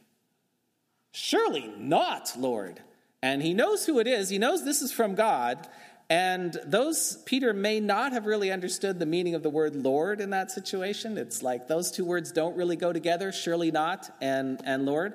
Surely 1.12 1.72
not, 1.78 2.34
Lord. 2.38 2.82
And 3.22 3.42
he 3.42 3.54
knows 3.54 3.86
who 3.86 4.00
it 4.00 4.08
is, 4.08 4.30
he 4.30 4.40
knows 4.40 4.66
this 4.66 4.82
is 4.82 4.92
from 4.92 5.16
God. 5.16 5.68
And 6.12 6.58
those, 6.66 7.18
Peter 7.28 7.54
may 7.54 7.80
not 7.80 8.14
have 8.14 8.26
really 8.26 8.52
understood 8.52 8.98
the 8.98 9.06
meaning 9.06 9.36
of 9.36 9.44
the 9.44 9.50
word 9.50 9.76
Lord 9.76 10.22
in 10.22 10.32
that 10.32 10.50
situation. 10.50 11.20
It's 11.20 11.44
like 11.44 11.68
those 11.68 11.92
two 11.92 12.04
words 12.04 12.32
don't 12.32 12.58
really 12.58 12.76
go 12.76 12.92
together, 12.92 13.32
surely 13.32 13.70
not, 13.70 14.10
and, 14.20 14.60
and 14.66 14.88
Lord. 14.88 15.14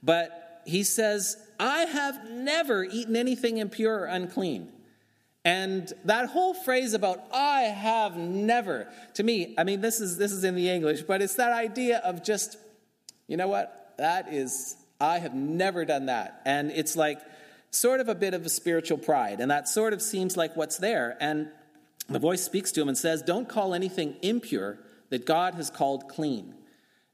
But 0.00 0.62
he 0.64 0.84
says, 0.84 1.36
I 1.58 1.80
have 1.80 2.30
never 2.30 2.84
eaten 2.84 3.16
anything 3.16 3.58
impure 3.58 4.00
or 4.00 4.04
unclean. 4.06 4.72
And 5.44 5.90
that 6.04 6.26
whole 6.26 6.52
phrase 6.52 6.94
about 6.94 7.24
I 7.32 7.62
have 7.62 8.16
never, 8.16 8.86
to 9.14 9.22
me, 9.22 9.54
I 9.56 9.64
mean, 9.64 9.80
this 9.80 10.00
is, 10.00 10.18
this 10.18 10.30
is 10.30 10.44
in 10.44 10.54
the 10.54 10.68
English, 10.68 11.02
but 11.02 11.22
it's 11.22 11.36
that 11.36 11.52
idea 11.52 11.98
of 11.98 12.22
just, 12.22 12.58
you 13.26 13.36
know 13.36 13.48
what? 13.48 13.94
That 13.96 14.32
is, 14.32 14.76
I 15.00 15.18
have 15.18 15.34
never 15.34 15.84
done 15.84 16.06
that. 16.06 16.42
And 16.44 16.70
it's 16.70 16.96
like 16.96 17.20
sort 17.70 18.00
of 18.00 18.08
a 18.08 18.14
bit 18.14 18.34
of 18.34 18.44
a 18.44 18.48
spiritual 18.48 18.98
pride. 18.98 19.40
And 19.40 19.50
that 19.50 19.68
sort 19.68 19.92
of 19.92 20.02
seems 20.02 20.36
like 20.36 20.54
what's 20.54 20.76
there. 20.76 21.16
And 21.18 21.48
the 22.08 22.18
voice 22.18 22.42
speaks 22.42 22.70
to 22.72 22.82
him 22.82 22.88
and 22.88 22.98
says, 22.98 23.22
Don't 23.22 23.48
call 23.48 23.74
anything 23.74 24.16
impure 24.22 24.78
that 25.10 25.24
God 25.24 25.54
has 25.54 25.70
called 25.70 26.08
clean. 26.08 26.54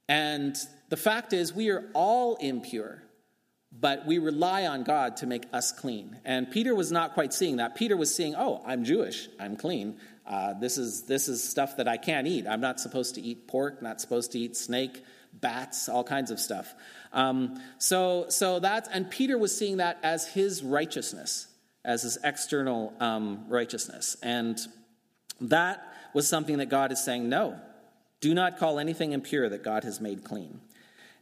And 0.09 0.57
the 0.89 0.97
fact 0.97 1.33
is, 1.33 1.53
we 1.55 1.71
are 1.71 1.85
all 1.95 2.35
impure 2.37 3.04
but 3.85 4.07
we 4.07 4.17
rely 4.17 4.65
on 4.65 4.83
God 4.83 5.19
to 5.19 5.27
make 5.27 5.45
us 5.53 5.71
clean. 5.71 6.19
And 6.25 6.51
Peter 6.51 6.75
was 6.75 6.91
not 6.91 7.13
quite 7.13 7.35
seeing 7.35 7.57
that. 7.57 7.75
Peter 7.75 7.99
was 7.99 8.15
seeing, 8.15 8.35
oh, 8.35 8.63
I'm 8.65 8.83
Jewish, 8.83 9.29
I'm 9.39 9.59
clean. 9.59 9.99
Uh, 10.27 10.55
this, 10.55 10.79
is, 10.79 11.03
this 11.03 11.29
is 11.29 11.47
stuff 11.47 11.77
that 11.77 11.87
I 11.87 11.99
can't 11.99 12.27
eat. 12.27 12.47
I'm 12.49 12.63
not 12.63 12.81
supposed 12.81 13.15
to 13.17 13.21
eat 13.21 13.47
pork, 13.47 13.83
not 13.83 14.01
supposed 14.01 14.33
to 14.33 14.39
eat 14.39 14.57
snake, 14.57 15.05
bats, 15.35 15.91
all 15.91 16.03
kinds 16.03 16.31
of 16.31 16.41
stuff. 16.41 16.75
Um, 17.13 17.61
so, 17.77 18.25
so 18.31 18.59
that, 18.61 18.89
and 18.91 19.11
Peter 19.11 19.37
was 19.37 19.55
seeing 19.55 19.77
that 19.77 19.99
as 20.03 20.27
his 20.29 20.63
righteousness, 20.63 21.47
as 21.85 22.05
his 22.05 22.17
external 22.25 22.95
um, 23.01 23.45
righteousness. 23.51 24.17
And 24.23 24.59
that 25.43 25.87
was 26.15 26.27
something 26.27 26.57
that 26.57 26.71
God 26.71 26.91
is 26.91 27.05
saying, 27.05 27.29
no, 27.29 27.61
do 28.23 28.33
not 28.33 28.57
call 28.57 28.79
anything 28.79 29.13
impure 29.13 29.47
that 29.51 29.63
God 29.63 29.85
has 29.85 30.01
made 30.01 30.25
clean. 30.25 30.63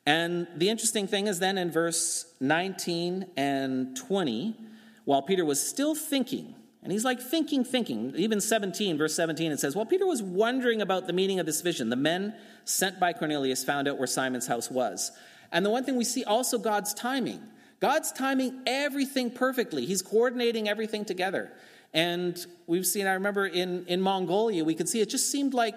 And 0.05 0.49
the 0.57 0.69
interesting 0.69 1.07
thing 1.07 1.27
is 1.29 1.39
then 1.39 1.59
in 1.59 1.71
verse 1.71 2.27
19 2.41 3.27
and 3.37 3.97
20, 3.97 4.57
while 5.05 5.23
Peter 5.23 5.45
was 5.45 5.65
still 5.65 5.95
thinking, 5.95 6.55
and 6.83 6.91
he's 6.91 7.05
like 7.05 7.21
thinking, 7.21 7.65
thinking, 7.65 8.13
even 8.17 8.41
17, 8.41 8.99
verse 8.99 9.15
17, 9.15 9.53
it 9.53 9.61
says, 9.61 9.77
While 9.77 9.87
Peter 9.87 10.07
was 10.07 10.21
wondering 10.21 10.83
about 10.83 11.07
the 11.07 11.13
meaning 11.13 11.39
of 11.39 11.47
this 11.47 11.61
vision, 11.61 11.91
the 11.91 11.97
men 11.97 12.35
sent 12.65 12.99
by 12.99 13.13
Cornelius 13.13 13.63
found 13.63 13.87
out 13.87 13.99
where 13.99 14.09
Simon's 14.09 14.49
house 14.49 14.69
was. 14.69 15.13
And 15.53 15.65
the 15.65 15.71
one 15.71 15.85
thing 15.85 15.97
we 15.97 16.05
see 16.05 16.25
also 16.25 16.59
God's 16.59 16.93
timing. 16.93 17.41
God's 17.79 18.11
timing 18.11 18.63
everything 18.67 19.31
perfectly. 19.31 19.87
He's 19.87 20.03
coordinating 20.03 20.69
everything 20.69 21.05
together. 21.05 21.53
And 21.95 22.45
we've 22.67 22.87
seen, 22.87 23.07
I 23.07 23.15
remember 23.15 23.47
in, 23.47 23.85
in 23.87 24.01
Mongolia, 24.01 24.65
we 24.65 24.75
could 24.75 24.89
see 24.89 25.01
it 25.01 25.11
just 25.11 25.31
seemed 25.31 25.55
like, 25.55 25.75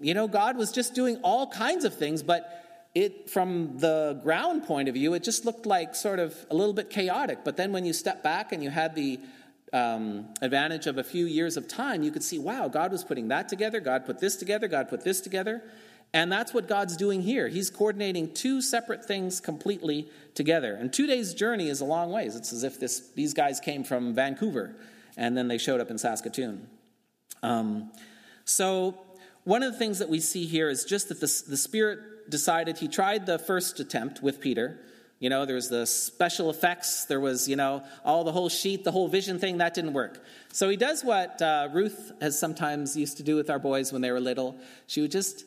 you 0.00 0.14
know, 0.14 0.28
God 0.28 0.56
was 0.56 0.72
just 0.72 0.94
doing 0.94 1.18
all 1.22 1.46
kinds 1.48 1.84
of 1.84 1.94
things, 1.94 2.22
but 2.22 2.61
it 2.94 3.30
from 3.30 3.78
the 3.78 4.20
ground 4.22 4.64
point 4.64 4.88
of 4.88 4.94
view 4.94 5.14
it 5.14 5.22
just 5.22 5.44
looked 5.44 5.64
like 5.64 5.94
sort 5.94 6.18
of 6.18 6.36
a 6.50 6.54
little 6.54 6.74
bit 6.74 6.90
chaotic. 6.90 7.38
But 7.44 7.56
then 7.56 7.72
when 7.72 7.84
you 7.84 7.92
step 7.92 8.22
back 8.22 8.52
and 8.52 8.62
you 8.62 8.70
had 8.70 8.94
the 8.94 9.18
um, 9.72 10.28
advantage 10.42 10.86
of 10.86 10.98
a 10.98 11.04
few 11.04 11.24
years 11.24 11.56
of 11.56 11.66
time 11.66 12.02
you 12.02 12.10
could 12.10 12.22
see 12.22 12.38
wow 12.38 12.68
god 12.68 12.92
was 12.92 13.04
putting 13.04 13.28
that 13.28 13.48
together 13.48 13.80
god 13.80 14.04
put 14.04 14.20
this 14.20 14.36
together 14.36 14.68
god 14.68 14.88
put 14.88 15.02
this 15.04 15.20
together. 15.20 15.62
And 16.14 16.30
that's 16.30 16.52
what 16.52 16.68
god's 16.68 16.96
doing 16.96 17.22
here. 17.22 17.48
He's 17.48 17.70
coordinating 17.70 18.34
two 18.34 18.60
separate 18.60 19.04
things 19.04 19.40
completely 19.40 20.08
together. 20.34 20.74
And 20.74 20.92
two 20.92 21.06
days 21.06 21.32
journey 21.32 21.68
is 21.68 21.80
a 21.80 21.86
long 21.86 22.12
ways. 22.12 22.36
It's 22.36 22.52
as 22.52 22.64
if 22.64 22.78
this, 22.78 23.08
these 23.14 23.32
guys 23.32 23.60
came 23.60 23.82
from 23.82 24.14
vancouver 24.14 24.76
and 25.16 25.36
then 25.36 25.48
they 25.48 25.58
showed 25.58 25.80
up 25.80 25.90
in 25.90 25.98
saskatoon. 25.98 26.68
Um, 27.42 27.92
so 28.44 28.98
one 29.44 29.62
of 29.62 29.72
the 29.72 29.78
things 29.78 29.98
that 30.00 30.08
we 30.08 30.20
see 30.20 30.46
here 30.46 30.68
is 30.68 30.84
just 30.84 31.08
that 31.08 31.20
the, 31.20 31.42
the 31.48 31.56
spirit 31.56 31.98
decided 32.28 32.78
he 32.78 32.88
tried 32.88 33.26
the 33.26 33.38
first 33.38 33.80
attempt 33.80 34.22
with 34.22 34.40
Peter. 34.40 34.78
You 35.18 35.30
know, 35.30 35.44
there 35.44 35.54
was 35.54 35.68
the 35.68 35.86
special 35.86 36.50
effects, 36.50 37.04
there 37.04 37.20
was, 37.20 37.48
you 37.48 37.54
know, 37.54 37.84
all 38.04 38.24
the 38.24 38.32
whole 38.32 38.48
sheet, 38.48 38.82
the 38.82 38.90
whole 38.90 39.06
vision 39.06 39.38
thing, 39.38 39.58
that 39.58 39.72
didn't 39.72 39.92
work. 39.92 40.24
So 40.52 40.68
he 40.68 40.76
does 40.76 41.04
what 41.04 41.40
uh, 41.40 41.68
Ruth 41.72 42.10
has 42.20 42.38
sometimes 42.38 42.96
used 42.96 43.18
to 43.18 43.22
do 43.22 43.36
with 43.36 43.48
our 43.48 43.60
boys 43.60 43.92
when 43.92 44.02
they 44.02 44.10
were 44.10 44.20
little. 44.20 44.56
She 44.88 45.00
would 45.00 45.12
just 45.12 45.44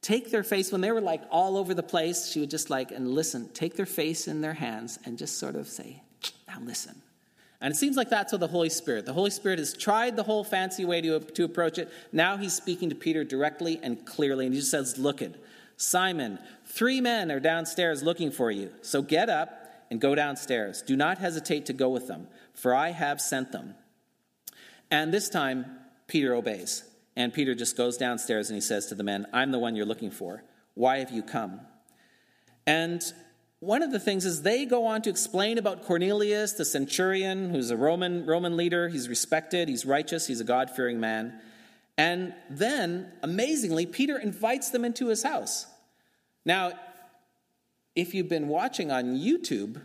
take 0.00 0.30
their 0.30 0.44
face, 0.44 0.70
when 0.70 0.80
they 0.80 0.92
were 0.92 1.00
like 1.00 1.22
all 1.30 1.56
over 1.56 1.74
the 1.74 1.82
place, 1.82 2.30
she 2.30 2.38
would 2.38 2.50
just 2.50 2.70
like, 2.70 2.92
and 2.92 3.10
listen, 3.10 3.48
take 3.52 3.74
their 3.74 3.86
face 3.86 4.28
in 4.28 4.40
their 4.40 4.54
hands 4.54 5.00
and 5.04 5.18
just 5.18 5.38
sort 5.38 5.56
of 5.56 5.66
say, 5.66 6.02
now 6.46 6.58
listen. 6.62 7.02
And 7.60 7.72
it 7.72 7.76
seems 7.76 7.96
like 7.96 8.10
that's 8.10 8.32
what 8.32 8.40
the 8.40 8.46
Holy 8.46 8.68
Spirit. 8.68 9.06
The 9.06 9.12
Holy 9.12 9.30
Spirit 9.30 9.58
has 9.58 9.74
tried 9.74 10.14
the 10.14 10.22
whole 10.22 10.44
fancy 10.44 10.84
way 10.84 11.00
to, 11.00 11.18
to 11.18 11.44
approach 11.44 11.78
it. 11.78 11.90
Now 12.12 12.36
he's 12.36 12.52
speaking 12.52 12.90
to 12.90 12.94
Peter 12.94 13.24
directly 13.24 13.80
and 13.82 14.04
clearly, 14.06 14.44
and 14.44 14.54
he 14.54 14.60
just 14.60 14.70
says, 14.70 14.98
Look 14.98 15.22
it, 15.22 15.42
Simon, 15.76 16.38
three 16.64 17.00
men 17.00 17.30
are 17.30 17.40
downstairs 17.40 18.02
looking 18.02 18.30
for 18.30 18.50
you. 18.50 18.70
So 18.82 19.02
get 19.02 19.28
up 19.28 19.84
and 19.90 20.00
go 20.00 20.14
downstairs. 20.14 20.82
Do 20.82 20.96
not 20.96 21.18
hesitate 21.18 21.66
to 21.66 21.72
go 21.72 21.90
with 21.90 22.08
them, 22.08 22.28
for 22.54 22.74
I 22.74 22.90
have 22.90 23.20
sent 23.20 23.52
them. 23.52 23.74
And 24.90 25.12
this 25.12 25.28
time, 25.28 25.66
Peter 26.06 26.34
obeys. 26.34 26.84
And 27.16 27.32
Peter 27.32 27.54
just 27.54 27.76
goes 27.76 27.96
downstairs 27.96 28.50
and 28.50 28.56
he 28.56 28.60
says 28.60 28.86
to 28.86 28.94
the 28.94 29.02
men, 29.02 29.26
I'm 29.32 29.50
the 29.50 29.58
one 29.58 29.74
you're 29.74 29.86
looking 29.86 30.10
for. 30.10 30.44
Why 30.74 30.98
have 30.98 31.10
you 31.10 31.22
come? 31.22 31.60
And 32.66 33.02
one 33.60 33.82
of 33.82 33.90
the 33.90 33.98
things 33.98 34.26
is 34.26 34.42
they 34.42 34.66
go 34.66 34.84
on 34.84 35.00
to 35.02 35.10
explain 35.10 35.56
about 35.56 35.84
Cornelius, 35.84 36.52
the 36.52 36.64
centurion, 36.64 37.50
who's 37.50 37.70
a 37.70 37.76
Roman, 37.76 38.26
Roman 38.26 38.56
leader. 38.56 38.88
He's 38.88 39.08
respected, 39.08 39.68
he's 39.68 39.86
righteous, 39.86 40.26
he's 40.26 40.40
a 40.40 40.44
God 40.44 40.70
fearing 40.70 41.00
man. 41.00 41.40
And 41.98 42.34
then, 42.50 43.12
amazingly, 43.22 43.86
Peter 43.86 44.18
invites 44.18 44.70
them 44.70 44.84
into 44.84 45.08
his 45.08 45.22
house. 45.22 45.66
Now, 46.44 46.72
if 47.94 48.14
you've 48.14 48.28
been 48.28 48.48
watching 48.48 48.90
on 48.92 49.16
YouTube, 49.16 49.80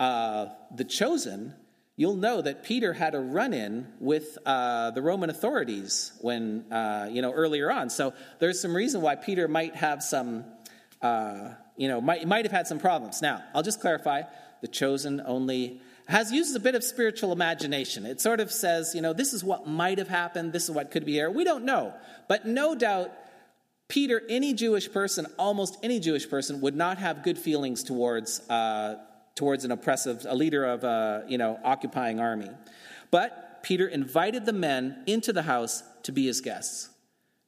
uh, 0.00 0.46
The 0.74 0.84
Chosen, 0.84 1.54
you'll 1.96 2.16
know 2.16 2.42
that 2.42 2.64
Peter 2.64 2.92
had 2.92 3.14
a 3.14 3.20
run-in 3.20 3.86
with 4.00 4.36
uh, 4.44 4.90
the 4.90 5.00
Roman 5.00 5.30
authorities 5.30 6.12
when 6.20 6.70
uh, 6.72 7.08
you 7.10 7.22
know 7.22 7.32
earlier 7.32 7.70
on. 7.70 7.90
So 7.90 8.12
there's 8.40 8.60
some 8.60 8.74
reason 8.74 9.00
why 9.00 9.14
Peter 9.14 9.46
might 9.46 9.76
have 9.76 10.02
some, 10.02 10.44
uh, 11.00 11.50
you 11.76 11.86
know, 11.86 12.00
might 12.00 12.26
might 12.26 12.44
have 12.44 12.52
had 12.52 12.66
some 12.66 12.80
problems. 12.80 13.22
Now 13.22 13.44
I'll 13.54 13.62
just 13.62 13.80
clarify: 13.80 14.22
the 14.60 14.68
chosen 14.68 15.22
only 15.24 15.80
has 16.12 16.30
uses 16.30 16.54
a 16.54 16.60
bit 16.60 16.74
of 16.74 16.84
spiritual 16.84 17.32
imagination. 17.32 18.04
It 18.04 18.20
sort 18.20 18.38
of 18.38 18.52
says, 18.52 18.94
you 18.94 19.00
know, 19.00 19.14
this 19.14 19.32
is 19.32 19.42
what 19.42 19.66
might 19.66 19.96
have 19.96 20.08
happened, 20.08 20.52
this 20.52 20.64
is 20.64 20.70
what 20.70 20.90
could 20.90 21.06
be 21.06 21.12
here. 21.12 21.30
We 21.30 21.42
don't 21.42 21.64
know, 21.64 21.94
but 22.28 22.46
no 22.46 22.74
doubt. 22.74 23.10
Peter, 23.88 24.22
any 24.28 24.54
Jewish 24.54 24.90
person, 24.90 25.26
almost 25.38 25.78
any 25.82 26.00
Jewish 26.00 26.28
person, 26.28 26.60
would 26.60 26.76
not 26.76 26.98
have 26.98 27.22
good 27.22 27.38
feelings 27.38 27.82
towards 27.82 28.40
uh, 28.48 28.96
towards 29.34 29.64
an 29.64 29.70
oppressive, 29.70 30.24
a 30.28 30.34
leader 30.34 30.64
of 30.64 30.84
a 30.84 31.24
you 31.28 31.38
know 31.38 31.58
occupying 31.64 32.20
army. 32.20 32.50
But 33.10 33.62
Peter 33.62 33.86
invited 33.86 34.44
the 34.44 34.52
men 34.52 35.02
into 35.06 35.32
the 35.32 35.42
house 35.42 35.82
to 36.04 36.12
be 36.12 36.26
his 36.26 36.40
guests. 36.42 36.90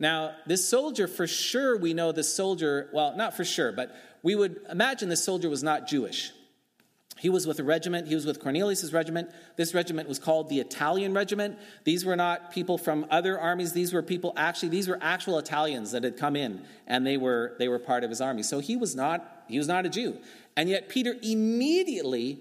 Now, 0.00 0.34
this 0.46 0.66
soldier, 0.66 1.06
for 1.06 1.26
sure, 1.26 1.76
we 1.78 1.94
know 1.94 2.12
this 2.12 2.34
soldier, 2.34 2.88
well, 2.92 3.14
not 3.16 3.36
for 3.36 3.44
sure, 3.44 3.72
but 3.72 3.94
we 4.22 4.34
would 4.34 4.60
imagine 4.70 5.08
this 5.08 5.24
soldier 5.24 5.48
was 5.48 5.62
not 5.62 5.86
Jewish. 5.86 6.32
He 7.24 7.30
was 7.30 7.46
with 7.46 7.58
a 7.58 7.64
regiment. 7.64 8.06
He 8.06 8.14
was 8.14 8.26
with 8.26 8.38
Cornelius' 8.38 8.92
regiment. 8.92 9.30
This 9.56 9.72
regiment 9.72 10.10
was 10.10 10.18
called 10.18 10.50
the 10.50 10.60
Italian 10.60 11.14
Regiment. 11.14 11.58
These 11.84 12.04
were 12.04 12.16
not 12.16 12.52
people 12.52 12.76
from 12.76 13.06
other 13.10 13.40
armies. 13.40 13.72
These 13.72 13.94
were 13.94 14.02
people 14.02 14.34
actually, 14.36 14.68
these 14.68 14.88
were 14.88 14.98
actual 15.00 15.38
Italians 15.38 15.92
that 15.92 16.04
had 16.04 16.18
come 16.18 16.36
in 16.36 16.60
and 16.86 17.06
they 17.06 17.16
were, 17.16 17.54
they 17.58 17.66
were 17.66 17.78
part 17.78 18.04
of 18.04 18.10
his 18.10 18.20
army. 18.20 18.42
So 18.42 18.58
he 18.58 18.76
was 18.76 18.94
not, 18.94 19.44
he 19.48 19.56
was 19.56 19.66
not 19.66 19.86
a 19.86 19.88
Jew. 19.88 20.18
And 20.54 20.68
yet 20.68 20.90
Peter 20.90 21.16
immediately 21.22 22.40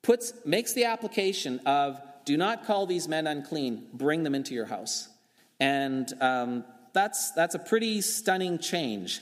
puts, 0.00 0.32
makes 0.46 0.72
the 0.72 0.86
application 0.86 1.60
of 1.66 2.00
do 2.24 2.38
not 2.38 2.64
call 2.64 2.86
these 2.86 3.08
men 3.08 3.26
unclean, 3.26 3.86
bring 3.92 4.22
them 4.22 4.34
into 4.34 4.54
your 4.54 4.64
house. 4.64 5.10
And 5.60 6.10
um, 6.22 6.64
that's, 6.94 7.32
that's 7.32 7.54
a 7.54 7.58
pretty 7.58 8.00
stunning 8.00 8.60
change. 8.60 9.20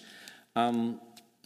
Um, 0.55 1.01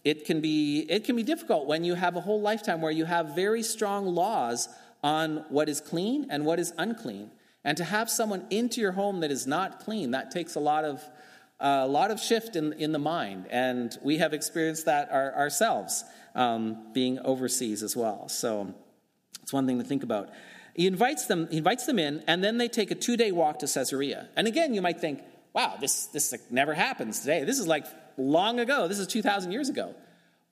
it 0.09 0.25
can 0.25 0.41
be 0.41 0.87
it 0.89 1.05
can 1.05 1.17
be 1.17 1.23
difficult 1.23 1.67
when 1.67 1.85
you 1.85 1.95
have 1.95 2.17
a 2.17 2.21
whole 2.21 2.41
lifetime 2.41 2.81
where 2.81 2.93
you 3.01 3.05
have 3.05 3.35
very 3.35 3.63
strong 3.63 4.07
laws 4.07 4.69
on 5.03 5.45
what 5.51 5.69
is 5.69 5.83
clean 5.83 6.27
and 6.31 6.47
what 6.47 6.59
is 6.59 6.73
unclean. 6.79 7.31
And 7.63 7.77
to 7.77 7.85
have 7.85 8.09
someone 8.09 8.47
into 8.49 8.81
your 8.81 8.93
home 8.93 9.21
that 9.21 9.31
is 9.31 9.47
not 9.47 9.81
clean 9.81 10.13
that 10.13 10.31
takes 10.31 10.55
a 10.55 10.61
lot 10.61 10.85
of 10.85 11.05
a 11.61 11.87
lot 11.87 12.11
of 12.11 12.21
shift 12.21 12.57
in, 12.57 12.73
in 12.75 12.93
the 12.93 12.99
mind. 12.99 13.49
And 13.51 13.97
we 14.03 14.19
have 14.19 14.33
experienced 14.33 14.87
that 14.87 15.11
our, 15.11 15.35
ourselves 15.35 16.05
um, 16.35 16.93
being 16.95 17.19
overseas 17.19 17.83
as 17.83 17.95
well. 17.97 18.29
So 18.29 18.73
it's 19.43 19.53
one 19.53 19.67
thing 19.67 19.79
to 19.79 19.85
think 19.85 20.05
about. 20.05 20.31
He 20.75 20.87
invites 20.87 21.27
them 21.27 21.49
he 21.51 21.59
invites 21.59 21.85
them 21.85 21.99
in 21.99 22.25
and 22.27 22.43
then 22.43 22.57
they 22.57 22.69
take 22.69 22.91
a 22.91 22.95
two-day 22.95 23.33
walk 23.33 23.59
to 23.59 23.67
caesarea. 23.67 24.31
And 24.37 24.47
again 24.47 24.73
you 24.73 24.81
might 24.81 25.01
think 25.01 25.21
wow 25.53 25.75
this 25.79 26.07
this 26.07 26.35
never 26.51 26.73
happens 26.73 27.21
today. 27.21 27.45
This 27.45 27.59
is 27.59 27.67
like 27.67 27.85
long 28.19 28.61
ago. 28.61 28.89
This 28.89 28.99
is 28.99 29.07
2,000 29.07 29.53
years 29.53 29.69
ago. 29.69 29.95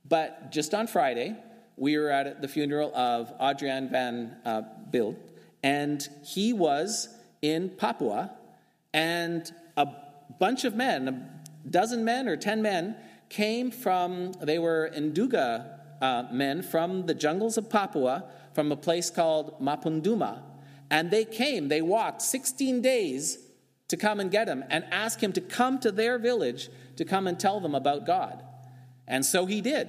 But 0.09 0.53
just 0.53 0.73
on 0.73 0.87
Friday, 0.87 1.37
we 1.77 1.99
were 1.99 2.11
at 2.11 2.41
the 2.41 2.49
funeral 2.49 2.95
of 2.97 3.33
Adrian 3.41 3.91
van 3.91 4.37
uh, 4.45 4.63
Bild, 4.91 5.17
and 5.63 6.09
he 6.25 6.53
was 6.53 7.09
in 7.43 7.71
Papua, 7.71 8.31
and 8.95 9.53
a 9.77 9.87
bunch 10.39 10.65
of 10.65 10.75
men, 10.75 11.09
a 11.09 11.69
dozen 11.69 12.05
men 12.05 12.29
or 12.29 12.37
10 12.37 12.63
men, 12.63 12.97
came 13.29 13.71
from, 13.71 14.33
they 14.41 14.59
were 14.59 14.91
Nduga 14.95 15.79
uh, 16.01 16.25
men 16.31 16.63
from 16.63 17.07
the 17.07 17.15
jungles 17.15 17.59
of 17.59 17.69
Papua, 17.69 18.25
from 18.55 18.73
a 18.73 18.77
place 18.77 19.11
called 19.11 19.61
Mapenduma. 19.61 20.41
And 20.91 21.11
they 21.11 21.25
came, 21.25 21.69
they 21.69 21.83
walked 21.83 22.23
16 22.23 22.81
days 22.81 23.39
to 23.89 23.97
come 23.97 24.21
and 24.21 24.31
get 24.31 24.49
him 24.49 24.65
and 24.71 24.85
ask 24.91 25.21
him 25.21 25.33
to 25.33 25.41
come 25.41 25.79
to 25.81 25.93
their 25.93 26.19
village 26.19 26.71
to 26.97 27.05
come 27.05 27.27
and 27.27 27.39
tell 27.39 27.61
them 27.61 27.75
about 27.75 28.07
God. 28.07 28.43
And 29.07 29.25
so 29.25 29.47
he 29.47 29.61
did. 29.61 29.89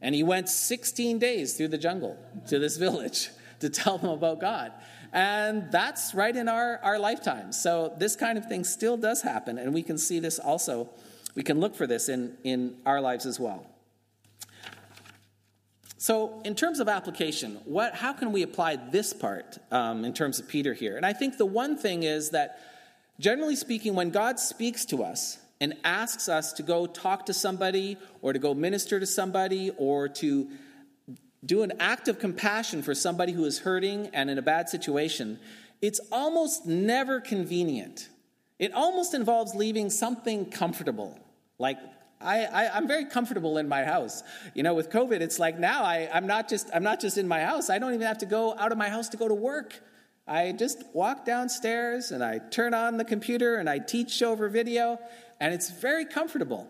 And 0.00 0.14
he 0.14 0.22
went 0.22 0.48
16 0.48 1.18
days 1.18 1.54
through 1.54 1.68
the 1.68 1.78
jungle 1.78 2.18
to 2.48 2.58
this 2.58 2.76
village 2.76 3.30
to 3.60 3.68
tell 3.68 3.98
them 3.98 4.10
about 4.10 4.40
God. 4.40 4.72
And 5.12 5.72
that's 5.72 6.14
right 6.14 6.34
in 6.34 6.48
our, 6.48 6.78
our 6.82 6.98
lifetime. 6.98 7.52
So 7.52 7.94
this 7.98 8.14
kind 8.14 8.36
of 8.36 8.46
thing 8.46 8.62
still 8.64 8.96
does 8.96 9.22
happen. 9.22 9.58
And 9.58 9.72
we 9.72 9.82
can 9.82 9.98
see 9.98 10.18
this 10.18 10.38
also, 10.38 10.90
we 11.34 11.42
can 11.42 11.60
look 11.60 11.74
for 11.74 11.86
this 11.86 12.08
in, 12.08 12.36
in 12.44 12.76
our 12.84 13.00
lives 13.00 13.26
as 13.26 13.40
well. 13.40 13.66
So, 16.00 16.40
in 16.44 16.54
terms 16.54 16.78
of 16.78 16.88
application, 16.88 17.58
what, 17.64 17.92
how 17.92 18.12
can 18.12 18.30
we 18.30 18.42
apply 18.42 18.76
this 18.76 19.12
part 19.12 19.58
um, 19.72 20.04
in 20.04 20.14
terms 20.14 20.38
of 20.38 20.46
Peter 20.46 20.72
here? 20.72 20.96
And 20.96 21.04
I 21.04 21.12
think 21.12 21.38
the 21.38 21.44
one 21.44 21.76
thing 21.76 22.04
is 22.04 22.30
that, 22.30 22.60
generally 23.18 23.56
speaking, 23.56 23.96
when 23.96 24.10
God 24.10 24.38
speaks 24.38 24.84
to 24.86 25.02
us, 25.02 25.38
and 25.60 25.74
asks 25.84 26.28
us 26.28 26.52
to 26.54 26.62
go 26.62 26.86
talk 26.86 27.26
to 27.26 27.34
somebody 27.34 27.96
or 28.22 28.32
to 28.32 28.38
go 28.38 28.54
minister 28.54 29.00
to 29.00 29.06
somebody 29.06 29.70
or 29.76 30.08
to 30.08 30.48
do 31.44 31.62
an 31.62 31.72
act 31.78 32.08
of 32.08 32.18
compassion 32.18 32.82
for 32.82 32.94
somebody 32.94 33.32
who 33.32 33.44
is 33.44 33.60
hurting 33.60 34.08
and 34.12 34.30
in 34.30 34.38
a 34.38 34.42
bad 34.42 34.68
situation, 34.68 35.38
it's 35.80 36.00
almost 36.10 36.66
never 36.66 37.20
convenient. 37.20 38.08
It 38.58 38.72
almost 38.72 39.14
involves 39.14 39.54
leaving 39.54 39.90
something 39.90 40.50
comfortable. 40.50 41.18
Like, 41.58 41.78
I, 42.20 42.70
am 42.76 42.88
very 42.88 43.04
comfortable 43.04 43.58
in 43.58 43.68
my 43.68 43.84
house. 43.84 44.24
You 44.54 44.64
know, 44.64 44.74
with 44.74 44.90
COVID, 44.90 45.20
it's 45.20 45.38
like 45.38 45.58
now 45.58 45.84
I, 45.84 46.08
I'm, 46.12 46.26
not 46.26 46.48
just, 46.48 46.68
I'm 46.74 46.82
not 46.82 47.00
just 47.00 47.16
in 47.16 47.28
my 47.28 47.40
house. 47.40 47.70
I 47.70 47.78
don't 47.78 47.94
even 47.94 48.06
have 48.06 48.18
to 48.18 48.26
go 48.26 48.56
out 48.58 48.72
of 48.72 48.78
my 48.78 48.88
house 48.88 49.08
to 49.10 49.16
go 49.16 49.28
to 49.28 49.34
work. 49.34 49.80
I 50.26 50.52
just 50.52 50.82
walk 50.92 51.24
downstairs 51.24 52.10
and 52.10 52.22
I 52.22 52.38
turn 52.38 52.74
on 52.74 52.96
the 52.96 53.04
computer 53.04 53.56
and 53.56 53.70
I 53.70 53.78
teach 53.78 54.22
over 54.22 54.48
video 54.48 54.98
and 55.40 55.54
it's 55.54 55.70
very 55.70 56.04
comfortable. 56.04 56.68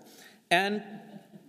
And 0.51 0.83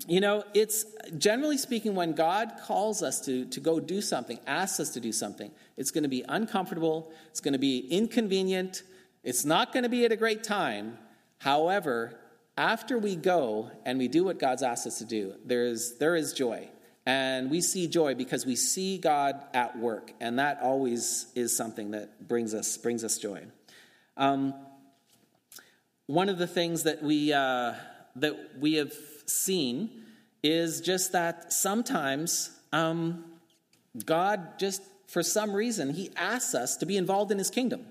you 0.07 0.21
know, 0.21 0.43
it's 0.53 0.85
generally 1.17 1.57
speaking, 1.57 1.93
when 1.93 2.13
God 2.13 2.53
calls 2.63 3.03
us 3.03 3.21
to, 3.25 3.45
to 3.45 3.59
go 3.59 3.79
do 3.79 4.01
something, 4.01 4.39
asks 4.47 4.79
us 4.79 4.89
to 4.91 4.99
do 4.99 5.11
something, 5.11 5.51
it's 5.77 5.91
going 5.91 6.03
to 6.03 6.09
be 6.09 6.23
uncomfortable, 6.27 7.11
it's 7.29 7.41
going 7.41 7.53
to 7.53 7.59
be 7.59 7.79
inconvenient, 7.79 8.83
it's 9.23 9.45
not 9.45 9.73
going 9.73 9.83
to 9.83 9.89
be 9.89 10.05
at 10.05 10.11
a 10.11 10.15
great 10.15 10.43
time. 10.43 10.97
However, 11.39 12.17
after 12.57 12.97
we 12.97 13.15
go 13.15 13.71
and 13.85 13.99
we 13.99 14.07
do 14.07 14.23
what 14.23 14.39
God's 14.39 14.63
asked 14.63 14.87
us 14.87 14.99
to 14.99 15.05
do, 15.05 15.35
there 15.45 15.65
is, 15.65 15.97
there 15.97 16.15
is 16.15 16.33
joy. 16.33 16.69
And 17.05 17.49
we 17.49 17.61
see 17.61 17.87
joy 17.87 18.15
because 18.15 18.45
we 18.45 18.55
see 18.55 18.97
God 18.97 19.41
at 19.53 19.77
work, 19.77 20.11
and 20.19 20.39
that 20.39 20.59
always 20.61 21.27
is 21.35 21.55
something 21.55 21.91
that 21.91 22.27
brings 22.27 22.53
us, 22.53 22.77
brings 22.77 23.03
us 23.03 23.17
joy. 23.17 23.43
Um, 24.15 24.53
one 26.09 26.27
of 26.27 26.39
the 26.39 26.47
things 26.47 26.81
that 26.83 27.03
we, 27.03 27.31
uh, 27.31 27.71
that 28.15 28.35
we 28.59 28.73
have 28.73 28.91
seen 29.27 29.91
is 30.41 30.81
just 30.81 31.11
that 31.11 31.53
sometimes 31.53 32.49
um, 32.73 33.23
God 34.07 34.57
just, 34.57 34.81
for 35.05 35.21
some 35.21 35.53
reason, 35.53 35.93
He 35.93 36.09
asks 36.15 36.55
us 36.55 36.77
to 36.77 36.87
be 36.87 36.97
involved 36.97 37.31
in 37.31 37.37
His 37.37 37.51
kingdom. 37.51 37.85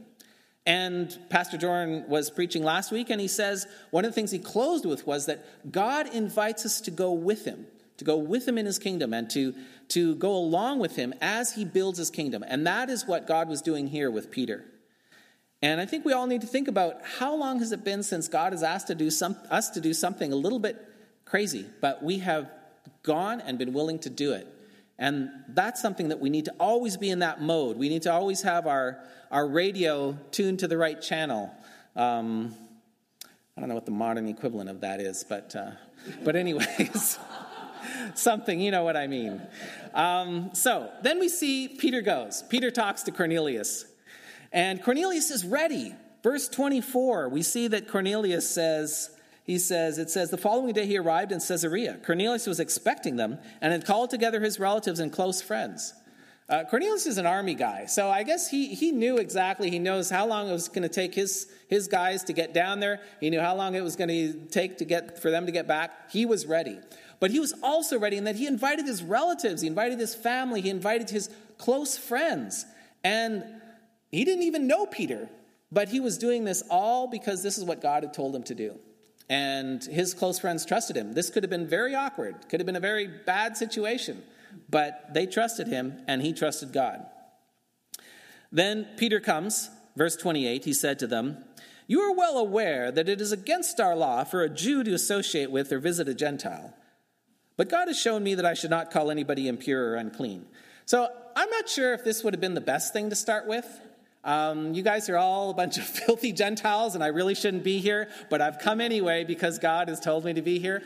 And 0.67 1.17
Pastor 1.31 1.57
Jordan 1.57 2.07
was 2.09 2.29
preaching 2.29 2.65
last 2.65 2.91
week, 2.91 3.09
and 3.09 3.21
he 3.21 3.29
says 3.29 3.69
one 3.93 4.05
of 4.05 4.11
the 4.11 4.17
things 4.17 4.33
he 4.33 4.41
closed 4.41 4.85
with 4.85 5.07
was 5.07 5.27
that 5.27 5.71
God 5.71 6.13
invites 6.13 6.67
us 6.67 6.81
to 6.81 6.91
go 6.91 7.13
with 7.13 7.45
Him, 7.45 7.69
to 7.99 8.05
go 8.05 8.17
with 8.17 8.49
Him 8.49 8.59
in 8.59 8.67
His 8.67 8.81
kingdom, 8.81 9.15
and 9.15 9.31
to, 9.31 9.55
to 9.91 10.17
go 10.17 10.35
along 10.35 10.81
with 10.81 10.97
Him 10.97 11.15
as 11.21 11.55
He 11.55 11.65
builds 11.65 11.99
His 11.99 12.11
kingdom. 12.11 12.45
And 12.49 12.67
that 12.67 12.91
is 12.91 13.07
what 13.07 13.29
God 13.29 13.49
was 13.49 13.63
doing 13.63 13.87
here 13.87 14.11
with 14.11 14.33
Peter. 14.33 14.65
And 15.61 15.81
I 15.81 15.87
think 15.87 16.05
we 16.05 16.13
all 16.13 16.27
need 16.27 16.43
to 16.43 16.47
think 16.47 16.69
about 16.69 17.01
how 17.19 17.35
long 17.35 17.59
has 17.59 17.73
it 17.73 17.85
been 17.85 18.03
since 18.03 18.29
God 18.29 18.53
has 18.53 18.63
asked 18.63 18.87
to 18.89 18.95
do 18.95 19.11
some, 19.11 19.37
us 19.51 19.71
to 19.71 19.81
do 19.81 19.93
something 19.93 20.33
a 20.33 20.37
little 20.37 20.61
bit 20.61 20.77
crazy, 21.25 21.67
but 21.81 22.03
we 22.03 22.19
have 22.19 22.51
gone 23.03 23.41
and 23.41 23.59
been 23.59 23.73
willing 23.73 23.99
to 24.01 24.11
do 24.11 24.33
it. 24.33 24.47
And 24.99 25.31
that's 25.49 25.81
something 25.81 26.09
that 26.09 26.21
we 26.21 26.31
need 26.31 26.45
to 26.47 26.55
always 26.59 26.97
be 26.97 27.11
in 27.11 27.21
that 27.21 27.41
mode. 27.41 27.77
We 27.77 27.89
need 27.89 28.03
to 28.03 28.13
always 28.13 28.43
have 28.43 28.67
our, 28.67 28.99
our 29.31 29.47
radio 29.47 30.19
tuned 30.31 30.61
to 30.61 30.69
the 30.69 30.77
right 30.77 31.01
channel. 31.01 31.53
Um, 31.95 32.55
I 33.57 33.61
don't 33.61 33.69
know 33.69 33.75
what 33.75 33.87
the 33.87 33.93
modern 33.93 34.29
equivalent 34.29 34.71
of 34.71 34.81
that 34.83 35.01
is, 35.01 35.25
but, 35.25 35.55
uh, 35.55 35.73
but 36.25 36.37
anyways, 36.37 37.19
something, 38.15 38.61
you 38.61 38.71
know 38.71 38.85
what 38.85 38.97
I 38.97 39.07
mean. 39.07 39.41
Um, 39.95 40.51
so 40.53 40.91
then 41.03 41.19
we 41.19 41.29
see 41.29 41.69
Peter 41.69 42.01
goes. 42.01 42.43
Peter 42.49 42.71
talks 42.71 43.03
to 43.05 43.13
Cornelius, 43.13 43.85
and 44.53 44.83
Cornelius 44.83 45.31
is 45.31 45.45
ready. 45.45 45.95
Verse 46.23 46.49
24, 46.49 47.29
we 47.29 47.43
see 47.43 47.69
that 47.69 47.89
Cornelius 47.89 48.49
says, 48.49 49.11
he 49.45 49.59
says, 49.59 49.99
it 49.99 50.11
says, 50.11 50.31
the 50.31 50.37
following 50.37 50.73
day 50.73 50.87
he 50.87 50.99
arrived 50.99 51.33
in 51.33 51.41
Caesarea. 51.41 51.99
Cornelius 52.05 52.47
was 52.47 52.61
expecting 52.61 53.17
them 53.17 53.39
and 53.61 53.73
had 53.73 53.87
called 53.87 54.11
together 54.11 54.41
his 54.41 54.59
relatives 54.59 55.01
and 55.01 55.13
close 55.13 55.41
friends. 55.41 55.95
Uh, 56.49 56.65
Cornelius 56.65 57.07
is 57.07 57.19
an 57.19 57.27
army 57.27 57.55
guy, 57.55 57.85
so 57.85 58.09
I 58.09 58.23
guess 58.23 58.49
he, 58.49 58.75
he 58.75 58.91
knew 58.91 59.19
exactly, 59.19 59.71
he 59.71 59.79
knows 59.79 60.09
how 60.09 60.27
long 60.27 60.49
it 60.49 60.53
was 60.53 60.69
going 60.69 60.83
to 60.83 60.89
take 60.89 61.15
his, 61.15 61.47
his 61.69 61.89
guys 61.89 62.25
to 62.25 62.33
get 62.33 62.55
down 62.55 62.81
there. 62.81 63.01
He 63.21 63.29
knew 63.29 63.41
how 63.41 63.55
long 63.55 63.75
it 63.75 63.83
was 63.83 63.97
going 63.97 64.09
to 64.09 64.33
take 64.47 64.79
to 64.79 64.87
get, 64.87 65.21
for 65.21 65.31
them 65.31 65.45
to 65.45 65.53
get 65.53 65.69
back. 65.69 66.11
He 66.11 66.25
was 66.25 66.47
ready. 66.47 66.79
But 67.21 67.31
he 67.31 67.39
was 67.39 67.53
also 67.63 67.99
ready 67.99 68.17
in 68.17 68.25
that 68.25 68.37
he 68.37 68.47
invited 68.47 68.87
his 68.87 69.03
relatives, 69.03 69.61
he 69.61 69.69
invited 69.69 69.99
his 69.99 70.15
family, 70.15 70.63
he 70.63 70.71
invited 70.71 71.11
his 71.11 71.29
close 71.59 71.99
friends. 71.99 72.65
And 73.05 73.45
he 74.11 74.25
didn't 74.25 74.45
even 74.45 74.67
know 74.67 74.87
Peter, 74.87 75.29
but 75.71 75.89
he 75.89 76.01
was 76.01 76.19
doing 76.19 76.45
this 76.45 76.63
all 76.71 77.07
because 77.07 77.43
this 77.43 77.59
is 77.59 77.65
what 77.65 77.81
God 77.81 78.03
had 78.03 78.15
told 78.15 78.35
him 78.35 78.43
to 78.45 78.55
do. 78.55 78.79
And 79.29 79.85
his 79.85 80.15
close 80.15 80.39
friends 80.39 80.65
trusted 80.65 80.97
him. 80.97 81.13
This 81.13 81.29
could 81.29 81.43
have 81.43 81.51
been 81.51 81.69
very 81.69 81.95
awkward, 81.95 82.49
could 82.49 82.61
have 82.61 82.67
been 82.67 82.77
a 82.77 82.81
very 82.81 83.07
bad 83.07 83.57
situation, 83.57 84.23
but 84.71 85.13
they 85.13 85.27
trusted 85.27 85.67
him 85.67 86.03
and 86.07 86.23
he 86.23 86.33
trusted 86.33 86.73
God. 86.73 87.05
Then 88.51 88.89
Peter 88.97 89.21
comes, 89.21 89.71
verse 89.97 90.17
28, 90.17 90.65
he 90.65 90.73
said 90.73 90.99
to 91.01 91.07
them, 91.07 91.45
You 91.87 92.01
are 92.01 92.15
well 92.15 92.39
aware 92.39 92.91
that 92.91 93.09
it 93.09 93.21
is 93.21 93.33
against 93.33 93.79
our 93.79 93.95
law 93.95 94.25
for 94.25 94.43
a 94.43 94.49
Jew 94.49 94.83
to 94.85 94.95
associate 94.95 95.51
with 95.51 95.71
or 95.71 95.79
visit 95.79 96.09
a 96.09 96.15
Gentile. 96.15 96.75
But 97.59 97.69
God 97.69 97.89
has 97.89 98.01
shown 98.01 98.23
me 98.23 98.35
that 98.37 98.47
I 98.47 98.55
should 98.55 98.71
not 98.71 98.91
call 98.91 99.11
anybody 99.11 99.49
impure 99.49 99.91
or 99.91 99.97
unclean. 99.97 100.47
So 100.87 101.09
I'm 101.37 101.51
not 101.51 101.69
sure 101.69 101.93
if 101.93 102.05
this 102.05 102.25
would 102.25 102.33
have 102.33 102.41
been 102.41 102.55
the 102.55 102.61
best 102.63 102.95
thing 102.95 103.11
to 103.11 103.17
start 103.17 103.47
with. 103.47 103.67
Um, 104.25 104.75
you 104.75 104.83
guys 104.83 105.09
are 105.09 105.17
all 105.17 105.51
a 105.51 105.55
bunch 105.55 105.79
of 105.79 105.85
filthy 106.07 106.33
Gentiles, 106.33 106.95
and 106.95 107.03
I 107.03 107.09
really 107.09 107.35
shouldn't 107.35 107.65
be 107.65 107.79
here, 107.79 108.09
but 108.31 108.41
I've 108.41 108.59
come 108.59 108.81
anyway 108.81 109.25
because 109.25 109.59
God 109.59 109.89
has 109.89 110.01
told 110.01 110.25
me 110.25 110.33
to 110.35 110.43
be 110.43 110.59
here. 110.59 110.83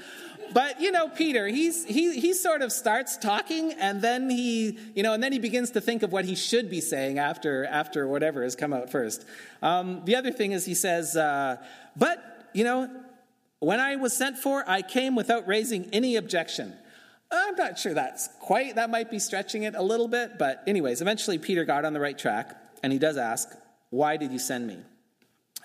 But 0.52 0.80
you 0.80 0.92
know, 0.92 1.08
Peter, 1.08 1.48
he's 1.48 1.84
he 1.84 2.18
he 2.20 2.34
sort 2.34 2.60
of 2.62 2.72
starts 2.72 3.16
talking, 3.16 3.72
and 3.72 4.02
then 4.02 4.28
he 4.28 4.78
you 4.94 5.02
know, 5.02 5.14
and 5.14 5.22
then 5.22 5.32
he 5.32 5.38
begins 5.38 5.70
to 5.70 5.80
think 5.80 6.02
of 6.02 6.12
what 6.12 6.24
he 6.24 6.34
should 6.34 6.68
be 6.68 6.80
saying 6.80 7.18
after 7.18 7.64
after 7.64 8.06
whatever 8.06 8.42
has 8.42 8.54
come 8.54 8.72
out 8.72 8.90
first. 8.90 9.24
Um, 9.62 10.04
the 10.04 10.16
other 10.16 10.30
thing 10.30 10.52
is 10.52 10.66
he 10.66 10.74
says, 10.74 11.16
uh, 11.16 11.56
but 11.96 12.50
you 12.52 12.64
know, 12.64 12.90
when 13.60 13.78
I 13.80 13.96
was 13.96 14.12
sent 14.12 14.38
for, 14.38 14.64
I 14.68 14.82
came 14.82 15.14
without 15.14 15.46
raising 15.46 15.88
any 15.92 16.16
objection. 16.16 16.74
I'm 17.30 17.54
not 17.54 17.78
sure 17.78 17.94
that's 17.94 18.28
quite, 18.40 18.74
that 18.74 18.90
might 18.90 19.10
be 19.10 19.18
stretching 19.18 19.62
it 19.62 19.74
a 19.74 19.82
little 19.82 20.08
bit, 20.08 20.38
but, 20.38 20.62
anyways, 20.66 21.00
eventually 21.00 21.38
Peter 21.38 21.64
got 21.64 21.84
on 21.84 21.92
the 21.92 22.00
right 22.00 22.18
track, 22.18 22.56
and 22.82 22.92
he 22.92 22.98
does 22.98 23.16
ask, 23.16 23.48
Why 23.90 24.16
did 24.16 24.32
you 24.32 24.38
send 24.38 24.66
me? 24.66 24.78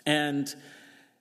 And 0.05 0.53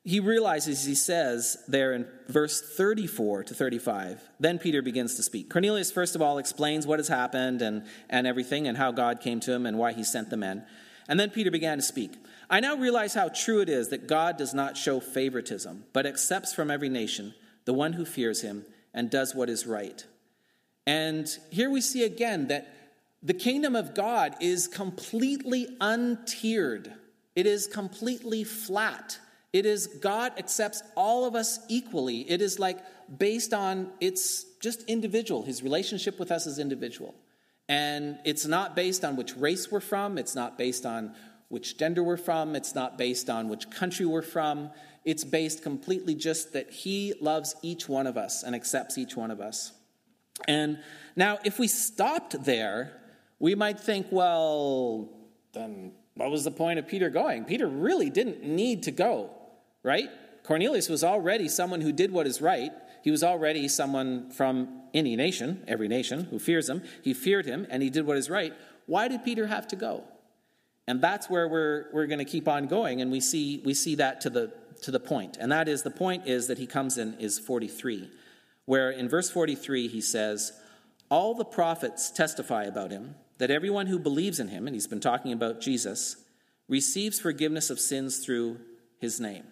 he 0.05 0.21
realizes, 0.21 0.85
he 0.85 0.95
says 0.95 1.65
there 1.67 1.93
in 1.93 2.07
verse 2.29 2.63
34 2.77 3.43
to 3.45 3.55
35, 3.55 4.23
then 4.39 4.61
Peter 4.61 4.81
begins 4.81 5.17
to 5.17 5.23
speak. 5.23 5.51
Cornelius, 5.51 5.91
first 5.91 6.15
of 6.15 6.23
all, 6.23 6.39
explains 6.39 6.87
what 6.87 7.01
has 7.01 7.09
happened 7.09 7.61
and, 7.61 7.85
and 8.09 8.25
everything, 8.25 8.69
and 8.69 8.79
how 8.79 8.93
God 8.93 9.21
came 9.21 9.41
to 9.41 9.53
him 9.53 9.67
and 9.67 9.77
why 9.79 9.93
he 9.93 10.05
sent 10.05 10.31
the 10.31 10.37
men. 10.37 10.65
And 11.09 11.19
then 11.19 11.31
Peter 11.31 11.51
began 11.51 11.79
to 11.79 11.83
speak. 11.83 12.13
I 12.49 12.61
now 12.61 12.77
realize 12.77 13.15
how 13.15 13.29
true 13.29 13.61
it 13.61 13.69
is 13.69 13.89
that 13.89 14.07
God 14.07 14.37
does 14.37 14.55
not 14.55 14.77
show 14.77 15.01
favoritism, 15.01 15.87
but 15.93 16.07
accepts 16.07 16.55
from 16.55 16.71
every 16.71 16.89
nation 16.89 17.35
the 17.65 17.75
one 17.75 17.95
who 17.95 18.05
fears 18.05 18.43
him 18.43 18.65
and 18.95 19.11
does 19.11 19.35
what 19.35 19.51
is 19.51 19.67
right. 19.67 20.05
And 20.87 21.29
here 21.51 21.69
we 21.69 21.81
see 21.81 22.05
again 22.05 22.47
that 22.47 22.73
the 23.23 23.35
kingdom 23.35 23.75
of 23.75 23.95
God 23.95 24.37
is 24.41 24.69
completely 24.69 25.69
untiered, 25.81 26.93
it 27.35 27.47
is 27.47 27.67
completely 27.67 28.45
flat. 28.45 29.19
It 29.53 29.65
is 29.65 29.87
God 29.87 30.33
accepts 30.39 30.83
all 30.97 31.25
of 31.25 31.35
us 31.35 31.61
equally. 31.69 32.31
It 32.31 32.43
is 32.43 32.59
like 32.59 32.79
based 33.17 33.55
on, 33.55 33.91
it's 34.01 34.45
just 34.61 34.83
individual. 34.83 35.45
His 35.45 35.63
relationship 35.63 36.19
with 36.19 36.31
us 36.31 36.47
is 36.47 36.59
individual. 36.59 37.15
And 37.69 38.19
it's 38.25 38.45
not 38.45 38.77
based 38.77 39.05
on 39.05 39.17
which 39.17 39.35
race 39.37 39.71
we're 39.71 39.81
from, 39.81 40.19
it's 40.19 40.35
not 40.35 40.59
based 40.59 40.85
on 40.85 41.15
which 41.49 41.79
gender 41.79 42.03
we're 42.03 42.17
from, 42.17 42.55
it's 42.55 42.75
not 42.75 42.99
based 42.99 43.31
on 43.31 43.49
which 43.49 43.71
country 43.71 44.05
we're 44.05 44.23
from. 44.23 44.71
It's 45.05 45.25
based 45.25 45.63
completely 45.63 46.15
just 46.15 46.53
that 46.53 46.71
He 46.71 47.15
loves 47.21 47.55
each 47.63 47.89
one 47.89 48.07
of 48.07 48.17
us 48.17 48.43
and 48.43 48.55
accepts 48.55 48.99
each 48.99 49.17
one 49.17 49.31
of 49.31 49.41
us. 49.41 49.73
And 50.47 50.81
now, 51.15 51.39
if 51.45 51.59
we 51.59 51.69
stopped 51.69 52.45
there, 52.45 53.01
we 53.39 53.55
might 53.55 53.79
think, 53.79 54.07
well, 54.11 55.09
then 55.53 55.93
what 56.15 56.31
was 56.31 56.45
the 56.45 56.51
point 56.51 56.79
of 56.79 56.89
Peter 56.89 57.11
going? 57.11 57.45
Peter 57.45 57.67
really 57.67 58.11
didn't 58.11 58.43
need 58.43 58.85
to 58.85 58.91
go, 58.91 59.31
right? 59.83 60.09
Cornelius 60.43 60.89
was 60.89 61.05
already 61.05 61.49
someone 61.49 61.81
who 61.81 61.93
did 61.93 62.11
what 62.11 62.27
is 62.27 62.41
right. 62.41 62.73
He 63.03 63.11
was 63.11 63.23
already 63.23 63.69
someone 63.69 64.31
from 64.31 64.83
any 64.95 65.17
nation, 65.17 65.63
every 65.69 65.89
nation, 65.89 66.25
who 66.31 66.39
fears 66.39 66.69
him. 66.69 66.83
He 67.03 67.13
feared 67.15 67.47
him 67.47 67.67
and 67.71 67.83
he 67.83 67.91
did 67.91 68.07
what 68.07 68.17
is 68.17 68.31
right. 68.31 68.55
Why 68.87 69.09
did 69.09 69.25
Peter 69.25 69.47
have 69.47 69.67
to 69.69 69.77
go? 69.77 70.05
And 70.89 71.03
that's 71.03 71.29
where 71.29 71.49
we're, 71.49 71.87
we're 71.93 72.07
going 72.07 72.21
to 72.21 72.25
keep 72.25 72.47
on 72.47 72.67
going, 72.67 73.01
and 73.01 73.11
we 73.11 73.21
see, 73.21 73.61
we 73.65 73.75
see 73.75 73.97
that 73.97 74.21
to 74.21 74.31
the, 74.31 74.53
to 74.83 74.93
the 74.93 75.01
point. 75.01 75.37
And 75.41 75.51
that 75.51 75.69
is 75.69 75.83
the 75.83 75.91
point 75.91 76.29
is 76.29 76.47
that 76.47 76.59
he 76.59 76.67
comes 76.67 76.97
in 76.97 77.15
is 77.15 77.41
43, 77.41 78.09
where 78.67 78.91
in 78.91 79.09
verse 79.09 79.29
43 79.29 79.89
he 79.89 80.01
says, 80.01 80.53
All 81.11 81.35
the 81.35 81.45
prophets 81.45 82.11
testify 82.11 82.65
about 82.65 82.93
him, 82.93 83.17
that 83.39 83.51
everyone 83.51 83.87
who 83.87 83.99
believes 83.99 84.41
in 84.41 84.49
him, 84.49 84.67
and 84.67 84.75
he's 84.75 84.87
been 84.87 85.01
talking 85.01 85.33
about 85.33 85.61
Jesus, 85.61 86.17
receives 86.69 87.21
forgiveness 87.21 87.71
of 87.71 87.79
sins 87.79 88.19
through 88.19 88.59
his 88.99 89.21
name. 89.21 89.45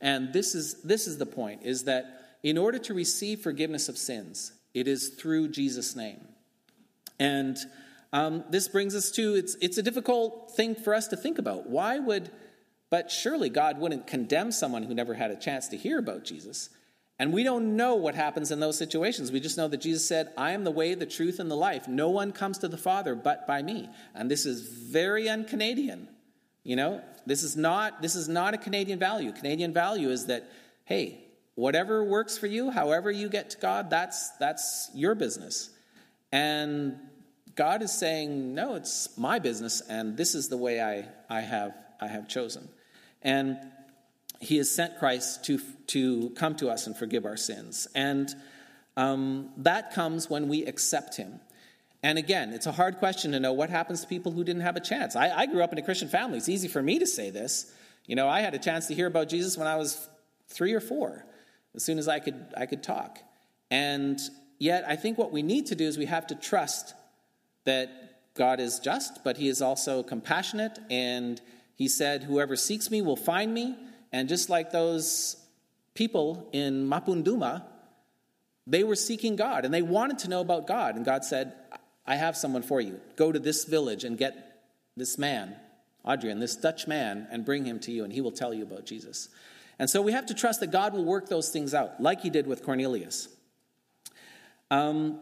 And 0.00 0.32
this 0.32 0.54
is, 0.54 0.82
this 0.82 1.06
is 1.06 1.18
the 1.18 1.26
point, 1.26 1.62
is 1.62 1.84
that 1.84 2.36
in 2.42 2.58
order 2.58 2.78
to 2.78 2.94
receive 2.94 3.40
forgiveness 3.40 3.88
of 3.88 3.96
sins, 3.96 4.52
it 4.74 4.86
is 4.86 5.10
through 5.10 5.48
Jesus' 5.48 5.96
name. 5.96 6.20
And 7.18 7.56
um, 8.12 8.44
this 8.50 8.68
brings 8.68 8.94
us 8.94 9.10
to 9.12 9.34
it's, 9.34 9.56
it's 9.60 9.78
a 9.78 9.82
difficult 9.82 10.52
thing 10.54 10.74
for 10.74 10.94
us 10.94 11.08
to 11.08 11.16
think 11.16 11.38
about. 11.38 11.68
Why 11.68 11.98
would, 11.98 12.30
but 12.90 13.10
surely 13.10 13.48
God 13.48 13.78
wouldn't 13.78 14.06
condemn 14.06 14.52
someone 14.52 14.82
who 14.82 14.94
never 14.94 15.14
had 15.14 15.30
a 15.30 15.36
chance 15.36 15.68
to 15.68 15.76
hear 15.76 15.98
about 15.98 16.24
Jesus. 16.24 16.68
And 17.18 17.32
we 17.32 17.44
don't 17.44 17.76
know 17.76 17.94
what 17.94 18.16
happens 18.16 18.50
in 18.50 18.58
those 18.58 18.76
situations. 18.76 19.30
We 19.30 19.38
just 19.38 19.56
know 19.56 19.68
that 19.68 19.80
Jesus 19.80 20.06
said, 20.06 20.32
I 20.36 20.50
am 20.50 20.64
the 20.64 20.70
way, 20.72 20.94
the 20.94 21.06
truth, 21.06 21.38
and 21.38 21.48
the 21.50 21.56
life. 21.56 21.86
No 21.86 22.10
one 22.10 22.32
comes 22.32 22.58
to 22.58 22.68
the 22.68 22.76
Father 22.76 23.14
but 23.14 23.46
by 23.46 23.62
me. 23.62 23.88
And 24.14 24.30
this 24.30 24.44
is 24.44 24.62
very 24.62 25.28
un 25.28 25.44
Canadian. 25.44 26.08
You 26.64 26.76
know, 26.76 27.02
this 27.26 27.42
is 27.42 27.56
not 27.56 28.02
this 28.02 28.14
is 28.14 28.26
not 28.26 28.54
a 28.54 28.58
Canadian 28.58 28.98
value. 28.98 29.32
Canadian 29.32 29.72
value 29.72 30.10
is 30.10 30.26
that, 30.26 30.50
hey, 30.86 31.24
whatever 31.54 32.02
works 32.02 32.36
for 32.36 32.46
you, 32.46 32.70
however 32.70 33.10
you 33.10 33.28
get 33.28 33.50
to 33.50 33.58
God, 33.58 33.90
that's 33.90 34.30
that's 34.38 34.90
your 34.94 35.14
business. 35.14 35.70
And 36.32 36.98
God 37.54 37.82
is 37.82 37.92
saying, 37.92 38.54
no, 38.54 38.74
it's 38.74 39.16
my 39.16 39.38
business, 39.38 39.80
and 39.88 40.16
this 40.16 40.34
is 40.34 40.48
the 40.48 40.56
way 40.56 40.82
I, 40.82 41.06
I 41.30 41.42
have 41.42 41.74
I 42.00 42.08
have 42.08 42.28
chosen. 42.28 42.68
And 43.22 43.58
he 44.40 44.56
has 44.58 44.70
sent 44.70 44.98
Christ 44.98 45.44
to, 45.46 45.58
to 45.88 46.30
come 46.30 46.54
to 46.56 46.68
us 46.68 46.86
and 46.86 46.96
forgive 46.96 47.24
our 47.24 47.36
sins. 47.36 47.86
And 47.94 48.34
um, 48.96 49.50
that 49.58 49.92
comes 49.92 50.30
when 50.30 50.48
we 50.48 50.64
accept 50.64 51.16
him. 51.16 51.40
And 52.02 52.18
again, 52.18 52.52
it's 52.52 52.66
a 52.66 52.72
hard 52.72 52.98
question 52.98 53.32
to 53.32 53.40
know 53.40 53.52
what 53.52 53.70
happens 53.70 54.02
to 54.02 54.06
people 54.06 54.30
who 54.30 54.44
didn't 54.44 54.62
have 54.62 54.76
a 54.76 54.80
chance. 54.80 55.16
I, 55.16 55.30
I, 55.30 55.46
grew 55.46 55.62
up 55.62 55.72
in 55.72 55.78
a 55.78 55.82
Christian 55.82 56.08
family. 56.08 56.36
It's 56.36 56.50
easy 56.50 56.68
for 56.68 56.82
me 56.82 56.98
to 56.98 57.06
say 57.06 57.30
this. 57.30 57.72
You 58.06 58.14
know, 58.14 58.28
I 58.28 58.40
had 58.40 58.54
a 58.54 58.58
chance 58.58 58.86
to 58.88 58.94
hear 58.94 59.06
about 59.06 59.30
Jesus 59.30 59.56
when 59.56 59.66
I 59.66 59.76
was 59.76 60.08
three 60.48 60.74
or 60.74 60.80
four, 60.80 61.24
as 61.74 61.82
soon 61.82 61.98
as 61.98 62.06
I 62.06 62.18
could, 62.18 62.52
I 62.56 62.66
could 62.66 62.82
talk. 62.82 63.20
And 63.70 64.20
yet, 64.58 64.84
I 64.86 64.96
think 64.96 65.16
what 65.16 65.32
we 65.32 65.42
need 65.42 65.66
to 65.66 65.74
do 65.74 65.84
is 65.84 65.96
we 65.96 66.04
have 66.04 66.26
to 66.26 66.34
trust 66.34 66.94
that 67.64 68.34
God 68.34 68.60
is 68.60 68.78
just, 68.78 69.24
but 69.24 69.38
he 69.38 69.48
is 69.48 69.62
also 69.62 70.02
compassionate. 70.02 70.78
And 70.90 71.40
he 71.74 71.88
said, 71.88 72.24
Whoever 72.24 72.54
seeks 72.54 72.90
me 72.90 73.00
will 73.00 73.16
find 73.16 73.54
me. 73.54 73.76
And 74.14 74.28
just 74.28 74.48
like 74.48 74.70
those 74.70 75.36
people 75.94 76.48
in 76.52 76.88
Mapenduma, 76.88 77.64
they 78.64 78.84
were 78.84 78.94
seeking 78.94 79.34
God 79.34 79.64
and 79.64 79.74
they 79.74 79.82
wanted 79.82 80.20
to 80.20 80.28
know 80.28 80.40
about 80.40 80.68
God. 80.68 80.94
And 80.94 81.04
God 81.04 81.24
said, 81.24 81.52
I 82.06 82.14
have 82.14 82.36
someone 82.36 82.62
for 82.62 82.80
you. 82.80 83.00
Go 83.16 83.32
to 83.32 83.40
this 83.40 83.64
village 83.64 84.04
and 84.04 84.16
get 84.16 84.62
this 84.96 85.18
man, 85.18 85.56
Adrian, 86.06 86.38
this 86.38 86.54
Dutch 86.54 86.86
man, 86.86 87.26
and 87.32 87.44
bring 87.44 87.64
him 87.64 87.80
to 87.80 87.90
you, 87.90 88.04
and 88.04 88.12
he 88.12 88.20
will 88.20 88.30
tell 88.30 88.54
you 88.54 88.62
about 88.62 88.86
Jesus. 88.86 89.30
And 89.80 89.90
so 89.90 90.00
we 90.00 90.12
have 90.12 90.26
to 90.26 90.34
trust 90.34 90.60
that 90.60 90.70
God 90.70 90.92
will 90.92 91.04
work 91.04 91.28
those 91.28 91.48
things 91.48 91.74
out, 91.74 92.00
like 92.00 92.20
he 92.20 92.30
did 92.30 92.46
with 92.46 92.62
Cornelius. 92.62 93.26
Um, 94.70 95.18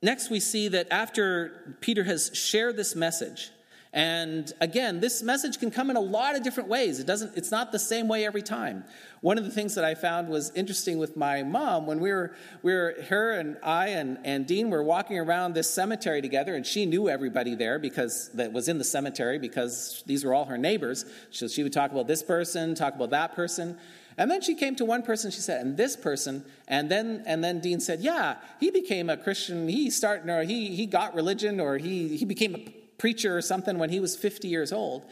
next, 0.00 0.30
we 0.30 0.40
see 0.40 0.68
that 0.68 0.88
after 0.90 1.76
Peter 1.82 2.04
has 2.04 2.30
shared 2.32 2.78
this 2.78 2.96
message, 2.96 3.50
and 3.92 4.52
again, 4.60 5.00
this 5.00 5.20
message 5.20 5.58
can 5.58 5.72
come 5.72 5.90
in 5.90 5.96
a 5.96 6.00
lot 6.00 6.36
of 6.36 6.44
different 6.44 6.68
ways. 6.68 7.00
It 7.00 7.08
doesn't, 7.08 7.36
it's 7.36 7.50
not 7.50 7.72
the 7.72 7.78
same 7.78 8.06
way 8.06 8.24
every 8.24 8.42
time. 8.42 8.84
One 9.20 9.36
of 9.36 9.44
the 9.44 9.50
things 9.50 9.74
that 9.74 9.84
I 9.84 9.96
found 9.96 10.28
was 10.28 10.52
interesting 10.54 10.98
with 10.98 11.16
my 11.16 11.42
mom 11.42 11.88
when 11.88 11.98
we 11.98 12.12
were, 12.12 12.36
we 12.62 12.72
were 12.72 12.94
her 13.08 13.32
and 13.32 13.56
I 13.64 13.88
and, 13.88 14.18
and 14.22 14.46
Dean 14.46 14.70
were 14.70 14.84
walking 14.84 15.18
around 15.18 15.54
this 15.54 15.68
cemetery 15.68 16.22
together, 16.22 16.54
and 16.54 16.64
she 16.64 16.86
knew 16.86 17.08
everybody 17.08 17.56
there 17.56 17.80
because 17.80 18.28
that 18.34 18.52
was 18.52 18.68
in 18.68 18.78
the 18.78 18.84
cemetery 18.84 19.40
because 19.40 20.04
these 20.06 20.24
were 20.24 20.34
all 20.34 20.44
her 20.44 20.58
neighbors. 20.58 21.04
So 21.30 21.48
she 21.48 21.64
would 21.64 21.72
talk 21.72 21.90
about 21.90 22.06
this 22.06 22.22
person, 22.22 22.76
talk 22.76 22.94
about 22.94 23.10
that 23.10 23.34
person. 23.34 23.76
And 24.16 24.30
then 24.30 24.40
she 24.40 24.54
came 24.54 24.76
to 24.76 24.84
one 24.84 25.02
person, 25.02 25.32
she 25.32 25.40
said, 25.40 25.64
and 25.64 25.76
this 25.76 25.96
person, 25.96 26.44
and 26.68 26.88
then 26.90 27.24
and 27.26 27.42
then 27.42 27.58
Dean 27.58 27.80
said, 27.80 28.00
Yeah, 28.00 28.36
he 28.60 28.70
became 28.70 29.10
a 29.10 29.16
Christian, 29.16 29.66
he 29.68 29.90
started 29.90 30.30
or 30.30 30.44
he 30.44 30.76
he 30.76 30.86
got 30.86 31.14
religion 31.14 31.58
or 31.58 31.76
he 31.78 32.16
he 32.16 32.24
became 32.24 32.54
a 32.54 32.79
preacher 33.00 33.36
or 33.36 33.42
something 33.42 33.78
when 33.78 33.90
he 33.90 33.98
was 33.98 34.14
50 34.14 34.46
years 34.46 34.72
old. 34.72 35.04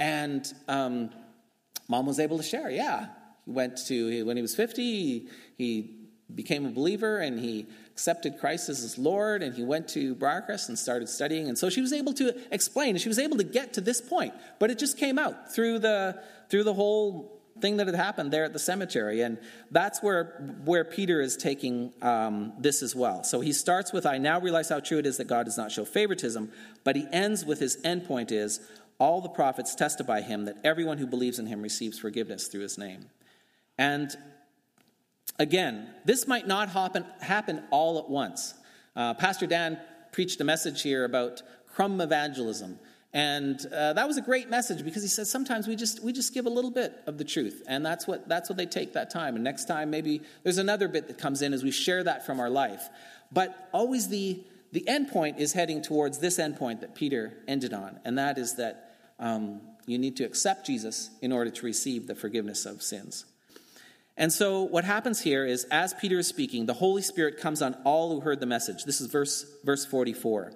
And 0.00 0.50
um, 0.66 1.10
mom 1.86 2.06
was 2.06 2.18
able 2.18 2.38
to 2.38 2.42
share, 2.42 2.70
yeah. 2.70 3.06
He 3.44 3.52
went 3.52 3.76
to, 3.86 4.24
when 4.24 4.36
he 4.36 4.42
was 4.42 4.56
50, 4.56 5.28
he, 5.56 6.00
became 6.34 6.64
a 6.64 6.70
believer 6.70 7.18
and 7.18 7.38
he 7.38 7.66
accepted 7.92 8.38
Christ 8.40 8.68
as 8.68 8.80
his 8.80 8.98
Lord 8.98 9.42
and 9.42 9.54
he 9.54 9.62
went 9.62 9.88
to 9.88 10.14
Briarcrest 10.14 10.68
and 10.68 10.78
started 10.78 11.08
studying. 11.08 11.48
And 11.48 11.56
so 11.56 11.68
she 11.68 11.80
was 11.80 11.92
able 11.92 12.12
to 12.14 12.34
explain, 12.52 12.96
she 12.96 13.08
was 13.08 13.18
able 13.18 13.36
to 13.36 13.44
get 13.44 13.74
to 13.74 13.80
this 13.80 14.00
point, 14.00 14.34
but 14.58 14.70
it 14.70 14.78
just 14.78 14.98
came 14.98 15.18
out 15.18 15.54
through 15.54 15.80
the, 15.80 16.20
through 16.48 16.64
the 16.64 16.74
whole 16.74 17.43
thing 17.64 17.78
that 17.78 17.86
had 17.86 17.96
happened 17.96 18.30
there 18.30 18.44
at 18.44 18.52
the 18.52 18.58
cemetery. 18.58 19.22
And 19.22 19.38
that's 19.70 20.02
where, 20.02 20.24
where 20.66 20.84
Peter 20.84 21.22
is 21.22 21.34
taking 21.34 21.94
um, 22.02 22.52
this 22.58 22.82
as 22.82 22.94
well. 22.94 23.24
So 23.24 23.40
he 23.40 23.54
starts 23.54 23.90
with, 23.90 24.04
I 24.04 24.18
now 24.18 24.38
realize 24.38 24.68
how 24.68 24.80
true 24.80 24.98
it 24.98 25.06
is 25.06 25.16
that 25.16 25.28
God 25.28 25.46
does 25.46 25.56
not 25.56 25.72
show 25.72 25.86
favoritism, 25.86 26.52
but 26.84 26.94
he 26.94 27.06
ends 27.10 27.42
with 27.42 27.60
his 27.60 27.78
end 27.82 28.04
point 28.04 28.30
is, 28.30 28.60
all 28.98 29.22
the 29.22 29.30
prophets 29.30 29.74
testify 29.74 30.20
him 30.20 30.44
that 30.44 30.56
everyone 30.62 30.98
who 30.98 31.06
believes 31.06 31.38
in 31.38 31.46
him 31.46 31.62
receives 31.62 31.98
forgiveness 31.98 32.48
through 32.48 32.60
his 32.60 32.76
name. 32.76 33.06
And 33.78 34.14
again, 35.38 35.88
this 36.04 36.28
might 36.28 36.46
not 36.46 36.68
happen, 36.68 37.06
happen 37.20 37.62
all 37.70 37.98
at 37.98 38.10
once. 38.10 38.52
Uh, 38.94 39.14
Pastor 39.14 39.46
Dan 39.46 39.78
preached 40.12 40.38
a 40.38 40.44
message 40.44 40.82
here 40.82 41.04
about 41.04 41.40
crumb 41.74 41.98
evangelism. 42.02 42.78
And 43.14 43.64
uh, 43.72 43.92
that 43.92 44.08
was 44.08 44.16
a 44.16 44.20
great 44.20 44.50
message 44.50 44.84
because 44.84 45.02
he 45.02 45.08
says 45.08 45.30
sometimes 45.30 45.68
we 45.68 45.76
just 45.76 46.02
we 46.02 46.12
just 46.12 46.34
give 46.34 46.46
a 46.46 46.50
little 46.50 46.72
bit 46.72 47.00
of 47.06 47.16
the 47.16 47.24
truth, 47.24 47.62
and 47.68 47.86
that's 47.86 48.08
what 48.08 48.28
that's 48.28 48.50
what 48.50 48.58
they 48.58 48.66
take 48.66 48.94
that 48.94 49.08
time. 49.08 49.36
And 49.36 49.44
next 49.44 49.66
time 49.66 49.88
maybe 49.88 50.20
there's 50.42 50.58
another 50.58 50.88
bit 50.88 51.06
that 51.06 51.16
comes 51.16 51.40
in 51.40 51.52
as 51.52 51.62
we 51.62 51.70
share 51.70 52.02
that 52.02 52.26
from 52.26 52.40
our 52.40 52.50
life. 52.50 52.88
But 53.30 53.68
always 53.72 54.08
the 54.08 54.42
the 54.72 54.86
end 54.88 55.08
point 55.08 55.38
is 55.38 55.52
heading 55.52 55.80
towards 55.80 56.18
this 56.18 56.40
end 56.40 56.56
point 56.56 56.80
that 56.80 56.96
Peter 56.96 57.34
ended 57.46 57.72
on, 57.72 58.00
and 58.04 58.18
that 58.18 58.36
is 58.36 58.56
that 58.56 58.96
um, 59.20 59.60
you 59.86 59.96
need 59.96 60.16
to 60.16 60.24
accept 60.24 60.66
Jesus 60.66 61.10
in 61.22 61.30
order 61.30 61.50
to 61.50 61.64
receive 61.64 62.08
the 62.08 62.16
forgiveness 62.16 62.66
of 62.66 62.82
sins. 62.82 63.26
And 64.16 64.32
so, 64.32 64.62
what 64.62 64.84
happens 64.84 65.20
here 65.20 65.46
is, 65.46 65.64
as 65.70 65.94
Peter 65.94 66.18
is 66.18 66.26
speaking, 66.26 66.66
the 66.66 66.74
Holy 66.74 67.02
Spirit 67.02 67.38
comes 67.38 67.62
on 67.62 67.76
all 67.84 68.12
who 68.12 68.20
heard 68.20 68.40
the 68.40 68.46
message. 68.46 68.84
This 68.84 69.00
is 69.00 69.06
verse, 69.06 69.46
verse 69.64 69.84
44. 69.84 70.52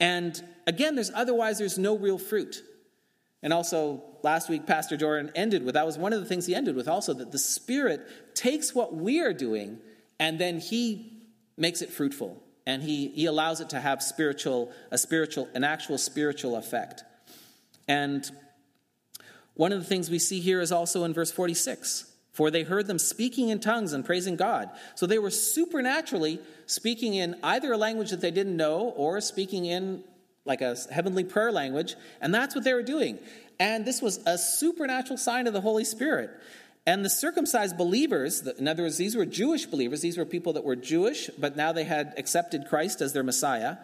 And 0.00 0.42
again, 0.66 0.94
there's 0.94 1.10
otherwise 1.14 1.58
there's 1.58 1.78
no 1.78 1.96
real 1.96 2.18
fruit. 2.18 2.62
And 3.42 3.52
also, 3.52 4.02
last 4.22 4.48
week, 4.48 4.66
Pastor 4.66 4.96
Jordan 4.96 5.30
ended 5.34 5.64
with 5.64 5.74
that 5.74 5.86
was 5.86 5.98
one 5.98 6.12
of 6.12 6.20
the 6.20 6.26
things 6.26 6.46
he 6.46 6.54
ended 6.54 6.74
with 6.74 6.88
also 6.88 7.14
that 7.14 7.32
the 7.32 7.38
Spirit 7.38 8.34
takes 8.34 8.74
what 8.74 8.94
we 8.94 9.20
are 9.20 9.32
doing 9.32 9.78
and 10.18 10.38
then 10.38 10.58
he 10.58 11.22
makes 11.56 11.82
it 11.82 11.90
fruitful. 11.90 12.42
And 12.66 12.82
he, 12.82 13.08
he 13.08 13.26
allows 13.26 13.60
it 13.60 13.70
to 13.70 13.80
have 13.80 14.02
spiritual, 14.02 14.72
a 14.90 14.98
spiritual, 14.98 15.48
an 15.54 15.62
actual 15.62 15.98
spiritual 15.98 16.56
effect. 16.56 17.04
And 17.86 18.28
one 19.54 19.72
of 19.72 19.78
the 19.78 19.84
things 19.84 20.10
we 20.10 20.18
see 20.18 20.40
here 20.40 20.60
is 20.60 20.72
also 20.72 21.04
in 21.04 21.14
verse 21.14 21.30
46 21.30 22.10
for 22.36 22.50
they 22.50 22.64
heard 22.64 22.86
them 22.86 22.98
speaking 22.98 23.48
in 23.48 23.58
tongues 23.58 23.94
and 23.94 24.04
praising 24.04 24.36
God. 24.36 24.68
So 24.94 25.06
they 25.06 25.18
were 25.18 25.30
supernaturally 25.30 26.38
speaking 26.66 27.14
in 27.14 27.34
either 27.42 27.72
a 27.72 27.78
language 27.78 28.10
that 28.10 28.20
they 28.20 28.30
didn't 28.30 28.58
know 28.58 28.92
or 28.94 29.22
speaking 29.22 29.64
in 29.64 30.04
like 30.44 30.60
a 30.60 30.76
heavenly 30.92 31.24
prayer 31.24 31.50
language. 31.50 31.96
And 32.20 32.34
that's 32.34 32.54
what 32.54 32.62
they 32.62 32.74
were 32.74 32.82
doing. 32.82 33.18
And 33.58 33.86
this 33.86 34.02
was 34.02 34.20
a 34.26 34.36
supernatural 34.36 35.16
sign 35.16 35.46
of 35.46 35.54
the 35.54 35.62
Holy 35.62 35.84
Spirit. 35.84 36.28
And 36.84 37.02
the 37.02 37.08
circumcised 37.08 37.78
believers, 37.78 38.46
in 38.46 38.68
other 38.68 38.82
words, 38.82 38.98
these 38.98 39.16
were 39.16 39.24
Jewish 39.24 39.64
believers, 39.64 40.02
these 40.02 40.18
were 40.18 40.26
people 40.26 40.52
that 40.52 40.62
were 40.62 40.76
Jewish, 40.76 41.30
but 41.38 41.56
now 41.56 41.72
they 41.72 41.84
had 41.84 42.12
accepted 42.18 42.66
Christ 42.68 43.00
as 43.00 43.14
their 43.14 43.22
Messiah, 43.22 43.78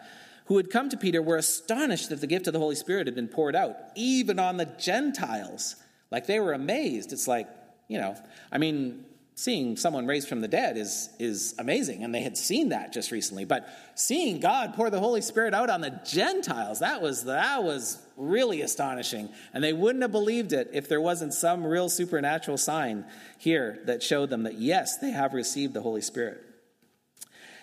who 0.45 0.57
had 0.57 0.69
come 0.69 0.89
to 0.89 0.97
Peter, 0.97 1.23
were 1.23 1.37
astonished 1.37 2.09
that 2.09 2.21
the 2.21 2.27
gift 2.27 2.45
of 2.45 2.53
the 2.53 2.59
Holy 2.59 2.75
Spirit 2.75 3.07
had 3.07 3.15
been 3.15 3.27
poured 3.27 3.55
out, 3.55 3.75
even 3.95 4.37
on 4.37 4.57
the 4.57 4.67
Gentiles. 4.67 5.75
Like 6.11 6.27
they 6.27 6.39
were 6.39 6.53
amazed. 6.53 7.11
It's 7.11 7.27
like, 7.27 7.47
you 7.87 7.99
know, 7.99 8.15
I 8.51 8.57
mean, 8.57 9.05
seeing 9.35 9.77
someone 9.77 10.05
raised 10.05 10.27
from 10.27 10.41
the 10.41 10.47
dead 10.47 10.77
is, 10.77 11.09
is 11.19 11.55
amazing, 11.57 12.03
and 12.03 12.13
they 12.13 12.21
had 12.21 12.37
seen 12.37 12.69
that 12.69 12.93
just 12.93 13.11
recently. 13.11 13.45
But 13.45 13.67
seeing 13.95 14.39
God 14.39 14.73
pour 14.75 14.89
the 14.89 14.99
Holy 14.99 15.21
Spirit 15.21 15.53
out 15.53 15.69
on 15.69 15.81
the 15.81 15.99
Gentiles, 16.05 16.79
that 16.79 17.01
was, 17.01 17.25
that 17.25 17.63
was 17.63 17.99
really 18.15 18.61
astonishing. 18.61 19.29
And 19.53 19.63
they 19.63 19.73
wouldn't 19.73 20.03
have 20.03 20.11
believed 20.11 20.53
it 20.53 20.69
if 20.73 20.87
there 20.87 21.01
wasn't 21.01 21.33
some 21.33 21.65
real 21.65 21.89
supernatural 21.89 22.57
sign 22.57 23.05
here 23.39 23.79
that 23.85 24.03
showed 24.03 24.29
them 24.29 24.43
that, 24.43 24.59
yes, 24.59 24.97
they 24.99 25.11
have 25.11 25.33
received 25.33 25.73
the 25.73 25.81
Holy 25.81 26.01
Spirit. 26.01 26.41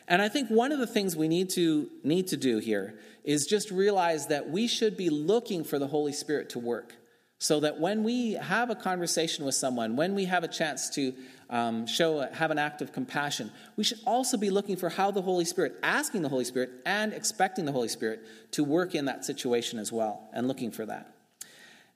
And 0.09 0.21
I 0.21 0.29
think 0.29 0.49
one 0.51 0.73
of 0.73 0.81
the 0.81 0.89
things 0.89 1.17
we 1.17 1.29
need 1.29 1.51
to, 1.51 1.89
need 2.03 2.29
to 2.29 2.37
do 2.37 2.59
here 2.59 2.99
is 3.23 3.47
just 3.47 3.71
realize 3.71 4.27
that 4.27 4.51
we 4.51 4.67
should 4.67 4.97
be 4.97 5.09
looking 5.09 5.63
for 5.63 5.79
the 5.79 5.87
Holy 5.87 6.13
Spirit 6.13 6.51
to 6.51 6.59
work 6.59 6.95
so 7.43 7.59
that 7.59 7.81
when 7.81 8.05
we 8.05 8.35
have 8.35 8.69
a 8.69 8.75
conversation 8.75 9.47
with 9.47 9.55
someone, 9.55 9.97
when 9.97 10.15
we 10.15 10.27
have 10.27 10.45
a 10.45 10.49
chance 10.49 10.91
to 10.91 11.15
um, 11.49 11.87
show, 11.87 12.21
have 12.33 12.51
an 12.51 12.59
act 12.59 12.83
of 12.83 12.93
compassion, 12.93 13.51
we 13.77 13.83
should 13.83 13.99
also 14.07 14.37
be 14.37 14.51
looking 14.51 14.77
for 14.77 14.91
how 14.91 15.11
the 15.11 15.23
Holy 15.23 15.47
Spirit, 15.47 15.75
asking 15.83 16.21
the 16.21 16.29
Holy 16.29 16.45
Spirit, 16.45 16.71
and 16.85 17.15
expecting 17.15 17.65
the 17.65 17.73
Holy 17.73 17.89
Spirit 17.89 18.21
to 18.51 18.63
work 18.63 18.95
in 18.95 19.07
that 19.07 19.25
situation 19.25 19.79
as 19.79 19.91
well, 19.91 20.29
and 20.35 20.47
looking 20.49 20.71
for 20.71 20.85
that. 20.85 21.15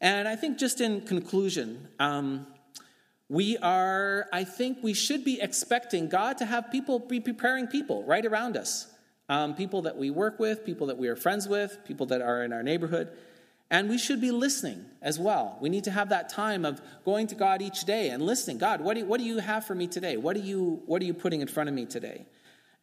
And 0.01 0.26
I 0.26 0.34
think, 0.34 0.57
just 0.59 0.80
in 0.80 1.03
conclusion, 1.03 1.88
um, 2.01 2.47
we 3.28 3.59
are, 3.59 4.26
I 4.32 4.45
think 4.45 4.78
we 4.82 4.95
should 4.95 5.24
be 5.24 5.42
expecting 5.42 6.09
God 6.09 6.38
to 6.38 6.47
have 6.47 6.72
people 6.72 6.99
be 6.99 7.20
preparing 7.20 7.66
people 7.66 8.03
right 8.05 8.24
around 8.24 8.57
us. 8.57 8.86
Um, 9.28 9.55
people 9.55 9.82
that 9.82 9.97
we 9.97 10.11
work 10.11 10.38
with, 10.38 10.64
people 10.64 10.86
that 10.86 10.97
we 10.97 11.09
are 11.09 11.16
friends 11.16 11.49
with, 11.49 11.78
people 11.84 12.07
that 12.07 12.22
are 12.22 12.45
in 12.45 12.53
our 12.53 12.62
neighborhood. 12.62 13.09
And 13.74 13.88
we 13.88 13.98
should 13.98 14.20
be 14.20 14.30
listening 14.30 14.84
as 15.02 15.18
well. 15.18 15.58
We 15.60 15.68
need 15.68 15.82
to 15.82 15.90
have 15.90 16.10
that 16.10 16.28
time 16.28 16.64
of 16.64 16.80
going 17.04 17.26
to 17.26 17.34
God 17.34 17.60
each 17.60 17.80
day 17.80 18.10
and 18.10 18.22
listening. 18.22 18.56
God, 18.56 18.80
what 18.80 18.94
do 18.94 19.00
you, 19.00 19.06
what 19.06 19.18
do 19.18 19.26
you 19.26 19.38
have 19.38 19.66
for 19.66 19.74
me 19.74 19.88
today? 19.88 20.16
What, 20.16 20.36
do 20.36 20.42
you, 20.42 20.80
what 20.86 21.02
are 21.02 21.04
you 21.04 21.12
putting 21.12 21.40
in 21.40 21.48
front 21.48 21.68
of 21.68 21.74
me 21.74 21.84
today? 21.84 22.24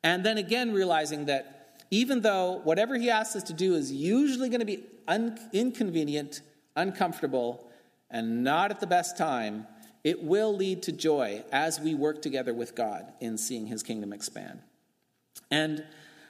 And 0.04 0.22
then 0.26 0.38
again, 0.38 0.74
realizing 0.74 1.28
that 1.28 1.86
even 1.92 2.20
though 2.20 2.60
whatever 2.66 2.98
He 2.98 3.10
asks 3.10 3.38
us 3.38 3.44
to 3.44 3.54
do 3.54 3.76
is 3.76 3.90
usually 3.90 4.50
going 4.50 4.60
to 4.60 4.66
be 4.66 4.84
un- 5.08 5.40
inconvenient, 5.54 6.42
uncomfortable, 6.76 7.72
and 8.10 8.44
not 8.44 8.70
at 8.70 8.82
the 8.82 8.88
best 8.88 9.18
time, 9.18 9.68
it 10.04 10.22
will 10.22 10.54
lead 10.54 10.84
to 10.84 10.92
joy 10.92 11.42
as 11.54 11.80
we 11.80 11.96
work 11.96 12.22
together 12.22 12.54
with 12.54 12.76
God 12.76 13.14
in 13.22 13.38
seeing 13.38 13.68
His 13.68 13.82
kingdom 13.82 14.12
expand. 14.12 14.60
And 15.50 15.86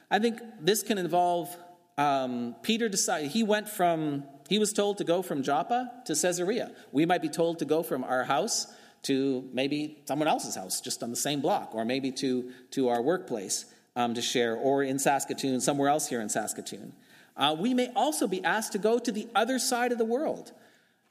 I 0.08 0.20
think 0.20 0.38
this 0.60 0.84
can 0.84 0.98
involve 0.98 1.52
um, 1.98 2.56
Peter 2.62 2.88
decided, 2.88 3.30
he 3.30 3.42
went 3.42 3.68
from 3.68 4.24
he 4.48 4.58
was 4.58 4.72
told 4.72 4.98
to 4.98 5.04
go 5.04 5.22
from 5.22 5.42
Joppa 5.42 5.90
to 6.06 6.14
Caesarea. 6.14 6.72
We 6.90 7.06
might 7.06 7.22
be 7.22 7.28
told 7.28 7.58
to 7.60 7.64
go 7.64 7.82
from 7.82 8.04
our 8.04 8.24
house 8.24 8.66
to 9.02 9.48
maybe 9.52 9.98
someone 10.06 10.28
else's 10.28 10.54
house, 10.54 10.80
just 10.80 11.02
on 11.02 11.10
the 11.10 11.16
same 11.16 11.40
block, 11.40 11.74
or 11.74 11.84
maybe 11.84 12.12
to, 12.12 12.52
to 12.70 12.88
our 12.88 13.02
workplace 13.02 13.66
um, 13.96 14.14
to 14.14 14.22
share, 14.22 14.54
or 14.54 14.82
in 14.82 14.98
Saskatoon, 14.98 15.60
somewhere 15.60 15.88
else 15.88 16.08
here 16.08 16.20
in 16.20 16.28
Saskatoon. 16.28 16.92
Uh, 17.36 17.56
we 17.58 17.74
may 17.74 17.90
also 17.96 18.26
be 18.26 18.44
asked 18.44 18.72
to 18.72 18.78
go 18.78 18.98
to 18.98 19.10
the 19.10 19.26
other 19.34 19.58
side 19.58 19.92
of 19.92 19.98
the 19.98 20.04
world. 20.04 20.52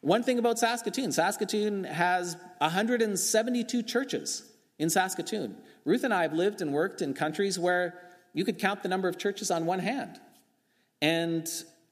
One 0.01 0.23
thing 0.23 0.39
about 0.39 0.57
Saskatoon 0.57 1.11
Saskatoon 1.11 1.83
has 1.83 2.35
172 2.57 3.83
churches 3.83 4.43
in 4.79 4.89
Saskatoon. 4.89 5.57
Ruth 5.85 6.03
and 6.03 6.13
I 6.13 6.23
have 6.23 6.33
lived 6.33 6.61
and 6.61 6.73
worked 6.73 7.01
in 7.01 7.13
countries 7.13 7.59
where 7.59 7.99
you 8.33 8.45
could 8.45 8.57
count 8.57 8.81
the 8.83 8.89
number 8.89 9.07
of 9.07 9.17
churches 9.17 9.51
on 9.51 9.65
one 9.65 9.79
hand. 9.79 10.19
And 11.01 11.47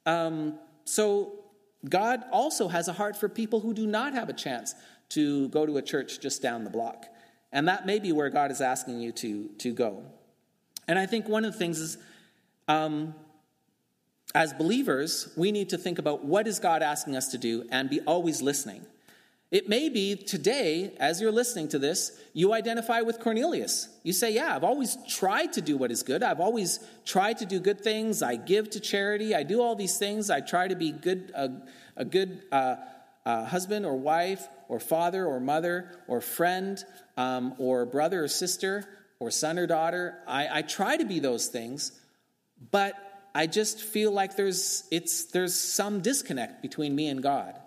um, 0.06 0.58
so 0.90 1.44
God 1.88 2.24
also 2.32 2.66
has 2.66 2.88
a 2.88 2.92
heart 2.92 3.16
for 3.16 3.28
people 3.28 3.60
who 3.60 3.72
do 3.72 3.86
not 3.86 4.12
have 4.12 4.28
a 4.28 4.32
chance 4.32 4.74
to 5.10 5.48
go 5.50 5.64
to 5.64 5.76
a 5.76 5.82
church 5.82 6.18
just 6.18 6.42
down 6.42 6.64
the 6.64 6.70
block. 6.70 7.06
And 7.52 7.68
that 7.68 7.86
may 7.86 8.00
be 8.00 8.10
where 8.10 8.28
God 8.28 8.50
is 8.50 8.60
asking 8.60 9.00
you 9.00 9.12
to, 9.12 9.50
to 9.58 9.72
go. 9.72 10.02
And 10.88 10.98
I 10.98 11.06
think 11.06 11.28
one 11.28 11.44
of 11.44 11.52
the 11.52 11.58
things 11.60 11.78
is, 11.78 11.96
um, 12.66 13.14
as 14.34 14.52
believers, 14.52 15.32
we 15.36 15.52
need 15.52 15.68
to 15.68 15.78
think 15.78 16.00
about 16.00 16.24
what 16.24 16.48
is 16.48 16.58
God 16.58 16.82
asking 16.82 17.14
us 17.14 17.28
to 17.28 17.38
do 17.38 17.68
and 17.70 17.88
be 17.88 18.00
always 18.00 18.42
listening. 18.42 18.84
It 19.50 19.68
may 19.68 19.88
be 19.88 20.14
today, 20.14 20.92
as 21.00 21.20
you're 21.20 21.32
listening 21.32 21.68
to 21.68 21.78
this, 21.78 22.16
you 22.34 22.52
identify 22.52 23.00
with 23.00 23.18
Cornelius. 23.18 23.88
You 24.04 24.12
say, 24.12 24.32
Yeah, 24.32 24.54
I've 24.54 24.62
always 24.62 24.96
tried 25.08 25.54
to 25.54 25.60
do 25.60 25.76
what 25.76 25.90
is 25.90 26.04
good. 26.04 26.22
I've 26.22 26.38
always 26.38 26.78
tried 27.04 27.38
to 27.38 27.46
do 27.46 27.58
good 27.58 27.80
things. 27.80 28.22
I 28.22 28.36
give 28.36 28.70
to 28.70 28.80
charity. 28.80 29.34
I 29.34 29.42
do 29.42 29.60
all 29.60 29.74
these 29.74 29.98
things. 29.98 30.30
I 30.30 30.40
try 30.40 30.68
to 30.68 30.76
be 30.76 30.92
good, 30.92 31.32
a, 31.34 31.50
a 31.96 32.04
good 32.04 32.42
uh, 32.52 32.76
uh, 33.26 33.44
husband 33.44 33.84
or 33.86 33.96
wife 33.96 34.46
or 34.68 34.78
father 34.78 35.26
or 35.26 35.40
mother 35.40 35.90
or 36.06 36.20
friend 36.20 36.82
um, 37.16 37.54
or 37.58 37.84
brother 37.86 38.22
or 38.22 38.28
sister 38.28 38.84
or 39.18 39.32
son 39.32 39.58
or 39.58 39.66
daughter. 39.66 40.16
I, 40.28 40.58
I 40.58 40.62
try 40.62 40.96
to 40.96 41.04
be 41.04 41.18
those 41.18 41.48
things, 41.48 41.90
but 42.70 42.94
I 43.34 43.48
just 43.48 43.82
feel 43.82 44.12
like 44.12 44.36
there's, 44.36 44.84
it's, 44.92 45.24
there's 45.24 45.54
some 45.54 46.00
disconnect 46.02 46.62
between 46.62 46.94
me 46.94 47.08
and 47.08 47.20
God. 47.20 47.59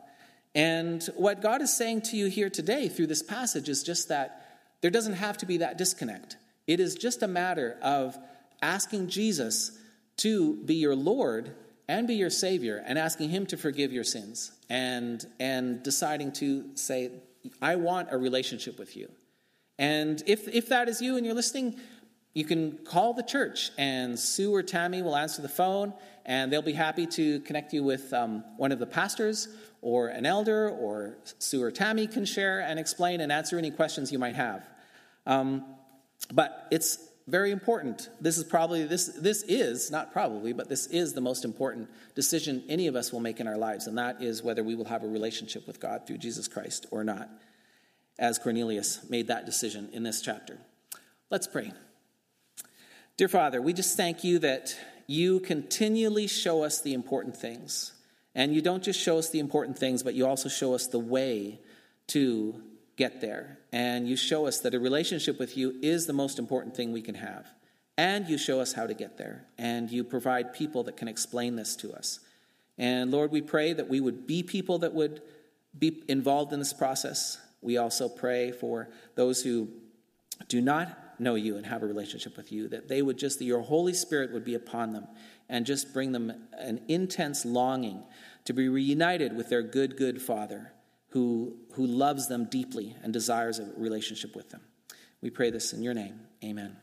And 0.55 1.03
what 1.15 1.41
God 1.41 1.61
is 1.61 1.75
saying 1.75 2.01
to 2.03 2.17
you 2.17 2.27
here 2.27 2.49
today 2.49 2.87
through 2.87 3.07
this 3.07 3.23
passage 3.23 3.69
is 3.69 3.83
just 3.83 4.09
that 4.09 4.59
there 4.81 4.91
doesn't 4.91 5.13
have 5.13 5.37
to 5.39 5.45
be 5.45 5.57
that 5.57 5.77
disconnect. 5.77 6.37
It 6.67 6.79
is 6.79 6.95
just 6.95 7.23
a 7.23 7.27
matter 7.27 7.77
of 7.81 8.17
asking 8.61 9.07
Jesus 9.07 9.77
to 10.17 10.55
be 10.57 10.75
your 10.75 10.95
Lord 10.95 11.55
and 11.87 12.07
be 12.07 12.15
your 12.15 12.29
Savior 12.29 12.83
and 12.85 12.99
asking 12.99 13.29
Him 13.29 13.45
to 13.47 13.57
forgive 13.57 13.91
your 13.91 14.03
sins 14.03 14.51
and, 14.69 15.25
and 15.39 15.81
deciding 15.83 16.31
to 16.33 16.75
say, 16.75 17.11
I 17.61 17.75
want 17.75 18.09
a 18.11 18.17
relationship 18.17 18.77
with 18.77 18.95
you. 18.95 19.09
And 19.79 20.21
if, 20.27 20.47
if 20.47 20.69
that 20.69 20.87
is 20.87 21.01
you 21.01 21.17
and 21.17 21.25
you're 21.25 21.35
listening, 21.35 21.79
you 22.33 22.45
can 22.45 22.79
call 22.85 23.13
the 23.13 23.23
church, 23.23 23.69
and 23.77 24.19
Sue 24.19 24.53
or 24.53 24.63
Tammy 24.63 25.03
will 25.03 25.15
answer 25.15 25.41
the 25.41 25.49
phone, 25.49 25.93
and 26.25 26.51
they'll 26.51 26.63
be 26.63 26.73
happy 26.73 27.05
to 27.05 27.39
connect 27.41 27.73
you 27.73 27.83
with 27.83 28.11
um, 28.11 28.43
one 28.57 28.71
of 28.71 28.79
the 28.79 28.87
pastors 28.87 29.49
or 29.83 30.07
an 30.07 30.25
elder, 30.25 30.69
or 30.69 31.17
Sue 31.37 31.61
or 31.61 31.71
Tammy 31.71 32.07
can 32.07 32.25
share 32.25 32.61
and 32.61 32.79
explain 32.79 33.21
and 33.21 33.31
answer 33.31 33.57
any 33.57 33.69
questions 33.69 34.11
you 34.11 34.17
might 34.17 34.35
have. 34.35 34.67
Um, 35.25 35.65
but 36.31 36.67
it's 36.71 36.97
very 37.27 37.51
important. 37.51 38.09
This 38.19 38.37
is 38.37 38.43
probably 38.43 38.85
this 38.85 39.07
this 39.07 39.43
is 39.43 39.91
not 39.91 40.11
probably, 40.11 40.53
but 40.53 40.69
this 40.69 40.87
is 40.87 41.13
the 41.13 41.21
most 41.21 41.45
important 41.45 41.89
decision 42.15 42.63
any 42.67 42.87
of 42.87 42.95
us 42.95 43.13
will 43.13 43.19
make 43.19 43.39
in 43.39 43.47
our 43.47 43.57
lives, 43.57 43.87
and 43.87 43.97
that 43.97 44.21
is 44.21 44.41
whether 44.41 44.63
we 44.63 44.75
will 44.75 44.85
have 44.85 45.03
a 45.03 45.07
relationship 45.07 45.67
with 45.67 45.79
God 45.79 46.07
through 46.07 46.17
Jesus 46.17 46.47
Christ 46.47 46.87
or 46.91 47.03
not. 47.03 47.29
As 48.19 48.37
Cornelius 48.37 49.09
made 49.09 49.27
that 49.27 49.45
decision 49.45 49.89
in 49.91 50.03
this 50.03 50.21
chapter. 50.21 50.59
Let's 51.29 51.47
pray. 51.47 51.73
Dear 53.17 53.27
Father, 53.27 53.61
we 53.61 53.73
just 53.73 53.97
thank 53.97 54.23
you 54.23 54.39
that 54.39 54.77
you 55.07 55.39
continually 55.39 56.27
show 56.27 56.63
us 56.63 56.81
the 56.81 56.93
important 56.93 57.35
things. 57.35 57.91
And 58.35 58.53
you 58.53 58.61
don't 58.61 58.83
just 58.83 58.99
show 58.99 59.17
us 59.17 59.29
the 59.29 59.39
important 59.39 59.77
things, 59.77 60.03
but 60.03 60.15
you 60.15 60.25
also 60.25 60.49
show 60.49 60.73
us 60.73 60.87
the 60.87 60.99
way 60.99 61.59
to 62.07 62.61
get 62.95 63.21
there. 63.21 63.59
And 63.71 64.07
you 64.07 64.15
show 64.15 64.47
us 64.47 64.59
that 64.59 64.73
a 64.73 64.79
relationship 64.79 65.39
with 65.39 65.55
you 65.57 65.75
is 65.81 66.05
the 66.05 66.13
most 66.13 66.39
important 66.39 66.75
thing 66.75 66.91
we 66.91 67.01
can 67.01 67.15
have. 67.15 67.47
And 67.97 68.27
you 68.27 68.37
show 68.37 68.59
us 68.59 68.73
how 68.73 68.87
to 68.87 68.93
get 68.93 69.17
there. 69.17 69.45
And 69.57 69.91
you 69.91 70.03
provide 70.03 70.53
people 70.53 70.83
that 70.83 70.97
can 70.97 71.07
explain 71.07 71.55
this 71.55 71.75
to 71.77 71.93
us. 71.93 72.19
And 72.77 73.11
Lord, 73.11 73.31
we 73.31 73.41
pray 73.41 73.73
that 73.73 73.87
we 73.87 73.99
would 73.99 74.25
be 74.25 74.41
people 74.41 74.79
that 74.79 74.93
would 74.93 75.21
be 75.77 76.03
involved 76.07 76.53
in 76.53 76.59
this 76.59 76.73
process. 76.73 77.37
We 77.61 77.77
also 77.77 78.09
pray 78.09 78.51
for 78.51 78.89
those 79.15 79.43
who 79.43 79.69
do 80.47 80.59
not 80.59 81.02
know 81.23 81.35
you 81.35 81.57
and 81.57 81.65
have 81.65 81.83
a 81.83 81.87
relationship 81.87 82.37
with 82.37 82.51
you, 82.51 82.67
that 82.69 82.87
they 82.87 83.01
would 83.01 83.17
just, 83.17 83.39
that 83.39 83.45
your 83.45 83.61
Holy 83.61 83.93
Spirit 83.93 84.31
would 84.33 84.45
be 84.45 84.55
upon 84.55 84.93
them 84.93 85.07
and 85.49 85.65
just 85.65 85.93
bring 85.93 86.11
them 86.11 86.31
an 86.57 86.81
intense 86.87 87.45
longing 87.45 88.03
to 88.45 88.53
be 88.53 88.69
reunited 88.69 89.35
with 89.35 89.49
their 89.49 89.63
good, 89.63 89.97
good 89.97 90.21
Father 90.21 90.73
who, 91.09 91.55
who 91.73 91.85
loves 91.85 92.27
them 92.27 92.45
deeply 92.45 92.95
and 93.03 93.13
desires 93.13 93.59
a 93.59 93.71
relationship 93.77 94.35
with 94.35 94.49
them. 94.49 94.61
We 95.21 95.29
pray 95.29 95.51
this 95.51 95.71
in 95.73 95.81
your 95.81 95.93
name. 95.93 96.19
Amen. 96.43 96.82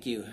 Thank 0.00 0.16
you, 0.16 0.24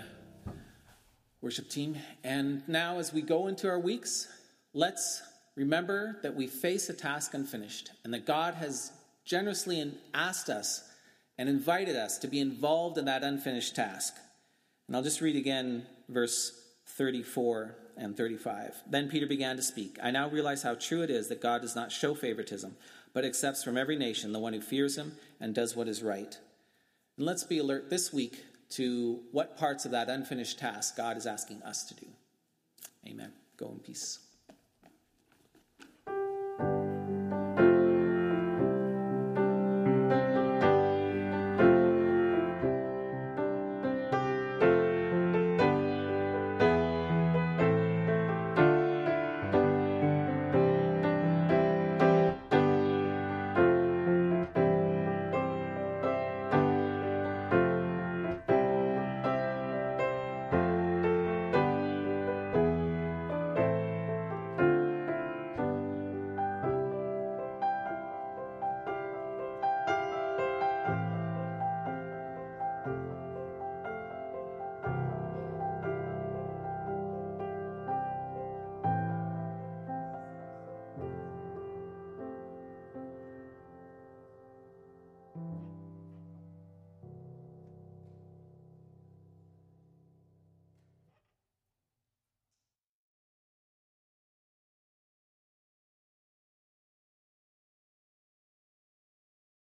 worship 1.42 1.68
team. 1.68 1.98
And 2.24 2.66
now, 2.66 3.00
as 3.00 3.12
we 3.12 3.20
go 3.20 3.48
into 3.48 3.68
our 3.68 3.78
weeks, 3.78 4.26
let's 4.72 5.20
remember 5.56 6.16
that 6.22 6.34
we 6.34 6.46
face 6.46 6.88
a 6.88 6.94
task 6.94 7.34
unfinished 7.34 7.90
and 8.02 8.14
that 8.14 8.24
God 8.24 8.54
has 8.54 8.92
generously 9.26 9.92
asked 10.14 10.48
us 10.48 10.90
and 11.36 11.50
invited 11.50 11.96
us 11.96 12.16
to 12.20 12.28
be 12.28 12.40
involved 12.40 12.96
in 12.96 13.04
that 13.04 13.22
unfinished 13.22 13.76
task. 13.76 14.14
And 14.86 14.96
I'll 14.96 15.02
just 15.02 15.20
read 15.20 15.36
again 15.36 15.84
verse 16.08 16.58
34 16.86 17.76
and 17.98 18.16
35. 18.16 18.74
Then 18.88 19.10
Peter 19.10 19.26
began 19.26 19.56
to 19.56 19.62
speak. 19.62 19.98
I 20.02 20.10
now 20.10 20.30
realize 20.30 20.62
how 20.62 20.76
true 20.76 21.02
it 21.02 21.10
is 21.10 21.28
that 21.28 21.42
God 21.42 21.60
does 21.60 21.76
not 21.76 21.92
show 21.92 22.14
favoritism, 22.14 22.74
but 23.12 23.26
accepts 23.26 23.62
from 23.62 23.76
every 23.76 23.96
nation 23.96 24.32
the 24.32 24.38
one 24.38 24.54
who 24.54 24.62
fears 24.62 24.96
him 24.96 25.18
and 25.38 25.54
does 25.54 25.76
what 25.76 25.88
is 25.88 26.02
right. 26.02 26.38
And 27.18 27.26
let's 27.26 27.44
be 27.44 27.58
alert 27.58 27.90
this 27.90 28.14
week 28.14 28.44
to 28.70 29.20
what 29.32 29.56
parts 29.56 29.84
of 29.84 29.92
that 29.92 30.08
unfinished 30.08 30.58
task 30.58 30.96
God 30.96 31.16
is 31.16 31.26
asking 31.26 31.62
us 31.62 31.84
to 31.84 31.94
do. 31.94 32.06
Amen. 33.06 33.32
Go 33.56 33.68
in 33.70 33.78
peace. 33.78 34.18